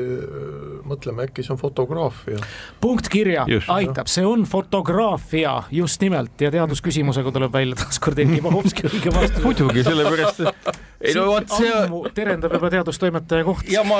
mõtleme, 0.89 1.27
äkki 1.29 1.45
see 1.45 1.55
on 1.55 1.61
fotograafia? 1.61 2.41
punkt 2.81 3.11
kirja, 3.13 3.45
aitab, 3.75 4.11
see 4.13 4.25
on 4.27 4.47
fotograafia 4.49 5.59
just 5.71 6.01
nimelt 6.05 6.41
ja 6.41 6.53
teadusküsimusega 6.55 7.35
tuleb 7.35 7.53
välja 7.53 7.79
taaskord 7.83 8.23
Erkki 8.23 8.41
Pahovski 8.45 8.89
õige 8.89 9.15
vastus. 9.15 9.45
muidugi, 9.45 9.85
sellepärast 9.87 10.45
ei 11.03 11.15
no 11.19 11.27
vot 11.31 11.55
see 11.57 11.73
ammu 11.75 12.03
terendab 12.15 12.57
juba 12.57 12.71
teadustoimetaja 12.73 13.47
koht. 13.47 13.69
ja 13.73 13.85
ma, 13.87 13.99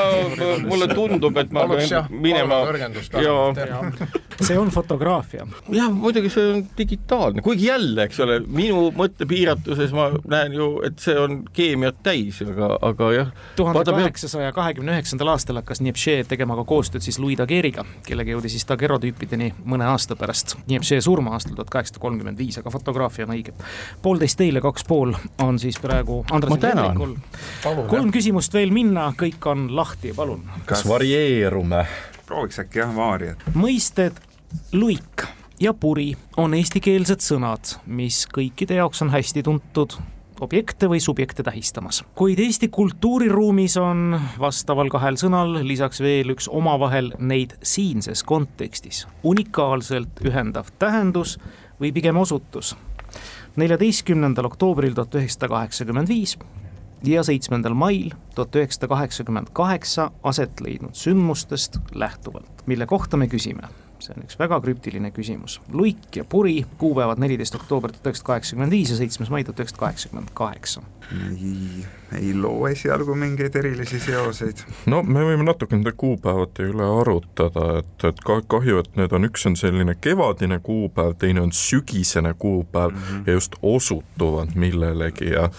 mulle 0.67 0.89
tundub, 0.93 1.37
et 1.43 1.53
ma 1.55 1.67
pean 1.71 2.11
minema. 2.11 2.63
see 4.43 4.59
on 4.59 4.71
fotograafia. 4.75 5.47
jah, 5.73 5.91
muidugi 5.93 6.31
see 6.33 6.49
on 6.55 6.65
digitaalne, 6.79 7.43
kuigi 7.43 7.69
jälle, 7.71 8.09
eks 8.09 8.21
ole, 8.25 8.41
minu 8.47 8.89
mõttepiiratuses 8.97 9.95
ma 9.97 10.11
näen 10.31 10.57
ju, 10.59 10.73
et 10.87 10.99
see 11.03 11.17
on 11.19 11.43
keemiat 11.53 12.03
täis, 12.07 12.43
aga, 12.47 12.75
aga 12.93 13.13
jah 13.17 13.33
tuhande 13.57 13.85
kaheksasaja 13.93 14.53
kahekümne 14.53 14.97
üheksandal 14.97 15.33
aastal 15.35 15.59
hakkas 15.61 15.81
Niepše 15.85 16.23
tegema 16.29 16.57
ka 16.59 16.65
koostööd 16.69 17.05
siis 17.05 17.19
Louis 17.23 17.39
Daguerre'iga, 17.39 17.85
kellega 18.07 18.35
jõudis 18.35 18.57
siis 18.57 18.67
Daguerre 18.69 18.99
tüüpideni 19.03 19.53
mõne 19.69 19.87
aasta 19.91 20.17
pärast. 20.19 20.57
Niepše 20.71 21.01
surma 21.05 21.35
aastal 21.37 21.57
tuhat 21.57 21.71
kaheksasada 21.73 22.03
kolmkümmend 22.03 22.39
viis, 22.39 22.59
aga 22.61 22.73
fotograafia 22.73 23.27
on 23.27 23.35
õige. 23.37 23.55
poolteist 24.03 24.39
teile, 24.41 24.61
kaks 24.65 24.87
pool 24.89 25.15
on 25.43 25.59
siis 25.63 25.79
praegu 25.83 26.23
Andres. 26.31 26.51
ma 26.51 26.57
tänan. 26.57 26.92
Kolm 26.95 28.13
küsimust 28.15 28.55
veel 28.55 28.73
minna, 28.75 29.11
kõik 29.19 29.47
on 29.51 29.69
lahti, 29.77 30.15
palun. 30.17 30.45
kas 30.67 30.87
varieerume? 30.89 31.85
prooviks 32.27 32.63
äkki 32.63 32.83
jah, 32.83 32.97
vaariat. 32.97 33.47
mõisted 33.55 34.19
luik 34.73 35.27
ja 35.61 35.75
puri 35.75 36.13
on 36.41 36.55
eestikeelsed 36.57 37.23
sõnad, 37.25 37.77
mis 37.87 38.25
kõikide 38.33 38.81
jaoks 38.81 39.03
on 39.05 39.13
hästi 39.13 39.45
tuntud 39.47 39.99
objekte 40.43 40.89
või 40.91 41.01
subjekte 41.01 41.43
tähistamas. 41.43 42.03
kuid 42.15 42.41
Eesti 42.43 42.69
kultuuriruumis 42.69 43.77
on 43.77 44.21
vastaval 44.39 44.91
kahel 44.91 45.19
sõnal 45.21 45.61
lisaks 45.67 46.01
veel 46.03 46.35
üks 46.35 46.49
omavahel 46.51 47.13
neid 47.19 47.55
siinses 47.63 48.25
kontekstis 48.27 49.07
unikaalselt 49.23 50.25
ühendav 50.27 50.73
tähendus 50.79 51.39
või 51.81 51.93
pigem 51.93 52.17
osutus. 52.17 52.77
neljateistkümnendal 53.57 54.51
oktoobril 54.51 54.95
tuhat 54.95 55.15
üheksasada 55.15 55.49
kaheksakümmend 55.49 56.09
viis 56.09 56.39
ja 57.05 57.23
seitsmendal 57.27 57.75
mail 57.75 58.11
tuhat 58.35 58.57
üheksasada 58.57 58.89
kaheksakümmend 58.95 59.53
kaheksa 59.53 60.11
aset 60.23 60.61
leidnud 60.61 60.95
sündmustest 60.95 61.79
lähtuvalt, 61.95 62.67
mille 62.67 62.87
kohta 62.87 63.17
me 63.17 63.29
küsime 63.29 63.69
see 64.03 64.15
on 64.17 64.27
üks 64.27 64.39
väga 64.39 64.59
krüptiline 64.63 65.11
küsimus. 65.15 65.61
luik 65.73 66.17
ja 66.17 66.25
puri, 66.25 66.65
kuupäevad 66.79 67.21
neliteist 67.23 67.55
oktoober 67.59 67.93
tuhat 67.93 68.11
üheksasada 68.11 68.27
kaheksakümmend 68.33 68.75
viis 68.75 68.91
ja 68.91 68.99
seitsmes 68.99 69.31
mai 69.31 69.45
tuhat 69.45 69.63
üheksasada 69.63 69.85
kaheksakümmend 69.85 70.33
kaheksa. 70.35 70.83
ei, 71.13 71.85
ei 72.19 72.35
loo 72.35 72.69
esialgu 72.69 73.15
mingeid 73.15 73.57
erilisi 73.57 74.01
seoseid. 74.01 74.65
no 74.87 75.03
me 75.03 75.25
võime 75.29 75.47
natuke 75.47 75.77
nende 75.77 75.93
kuupäevade 75.97 76.69
üle 76.73 76.89
arutada, 77.01 77.67
et, 77.83 78.09
et 78.11 78.25
ka 78.27 78.41
kahju, 78.57 78.83
et 78.83 78.97
need 79.01 79.17
on, 79.17 79.29
üks 79.31 79.47
on 79.51 79.59
selline 79.59 79.97
kevadine 80.01 80.59
kuupäev, 80.63 81.17
teine 81.19 81.45
on 81.45 81.53
sügisene 81.53 82.35
kuupäev 82.35 82.91
mm 82.91 83.03
-hmm. 83.03 83.27
ja 83.27 83.39
just 83.39 83.57
osutuvad 83.63 84.55
millelegi 84.55 85.33
ja 85.33 85.51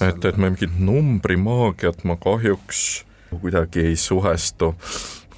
et, 0.00 0.24
et 0.24 0.36
me 0.36 0.50
mingit 0.50 0.78
numbrimaagiat 0.78 2.04
ma 2.04 2.16
kahjuks 2.16 3.06
kuidagi 3.40 3.80
ei 3.80 3.96
suhestu 3.96 4.74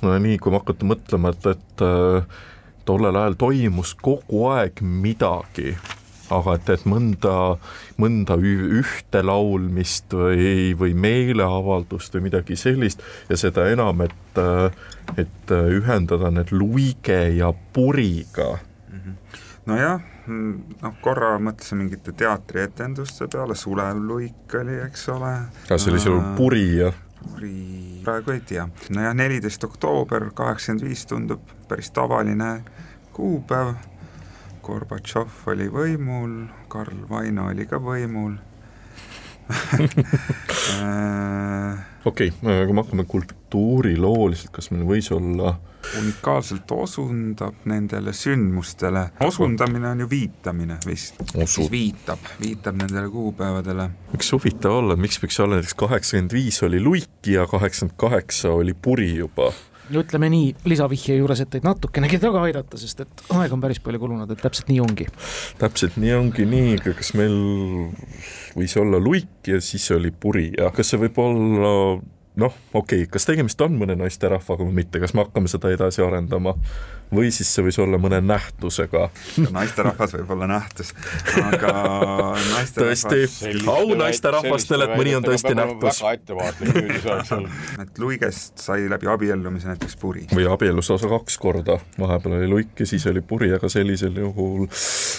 no 0.03 0.15
nii, 0.19 0.39
kui 0.39 0.53
me 0.53 0.61
hakata 0.61 0.89
mõtlema, 0.89 1.33
et, 1.35 1.47
et 1.55 1.85
äh, 1.85 2.43
tollel 2.89 3.17
ajal 3.21 3.39
toimus 3.39 3.95
kogu 4.01 4.45
aeg 4.53 4.83
midagi, 4.83 5.75
aga 6.35 6.55
et, 6.59 6.71
et 6.77 6.85
mõnda, 6.89 7.35
mõnda 8.01 8.37
ühte 8.39 9.23
laulmist 9.25 10.13
või, 10.15 10.75
või 10.79 10.95
meeleavaldust 10.97 12.17
või 12.17 12.29
midagi 12.29 12.59
sellist 12.61 13.05
ja 13.31 13.39
seda 13.41 13.69
enam, 13.73 14.05
et, 14.07 14.41
äh, 14.41 14.69
et 15.25 15.57
ühendada 15.81 16.33
need 16.35 16.53
luige 16.53 17.21
ja 17.37 17.53
puriga. 17.73 18.59
-hmm. 18.93 19.43
nojah, 19.67 20.01
noh 20.29 20.97
korra 21.01 21.37
mõtlesin 21.41 21.83
mingite 21.83 22.13
teatrietenduste 22.13 23.29
peale, 23.33 23.57
Sulev 23.57 24.01
luik 24.01 24.55
oli, 24.61 24.81
eks 24.87 25.09
ole. 25.09 25.35
see 25.69 25.93
oli 25.93 26.01
seal 26.01 26.21
puri, 26.37 26.67
jah? 26.83 27.05
Puri, 27.23 28.01
praegu 28.05 28.35
ei 28.37 28.41
tea. 28.41 28.69
nojah, 28.91 29.14
neliteist 29.14 29.64
oktoober 29.64 30.31
kaheksakümmend 30.35 30.89
viis 30.89 31.07
tundub 31.07 31.55
päris 31.69 31.91
tavaline 31.91 32.62
kuupäev, 33.12 33.75
Gorbatšov 34.62 35.47
oli 35.49 35.71
võimul, 35.73 36.43
Karl 36.69 37.07
Vaino 37.09 37.49
oli 37.49 37.64
ka 37.66 37.81
võimul 37.81 38.37
okei 42.05 42.29
okay,, 42.29 42.67
kui 42.67 42.75
me 42.75 42.83
hakkame 42.83 43.05
kultuurilooliselt, 43.09 44.51
kas 44.55 44.71
meil 44.75 44.87
võis 44.89 45.09
olla 45.15 45.55
unikaalselt 45.99 46.71
osundab 46.75 47.55
nendele 47.71 48.13
sündmustele, 48.13 49.05
osundamine 49.25 49.89
on 49.89 50.01
ju 50.05 50.09
viitamine 50.11 50.77
vist, 50.87 51.15
siis 51.45 51.71
viitab, 51.73 52.19
viitab 52.43 52.77
nendele 52.83 53.09
kuupäevadele. 53.13 53.91
võiks 54.13 54.33
huvitav 54.35 54.73
olla, 54.83 54.95
miks 55.01 55.23
võiks 55.23 55.39
olla 55.45 55.55
näiteks 55.59 55.79
kaheksakümmend 55.79 56.33
viis 56.37 56.59
oli 56.67 56.79
luiki 56.85 57.33
ja 57.39 57.43
kaheksakümmend 57.49 57.97
kaheksa 58.01 58.49
oli 58.59 58.75
puri 58.75 59.11
juba 59.17 59.53
ütleme 59.97 60.28
nii, 60.32 60.53
lisavihje 60.68 61.18
juures, 61.18 61.41
et 61.45 61.51
teid 61.53 61.66
natukenegi 61.66 62.20
taga 62.22 62.43
aidata, 62.49 62.80
sest 62.80 63.05
et 63.05 63.24
aega 63.36 63.57
on 63.57 63.62
päris 63.64 63.80
palju 63.84 64.03
kulunud, 64.03 64.30
et 64.30 64.43
täpselt 64.43 64.70
nii 64.72 64.82
ongi. 64.84 65.09
täpselt 65.61 65.97
nii 66.01 66.14
ongi 66.18 66.47
nii, 66.49 66.76
kas 66.89 67.14
meil 67.18 67.39
võis 68.59 68.76
olla 68.80 69.01
luik 69.01 69.49
ja 69.49 69.61
siis 69.64 69.89
oli 69.97 70.12
puri? 70.12 70.51
Ja 70.59 70.72
kas 70.74 70.93
see 70.93 71.01
võib 71.07 71.18
olla 71.22 71.72
noh, 72.39 72.55
okei 72.72 73.03
okay,, 73.03 73.11
kas 73.11 73.26
tegemist 73.28 73.61
on 73.64 73.78
mõne 73.80 73.97
naisterahvaga 73.99 74.66
või 74.66 74.82
mitte, 74.82 75.01
kas 75.03 75.14
me 75.14 75.24
hakkame 75.24 75.51
seda 75.51 75.72
edasi 75.74 76.05
arendama 76.05 76.55
või 77.15 77.31
siis 77.35 77.51
see 77.55 77.65
võis 77.67 77.79
olla 77.81 77.99
mõne 78.01 78.21
nähtusega. 78.25 79.09
naisterahvas 79.51 80.15
võib 80.19 80.33
olla 80.37 80.49
nähtus, 80.51 80.93
aga 81.43 81.73
naisterahvas 82.37 83.05
tõesti, 83.09 83.53
au 83.71 83.95
naisterahvastele, 83.99 84.89
et 84.89 85.01
mõni 85.01 85.15
on 85.19 85.27
tõesti 85.27 85.55
nähtus. 85.57 86.03
väga 86.03 86.13
ettevaatlik 86.19 86.75
nüüd 86.79 87.01
saaks 87.05 87.33
olla. 87.39 87.53
et 87.85 88.03
luigest 88.03 88.65
sai 88.65 88.89
läbi 88.91 89.11
abiellumise 89.11 89.73
näiteks 89.73 89.97
puri. 90.01 90.27
või 90.35 90.49
abiellus 90.51 90.91
lausa 90.93 91.11
kaks 91.13 91.39
korda, 91.39 91.79
vahepeal 92.01 92.39
oli 92.41 92.51
luik 92.53 92.85
ja 92.85 92.87
siis 92.87 93.07
oli 93.11 93.21
puri, 93.21 93.53
aga 93.57 93.71
sellisel 93.73 94.17
juhul 94.25 94.67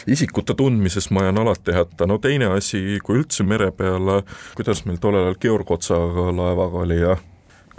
isikute 0.08 0.54
tundmises 0.54 1.10
ma 1.16 1.26
jään 1.28 1.42
alati 1.42 1.76
hätta, 1.76 2.08
no 2.10 2.20
teine 2.22 2.52
asi, 2.54 3.00
kui 3.04 3.22
üldse 3.22 3.44
mere 3.48 3.72
peale, 3.72 4.22
kuidas 4.56 4.86
meil 4.86 5.02
tollel 5.02 5.30
ajal 5.30 5.42
Georg 5.42 5.72
Otsaga 5.72 6.30
laevaga 6.36 6.86
oli 6.86 7.02
ja 7.02 7.18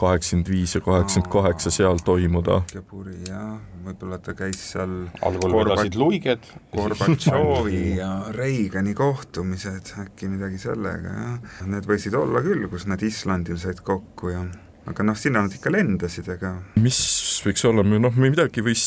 kaheksakümmend 0.00 0.50
viis 0.52 0.74
ja 0.76 0.80
kaheksakümmend 0.84 1.32
kaheksa 1.32 1.72
seal 1.74 2.00
toimuda. 2.04 2.60
puri 2.90 3.16
jah, 3.28 3.58
võib-olla 3.84 4.20
ta 4.22 4.34
käis 4.38 4.62
seal 4.72 4.96
algul 5.26 5.58
vedasid 5.60 5.98
luiged. 6.00 6.48
Gorbatšovi 6.74 7.84
ja 7.98 8.10
Reigani 8.36 8.94
kohtumised, 8.98 9.94
äkki 10.04 10.30
midagi 10.32 10.58
sellega, 10.62 11.14
jah. 11.20 11.62
Need 11.70 11.88
võisid 11.90 12.16
olla 12.18 12.42
küll, 12.46 12.66
kus 12.72 12.88
nad 12.90 13.02
Islandil 13.04 13.60
said 13.60 13.84
kokku 13.86 14.34
ja 14.34 14.44
aga 14.88 15.04
noh, 15.04 15.16
sinna 15.18 15.42
nad 15.44 15.54
ikka 15.54 15.72
lendasid, 15.72 16.28
ega 16.32 16.54
mis 16.80 16.98
võiks 17.44 17.64
olla, 17.68 17.84
noh, 17.84 18.16
midagi 18.20 18.64
võis, 18.64 18.84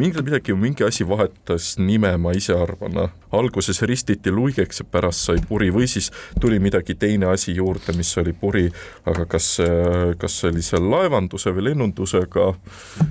mingi 0.00 0.22
midagi, 0.24 0.54
mingi 0.56 0.84
asi 0.86 1.06
vahetas 1.08 1.74
nime, 1.80 2.12
ma 2.20 2.32
ise 2.36 2.56
arvan, 2.56 2.96
noh. 2.96 3.14
alguses 3.36 3.82
ristiti 3.86 4.32
luigeks 4.34 4.82
ja 4.82 4.88
pärast 4.90 5.28
sai 5.28 5.42
puri 5.46 5.70
või 5.74 5.88
siis 5.90 6.10
tuli 6.40 6.58
midagi 6.62 6.96
teine 6.98 7.30
asi 7.30 7.54
juurde, 7.56 7.94
mis 7.96 8.10
oli 8.22 8.34
puri, 8.36 8.66
aga 9.10 9.26
kas, 9.30 9.52
kas 10.20 10.40
see 10.40 10.52
oli 10.52 10.64
seal 10.66 10.88
laevanduse 10.90 11.54
või 11.54 11.70
lennundusega? 11.70 12.52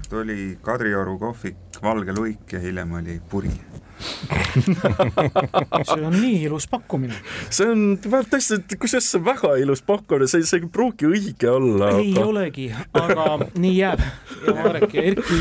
tuli 0.10 0.56
Kadrioru 0.64 1.18
kohvik 1.22 1.82
Valge 1.84 2.14
luik 2.14 2.54
ja 2.54 2.60
hiljem 2.60 2.98
oli 3.00 3.22
puri 3.30 3.52
see 5.90 6.06
on 6.06 6.16
nii 6.16 6.44
ilus 6.48 6.68
pakkumine. 6.72 7.16
see 7.50 7.68
on 7.70 7.98
tõesti, 8.02 8.62
kusjuures 8.80 9.10
see 9.12 9.20
on 9.20 9.26
väga 9.28 9.56
ilus 9.64 9.84
pakkumine, 9.86 10.30
see, 10.32 10.46
see 10.48 10.62
ei 10.62 10.72
pruugi 10.72 11.10
õige 11.10 11.52
olla. 11.52 11.92
ei 12.00 12.14
aga... 12.14 12.26
olegi, 12.32 12.70
aga 12.94 13.28
nii 13.56 13.76
jääb. 13.76 14.04
ja 14.48 14.58
Marek 14.62 14.96
ja 14.96 15.06
Erki. 15.12 15.40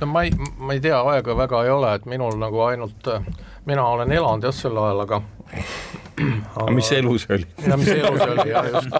no 0.00 0.10
ma 0.10 0.26
ei, 0.28 0.34
ma 0.58 0.76
ei 0.76 0.84
tea, 0.84 1.00
aega 1.14 1.36
väga 1.38 1.64
ei 1.64 1.74
ole, 1.74 1.94
et 1.98 2.08
minul 2.10 2.38
nagu 2.40 2.64
ainult, 2.68 3.12
mina 3.68 3.86
olen 3.96 4.12
elanud 4.12 4.44
jah 4.48 4.56
sel 4.56 4.78
ajal, 4.80 5.04
aga 5.06 5.22
aga 6.54 6.70
mis 6.74 6.90
elu 6.94 7.14
see 7.18 7.38
oli? 7.38 7.46
ja 7.66 7.78
mis 7.80 7.90
elu 7.94 8.12
see 8.18 8.30
oli, 8.34 8.50
jah 8.50 8.68
just. 8.70 8.98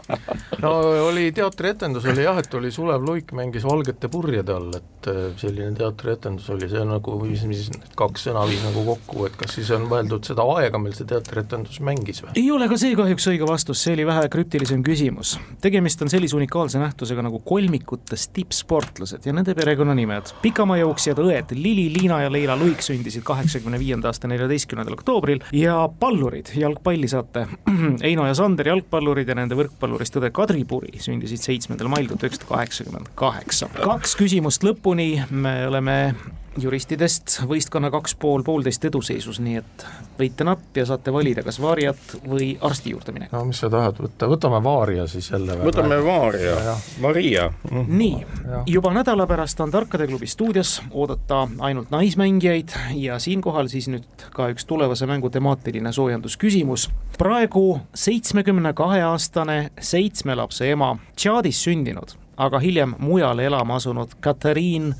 no 0.62 0.72
oli 1.06 1.26
teatrietendus 1.36 2.06
oli 2.10 2.24
jah, 2.26 2.38
et 2.40 2.54
oli 2.58 2.70
Sulev 2.74 3.04
Luik 3.06 3.32
mängis 3.36 3.66
Valgete 3.66 4.10
purjede 4.12 4.54
all, 4.54 4.72
et 4.78 5.08
äh, 5.10 5.20
selline 5.40 5.74
teatrietendus 5.78 6.48
oli, 6.54 6.68
see 6.70 6.82
nagu, 6.88 7.16
mis, 7.22 7.44
mis 7.48 7.68
need 7.72 7.94
kaks 7.98 8.28
sõna 8.28 8.44
viis 8.50 8.64
nagu 8.66 8.84
kokku, 8.88 9.28
et 9.28 9.38
kas 9.40 9.54
siis 9.58 9.70
on 9.76 9.86
mõeldud 9.90 10.26
seda 10.26 10.46
aega, 10.56 10.80
mil 10.82 10.96
see 10.96 11.08
teatrietendus 11.10 11.80
mängis 11.86 12.24
või? 12.24 12.34
ei 12.40 12.50
ole 12.54 12.68
ka 12.70 12.78
see 12.80 12.96
kahjuks 12.98 13.28
õige 13.32 13.48
vastus, 13.48 13.82
see 13.84 13.94
oli 13.96 14.08
vähe 14.08 14.26
krüptilisem 14.32 14.82
küsimus. 14.86 15.36
tegemist 15.64 16.02
on 16.02 16.12
sellise 16.12 16.36
unikaalse 16.38 16.82
nähtusega 16.82 17.24
nagu 17.26 17.40
kolmikutes 17.46 18.28
tippsportlased 18.34 19.26
ja 19.28 19.36
nende 19.36 19.54
perekonnanimed. 19.54 20.34
pikamajooksjad 20.42 21.22
õed 21.22 21.54
Lili, 21.54 21.86
Liina 21.94 22.22
ja 22.24 22.32
Leila 22.32 22.58
Luik 22.58 22.82
sündisid 22.82 23.22
kaheksakümne 23.26 23.78
viienda 23.78 24.10
aasta 24.10 24.28
neljateistkümnendal 24.30 24.98
oktoobril 24.98 25.44
ja 25.54 25.76
pallurid, 26.00 26.50
jalgpalli 26.58 27.03
palli 27.04 27.08
saate. 27.08 27.46
Eino 28.08 28.26
ja 28.26 28.34
Sander, 28.34 28.68
jalgpallurid 28.68 29.28
ja 29.28 29.36
nende 29.36 29.56
võrkpallurist 29.58 30.16
õde 30.18 30.30
Kadri 30.34 30.64
Puri 30.64 31.00
sündisid 31.02 31.42
seitsmendal 31.42 31.90
mail 31.92 32.08
tuhat 32.08 32.24
üheksasada 32.24 32.50
kaheksakümmend 32.50 33.12
kaheksa. 33.18 33.68
kaks 33.74 34.16
küsimust 34.16 34.64
lõpuni, 34.64 35.24
me 35.30 35.66
oleme 35.68 36.14
juristidest 36.60 37.40
võistkonna 37.48 37.90
kaks 37.90 38.14
pool 38.20 38.42
poolteist 38.46 38.84
eduseisus, 38.84 39.40
nii 39.42 39.56
et 39.60 39.86
võite 40.18 40.46
napp 40.46 40.76
ja 40.78 40.86
saate 40.86 41.12
valida, 41.12 41.42
kas 41.42 41.58
vaariat 41.62 42.16
või 42.28 42.52
arsti 42.62 42.94
juurde 42.94 43.14
minek. 43.14 43.32
no 43.32 43.44
mis 43.48 43.60
sa 43.62 43.70
tahad 43.72 43.98
võtta, 44.02 44.28
võtame 44.30 44.60
vaaria 44.64 45.06
siis 45.10 45.30
jälle. 45.30 45.56
võtame 45.64 45.98
vaaria, 46.04 46.76
Maria 47.02 47.48
mm. 47.48 47.70
-hmm. 47.70 47.98
nii, 47.98 48.26
juba 48.66 48.92
nädala 48.94 49.26
pärast 49.26 49.60
on 49.60 49.70
Tarkade 49.70 50.06
klubi 50.06 50.26
stuudios 50.26 50.82
oodata 50.90 51.48
ainult 51.58 51.90
naismängijaid 51.90 52.76
ja 52.94 53.18
siinkohal 53.18 53.68
siis 53.68 53.88
nüüd 53.88 54.28
ka 54.34 54.48
üks 54.54 54.66
tulevase 54.66 55.06
mängu 55.06 55.30
temaatiline 55.30 55.92
soojendusküsimus. 55.92 56.90
praegu 57.18 57.80
seitsmekümne 57.94 58.72
kahe 58.72 59.02
aastane 59.02 59.70
seitsme 59.80 60.34
lapse 60.34 60.70
ema, 60.70 60.96
Tšaadis 61.16 61.64
sündinud, 61.64 62.14
aga 62.36 62.58
hiljem 62.58 62.94
mujale 62.98 63.46
elama 63.46 63.76
asunud 63.76 64.14
Katariin 64.20 64.94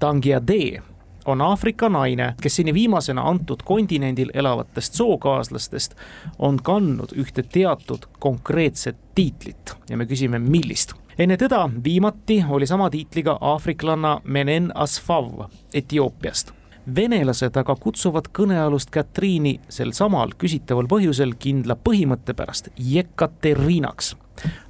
Tangiadee 0.00 0.82
on 1.26 1.40
Aafrika 1.40 1.88
naine, 1.88 2.34
kes 2.42 2.56
seni 2.56 2.74
viimasena 2.74 3.22
antud 3.22 3.60
kontinendil 3.64 4.30
elavatest 4.34 4.94
sookaaslastest 4.94 5.94
on 6.38 6.56
kandnud 6.62 7.12
ühte 7.16 7.42
teatud 7.42 8.06
konkreetset 8.18 8.96
tiitlit 9.14 9.74
ja 9.90 9.96
me 9.96 10.06
küsime, 10.06 10.38
millist. 10.38 10.94
enne 11.18 11.36
teda 11.36 11.70
viimati 11.84 12.44
oli 12.48 12.66
sama 12.66 12.90
tiitliga 12.90 13.38
aafriklanna 13.40 14.20
Menen 14.24 14.72
Asfaw 14.74 15.44
Etioopiast 15.74 16.52
venelased 16.96 17.56
aga 17.56 17.76
kutsuvad 17.76 18.32
kõnealust 18.32 18.90
Katriini 18.90 19.60
sel 19.68 19.92
samal 19.92 20.32
küsitaval 20.38 20.88
põhjusel 20.88 21.36
kindla 21.38 21.76
põhimõtte 21.76 22.34
pärast 22.34 22.72
Jekaterinaks. 22.76 24.16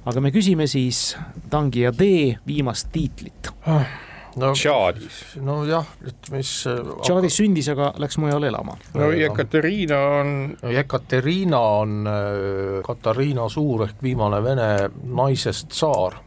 aga 0.05 0.21
me 0.21 0.31
küsime 0.31 0.67
siis 0.67 1.17
Tangi 1.49 1.81
ja 1.87 1.91
D 1.91 2.35
viimast 2.47 2.91
tiitlit 2.91 3.55
ah 3.65 4.10
no 4.39 4.51
Tšaadis. 4.55 5.19
nojah, 5.43 5.85
et 6.07 6.31
mis 6.33 6.51
äh, 6.69 6.79
Tšaadis 7.03 7.37
sündis, 7.41 7.69
aga 7.73 7.91
läks 8.01 8.19
mujale 8.21 8.51
elama. 8.51 8.77
no 8.95 9.11
Jekateriina 9.15 9.99
on 10.21 10.33
no 10.61 10.73
Jekateriina 10.73 11.61
on 11.81 12.07
äh, 12.07 12.81
Katariina 12.85 13.49
Suur 13.49 13.87
ehk 13.87 14.03
viimane 14.03 14.41
Vene 14.43 14.69
naisest 15.03 15.71
tsaar. 15.75 16.21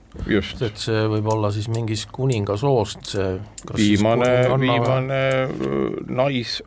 et 0.63 0.79
see 0.79 1.09
võib 1.11 1.27
olla 1.33 1.51
siis 1.51 1.67
mingist 1.69 2.13
kuningasoost, 2.15 3.17
see 3.17 3.33
viimane, 3.75 4.31
viimane 4.61 5.25
äh, 5.43 5.99
nais 6.07 6.61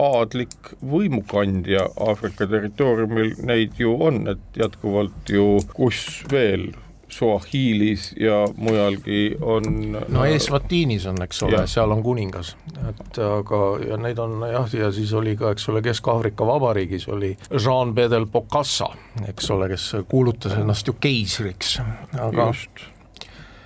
aadlik 0.00 0.72
võimukandja 0.80 1.84
Aafrika 2.00 2.46
territooriumil, 2.48 3.34
neid 3.44 3.76
ju 3.80 3.92
on, 4.00 4.24
et 4.32 4.56
jätkuvalt 4.56 5.28
ju, 5.28 5.58
kus 5.74 6.22
veel 6.32 6.70
Suahiilis 7.12 8.12
ja 8.20 8.46
mujalgi 8.56 9.36
on 9.40 9.66
no 10.08 10.24
Eswatinis 10.24 11.06
on, 11.10 11.20
eks 11.22 11.42
ole, 11.46 11.64
seal 11.70 11.92
on 11.92 12.02
kuningas, 12.02 12.54
et 12.88 13.20
aga, 13.26 13.60
ja 13.88 13.98
neid 14.00 14.20
on 14.22 14.40
jah, 14.48 14.68
ja 14.78 14.92
siis 14.94 15.12
oli 15.18 15.36
ka, 15.36 15.52
eks 15.52 15.68
ole, 15.72 15.82
Kesk-Aafrika 15.84 16.46
Vabariigis 16.48 17.08
oli 17.12 17.34
Jean 17.52 17.94
Bedel 17.94 18.26
Bokassa, 18.26 18.88
eks 19.28 19.50
ole, 19.52 19.68
kes 19.72 19.90
kuulutas 20.08 20.56
ennast 20.56 20.88
ju 20.88 20.96
keisriks, 21.00 21.78
aga 22.16 22.48
just 22.52 22.91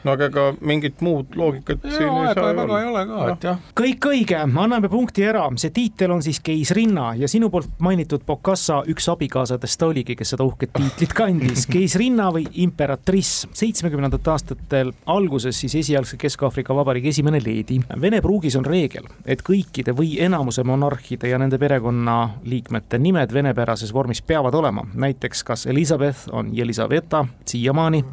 no 0.06 0.14
aga 0.14 0.28
ega 0.30 0.46
mingit 0.60 1.02
muud 1.04 1.34
loogikat 1.38 1.84
ja, 1.84 1.92
siin 1.96 2.10
ei 2.22 2.34
saa 2.34 2.52
väga 2.54 2.80
ei 2.80 2.88
ole 2.90 3.04
ka, 3.08 3.22
et 3.32 3.46
jah. 3.48 3.60
kõik 3.80 4.08
õige, 4.10 4.38
anname 4.46 4.90
punkti 4.92 5.26
ära, 5.26 5.46
see 5.60 5.74
tiitel 5.74 6.14
on 6.14 6.22
siis 6.24 6.40
keisrinna 6.44 7.12
ja 7.18 7.28
sinu 7.30 7.50
poolt 7.52 7.80
mainitud 7.82 8.24
Bokassa 8.26 8.82
üks 8.90 9.08
abikaasadest 9.12 9.80
ta 9.80 9.90
oligi, 9.90 10.16
kes 10.18 10.34
seda 10.34 10.46
uhket 10.46 10.72
tiitlit 10.76 11.14
kandis, 11.16 11.66
keisrinna 11.74 12.28
või 12.34 12.46
imperatriss. 12.62 13.46
seitsmekümnendatel 13.56 14.34
aastatel 14.36 14.92
alguses 15.12 15.58
siis 15.60 15.74
esialgse 15.82 16.18
Kesk-Aafrika 16.20 16.74
Vabariigi 16.76 17.12
esimene 17.12 17.40
leedi. 17.42 17.78
Vene 18.00 18.20
pruugis 18.24 18.56
on 18.58 18.66
reegel, 18.66 19.06
et 19.24 19.42
kõikide 19.46 19.94
või 19.96 20.16
enamuse 20.22 20.64
monarhide 20.66 21.30
ja 21.30 21.40
nende 21.42 21.58
perekonnaliikmete 21.62 23.00
nimed 23.02 23.34
venepärases 23.34 23.94
vormis 23.94 24.22
peavad 24.22 24.54
olema, 24.54 24.86
näiteks 24.94 25.44
kas 25.46 25.66
Elizabeth 25.70 26.28
on 26.32 26.52
Jelizaveta 26.56 27.24
siiamaani 27.46 28.04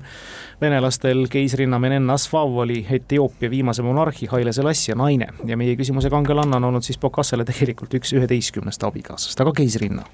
venelastel 0.62 1.26
keisrinna 1.30 1.80
Menen 1.80 2.10
Asfaw 2.10 2.60
oli 2.66 2.86
Etioopia 2.92 3.50
viimase 3.50 3.82
monarhi 3.82 4.28
Haile 4.32 4.54
Selassie 4.54 4.96
naine 4.96 5.28
ja 5.46 5.58
meie 5.58 5.76
küsimuse 5.80 6.10
kangelanna 6.10 6.58
on 6.58 6.70
olnud 6.72 6.84
siis 6.86 7.00
Bokassale 7.00 7.46
tegelikult 7.46 7.94
üks 7.94 8.14
üheteistkümnest 8.14 8.84
abikaasast, 8.84 9.42
aga 9.42 9.56
keisrinna 9.58 10.06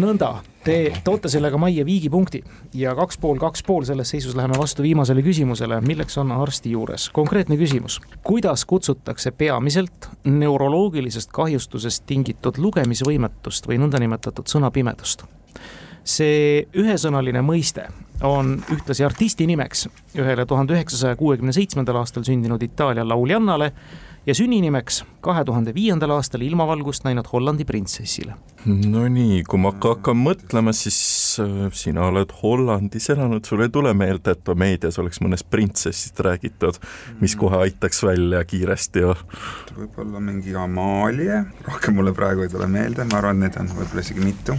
nõnda, 0.00 0.28
te 0.64 0.76
toote 1.04 1.28
sellega 1.32 1.58
majja 1.60 1.84
viigipunkti 1.84 2.40
ja 2.78 2.94
kaks 2.96 3.18
pool, 3.20 3.36
kaks 3.40 3.64
pool 3.66 3.84
selles 3.88 4.12
seisus 4.14 4.36
läheme 4.38 4.56
vastu 4.58 4.84
viimasele 4.84 5.24
küsimusele, 5.24 5.80
milleks 5.84 6.16
on 6.22 6.32
arsti 6.32 6.72
juures. 6.72 7.08
konkreetne 7.12 7.56
küsimus, 7.60 8.00
kuidas 8.22 8.64
kutsutakse 8.64 9.30
peamiselt 9.30 10.08
neuroloogilisest 10.24 11.32
kahjustusest 11.32 12.06
tingitud 12.06 12.58
lugemisvõimetust 12.58 13.68
või 13.68 13.80
nõndanimetatud 13.82 14.48
sõnapimedust? 14.48 15.26
see 16.04 16.66
ühesõnaline 16.74 17.44
mõiste 17.46 17.86
on 18.22 18.56
ühtlasi 18.72 19.04
artisti 19.04 19.46
nimeks. 19.46 19.86
Ühele 20.18 20.46
tuhande 20.46 20.76
üheksasaja 20.76 21.16
kuuekümne 21.16 21.52
seitsmendal 21.52 21.98
aastal 22.02 22.24
sündinud 22.26 22.62
Itaalia 22.62 23.04
lauljannale 23.08 23.72
ja 24.26 24.34
sünninimeks 24.34 25.02
kahe 25.22 25.44
tuhande 25.44 25.74
viiendal 25.74 26.10
aastal 26.16 26.42
ilmavalgust 26.46 27.04
näinud 27.06 27.26
Hollandi 27.32 27.64
printsessile. 27.66 28.34
Nonii, 28.66 29.42
kui 29.48 29.58
ma 29.58 29.72
hakkan 29.74 30.18
mõtlema, 30.18 30.70
siis 30.76 30.98
äh, 31.42 31.66
sina 31.74 32.06
oled 32.10 32.30
Hollandis 32.42 33.10
elanud, 33.10 33.44
sul 33.46 33.64
ei 33.64 33.72
tule 33.74 33.94
meelde, 33.98 34.36
et 34.36 34.52
meedias 34.58 34.98
oleks 35.02 35.18
mõnest 35.24 35.48
printsessist 35.50 36.20
räägitud, 36.22 36.78
mis 37.20 37.34
kohe 37.38 37.58
aitaks 37.66 38.02
välja 38.06 38.44
kiiresti 38.46 39.02
ju? 39.02 39.16
võib-olla 39.74 40.22
mingi 40.22 40.54
Amalie, 40.58 41.42
rohkem 41.66 41.98
mulle 41.98 42.14
praegu 42.14 42.46
ei 42.46 42.52
tule 42.52 42.70
meelde, 42.70 43.06
ma 43.10 43.18
arvan, 43.18 43.42
neid 43.42 43.58
on 43.58 43.70
võib-olla 43.74 44.06
isegi 44.06 44.22
mitu. 44.22 44.58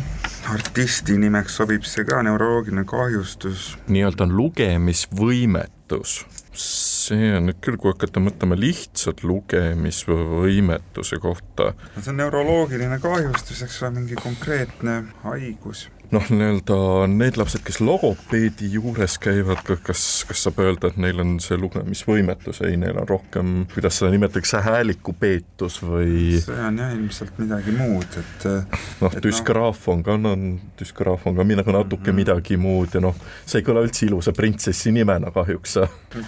artisti 0.52 1.18
nimeks 1.20 1.56
sobib 1.62 1.88
see 1.88 2.04
ka, 2.08 2.20
neuroloogiline 2.28 2.84
kahjustus. 2.90 3.78
nii-öelda 3.88 4.28
lugemisvõimetus 4.28 6.24
see 6.58 7.32
on 7.38 7.48
nüüd 7.50 7.60
küll, 7.64 7.78
kui 7.82 7.92
hakata 7.94 8.22
mõtlema 8.24 8.58
lihtsalt 8.60 9.24
lugemisvõimetuse 9.26 11.20
kohta. 11.24 11.74
no 11.96 12.02
see 12.04 12.14
on 12.14 12.22
neuroloogiline 12.22 13.00
kahjustus, 13.04 13.64
eks 13.66 13.82
ole, 13.84 13.92
mingi 14.00 14.20
konkreetne 14.20 15.02
haigus 15.26 15.88
noh, 16.14 16.28
nii-öelda 16.30 16.78
need 17.10 17.38
lapsed, 17.40 17.64
kes 17.66 17.80
logopeedi 17.84 18.70
juures 18.76 19.18
käivad, 19.22 19.64
kas, 19.86 20.04
kas 20.30 20.44
saab 20.46 20.62
öelda, 20.64 20.92
et 20.92 21.00
neil 21.02 21.22
on 21.24 21.36
see 21.44 21.58
lugemisvõimetus, 21.60 22.62
ei, 22.68 22.78
neil 22.80 23.00
on 23.02 23.08
rohkem, 23.10 23.54
kuidas 23.74 24.00
seda 24.00 24.12
nimetatakse, 24.14 24.62
häälikupeetus 24.66 25.80
või 25.86 26.40
see 26.44 26.58
on 26.68 26.80
jah 26.82 26.94
ilmselt 26.96 27.40
midagi 27.42 27.76
muud, 27.76 28.20
et 28.22 28.48
noh, 29.04 29.20
düsgraaf 29.26 29.88
on 29.94 30.04
ka, 30.06 30.18
no 30.22 30.36
düsgraaf 30.80 31.28
on 31.30 31.40
ka 31.40 31.48
nagu 31.54 31.76
natuke 31.76 32.02
mm 32.02 32.10
-hmm. 32.10 32.22
midagi 32.22 32.58
muud 32.58 32.94
ja 32.94 33.04
noh, 33.04 33.16
see 33.46 33.62
ei 33.62 33.68
kõla 33.68 33.86
üldse 33.86 34.06
ilusa 34.08 34.34
printsessi 34.34 34.92
nimena 34.92 35.32
kahjuks. 35.32 35.78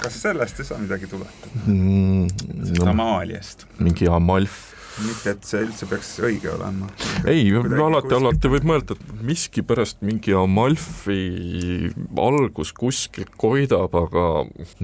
kas 0.02 0.22
sellest 0.22 0.60
ei 0.60 0.66
saa 0.66 0.78
midagi 0.78 1.08
tuletada 1.08 1.52
mm,? 1.66 2.28
No, 2.80 2.90
Amaaliast? 2.92 3.68
mingi 3.80 4.08
Amalf 4.08 4.75
mitte, 5.04 5.34
et 5.36 5.48
see 5.48 5.64
üldse 5.66 5.88
peaks 5.90 6.12
õige 6.24 6.52
olema. 6.54 6.88
ei, 7.28 7.50
alati, 7.56 8.14
alati 8.18 8.52
võib 8.52 8.68
mõelda, 8.70 8.96
et 8.96 9.22
miskipärast 9.26 10.02
mingi 10.06 10.36
Amalfi 10.38 11.20
algus 12.22 12.72
kuskilt 12.76 13.34
koidab, 13.40 13.96
aga 14.00 14.26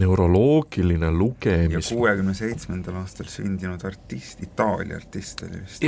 neuroloogiline 0.01 1.12
lugemis. 1.16 1.91
ja 1.91 1.97
kuuekümne 1.97 2.36
seitsmendal 2.38 3.01
aastal 3.03 3.30
sündinud 3.32 3.84
artist, 3.88 4.43
Itaalia 4.43 4.99
artist 5.01 5.45
oli 5.47 5.62
vist. 5.62 5.86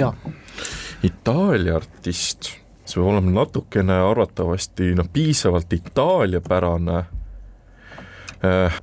Itaalia 1.03 1.76
artist, 1.82 2.53
see 2.86 2.99
peab 2.99 3.09
olema 3.11 3.36
natukene 3.41 3.99
arvatavasti 4.11 4.93
noh, 4.97 5.09
piisavalt 5.13 5.74
itaaliapärane 5.74 7.03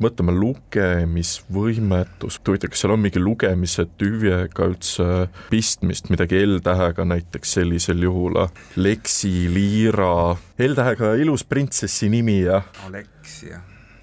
mõtleme 0.01 0.33
lugemisvõimetus, 0.33 2.39
huvitav, 2.47 2.71
kas 2.73 2.85
seal 2.85 2.95
on 2.95 3.03
mingi 3.03 3.21
lugemise 3.21 3.85
tüvega 4.01 4.69
üldse 4.71 5.07
pistmist, 5.51 6.09
midagi 6.13 6.41
L-tähega 6.47 7.05
näiteks 7.05 7.59
sellisel 7.59 8.01
juhul, 8.07 8.39
Leksi, 8.81 9.51
Liira, 9.53 10.37
L-tähega 10.65 11.13
ilus 11.21 11.45
printsessi 11.45 12.09
nimi 12.13 12.41
ja 12.47 12.63
Alexia. 12.87 13.61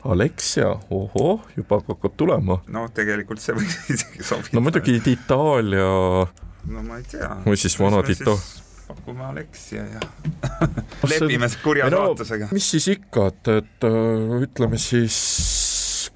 Alexia, 0.07 0.69
ohoh, 0.93 1.41
juba 1.57 1.81
hakkab 1.81 2.13
tulema. 2.17 2.61
no 2.67 2.85
tegelikult 2.93 3.41
see 3.43 3.57
võiks 3.57 3.89
isegi 3.95 4.23
sobida. 4.23 4.53
no 4.53 4.61
muidugi 4.63 5.01
Itaalia. 5.11 5.89
no 6.69 6.85
ma 6.85 7.01
ei 7.01 7.09
tea. 7.09 7.33
või 7.45 7.57
siis 7.59 7.75
vanad 7.81 8.13
Ita-. 8.13 8.37
Pakume 8.87 9.25
Alexia 9.25 9.83
ja 9.85 9.99
lepime 11.11 11.49
kurja 11.63 11.89
no, 11.93 12.05
saatusega. 12.09 12.51
mis 12.51 12.69
siis 12.75 12.87
ikka, 12.97 13.27
et, 13.33 13.51
et 13.57 13.89
ütleme 14.41 14.79
siis, 14.81 15.17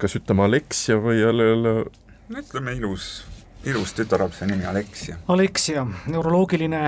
kas 0.00 0.16
ütleme 0.20 0.48
Alexia 0.48 0.96
või 1.02 1.20
jälle 1.20 1.50
jälle 1.52 1.76
no 2.28 2.38
ütleme 2.38 2.74
ilus 2.78 3.12
ilus 3.64 3.92
tütarlapse 3.94 4.46
nimi 4.46 4.64
Alexia. 4.66 5.16
Alexia, 5.28 5.86
neuroloogiline 6.10 6.80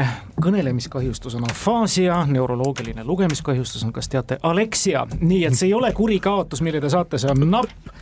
kõnelemiskahjustus 0.43 1.37
on 1.39 1.47
afaasia, 1.51 2.25
neuroloogiline 2.27 3.05
lugemiskahjustus 3.05 3.85
on, 3.87 3.93
kas 3.95 4.11
teate, 4.11 4.39
Alexia, 4.43 5.07
nii 5.21 5.45
et 5.47 5.55
see 5.59 5.69
ei 5.71 5.75
ole 5.75 5.93
kuri 5.95 6.19
kaotus, 6.21 6.65
mille 6.67 6.83
te 6.83 6.91
saate, 6.91 7.21
see 7.23 7.31
on 7.31 7.47
napp 7.51 7.93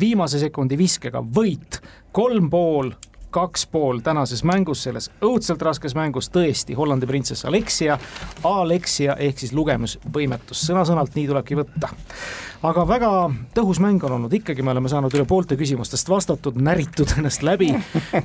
viimase 0.00 0.38
sekundi 0.38 0.78
viskega 0.78 1.22
võit, 1.36 1.80
kolm 2.12 2.50
pool 2.52 2.92
kaks 3.30 3.66
pool 3.70 4.00
tänases 4.04 4.42
mängus, 4.44 4.82
selles 4.86 5.10
õudselt 5.24 5.62
raskes 5.62 5.94
mängus 5.98 6.30
tõesti 6.34 6.76
Hollandi 6.76 7.06
printsess 7.06 7.46
Alexia, 7.48 7.98
Alexia 8.44 9.16
ehk 9.18 9.42
siis 9.42 9.54
lugemisvõimetus, 9.56 10.64
sõna-sõnalt 10.68 11.16
nii 11.16 11.26
tulebki 11.30 11.58
võtta. 11.58 11.90
aga 12.62 12.84
väga 12.88 13.10
tõhus 13.56 13.80
mäng 13.80 14.04
on 14.04 14.16
olnud, 14.18 14.32
ikkagi 14.36 14.62
me 14.62 14.74
oleme 14.74 14.88
saanud 14.92 15.14
üle 15.16 15.24
poolte 15.24 15.56
küsimustest 15.56 16.08
vastatud, 16.08 16.58
näritud 16.60 17.14
ennast 17.18 17.42
läbi 17.46 17.72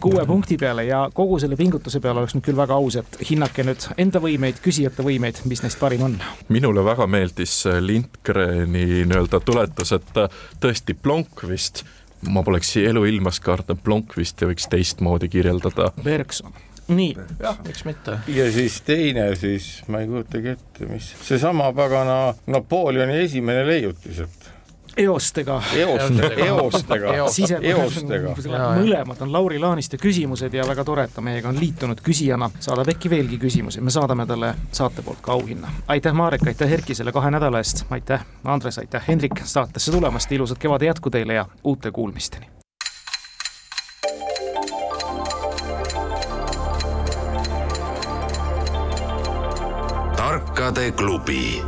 kuue 0.04 0.26
punkti 0.26 0.58
peale 0.58 0.86
ja 0.90 1.06
kogu 1.14 1.40
selle 1.40 1.56
pingutuse 1.56 2.00
peale 2.04 2.24
oleks 2.24 2.36
nüüd 2.36 2.46
küll 2.50 2.60
väga 2.60 2.76
aus, 2.76 3.00
et 3.00 3.20
hinnake 3.30 3.64
nüüd 3.68 3.90
enda 3.98 4.22
võimeid, 4.24 4.62
küsijate 4.64 5.06
võimeid, 5.06 5.44
mis 5.46 5.64
neist 5.64 5.80
parim 5.80 6.08
on. 6.10 6.18
minule 6.50 6.86
väga 6.86 7.08
meeldis 7.08 7.62
Lindgreni 7.80 9.06
nii-öelda 9.06 9.40
tuletus, 9.46 9.94
et 9.96 10.26
tõesti 10.60 10.98
plonk 10.98 11.46
vist 11.50 11.86
ma 12.30 12.44
poleks 12.46 12.76
eluilmas 12.82 13.40
kartnud 13.44 13.82
Blomqvisti 13.84 14.50
võiks 14.50 14.70
teistmoodi 14.72 15.30
kirjeldada. 15.32 15.92
Bergson, 16.04 16.54
nii. 16.88 17.14
jah, 17.42 17.60
miks 17.66 17.86
mitte. 17.88 18.20
ja 18.32 18.48
siis 18.54 18.80
teine 18.86 19.30
siis, 19.40 19.70
ma 19.92 20.04
ei 20.04 20.10
kujutagi 20.12 20.56
ette, 20.56 20.90
mis, 20.90 21.12
seesama 21.26 21.72
pagana 21.76 22.36
Napoleoni 22.52 23.22
esimene 23.26 23.66
leiutis, 23.68 24.24
et 24.26 24.45
eostega. 24.98 25.62
eostega, 25.76 26.36
eostega, 26.46 27.60
eostega. 27.62 28.70
mõlemad 28.80 29.22
on 29.22 29.34
Lauri 29.34 29.60
Laaniste 29.60 30.00
küsimused 30.02 30.54
ja 30.54 30.66
väga 30.68 30.84
tore, 30.88 31.06
et 31.08 31.14
ta 31.16 31.24
meiega 31.26 31.50
on 31.52 31.60
liitunud 31.60 32.02
küsijana, 32.06 32.50
saadab 32.60 32.94
äkki 32.96 33.12
veelgi 33.12 33.40
küsimusi, 33.42 33.84
me 33.84 33.94
saadame 33.94 34.26
talle 34.26 34.54
saate 34.72 35.06
poolt 35.06 35.22
ka 35.22 35.36
auhinna. 35.36 35.72
aitäh, 35.88 36.14
Marek, 36.14 36.48
aitäh, 36.48 36.74
Erki, 36.80 36.96
selle 36.96 37.12
kahe 37.12 37.32
nädala 37.32 37.62
eest, 37.64 37.86
aitäh, 37.90 38.26
Andres, 38.44 38.80
aitäh, 38.80 39.04
Hendrik, 39.08 39.42
saatesse 39.44 39.92
tulemast, 39.92 40.32
ilusat 40.32 40.58
kevade 40.58 40.86
jätku 40.86 41.10
teile 41.10 41.34
ja 41.34 41.46
uute 41.64 41.92
kuulmisteni. 41.92 42.48
tarkade 50.16 50.92
klubi 50.92 51.62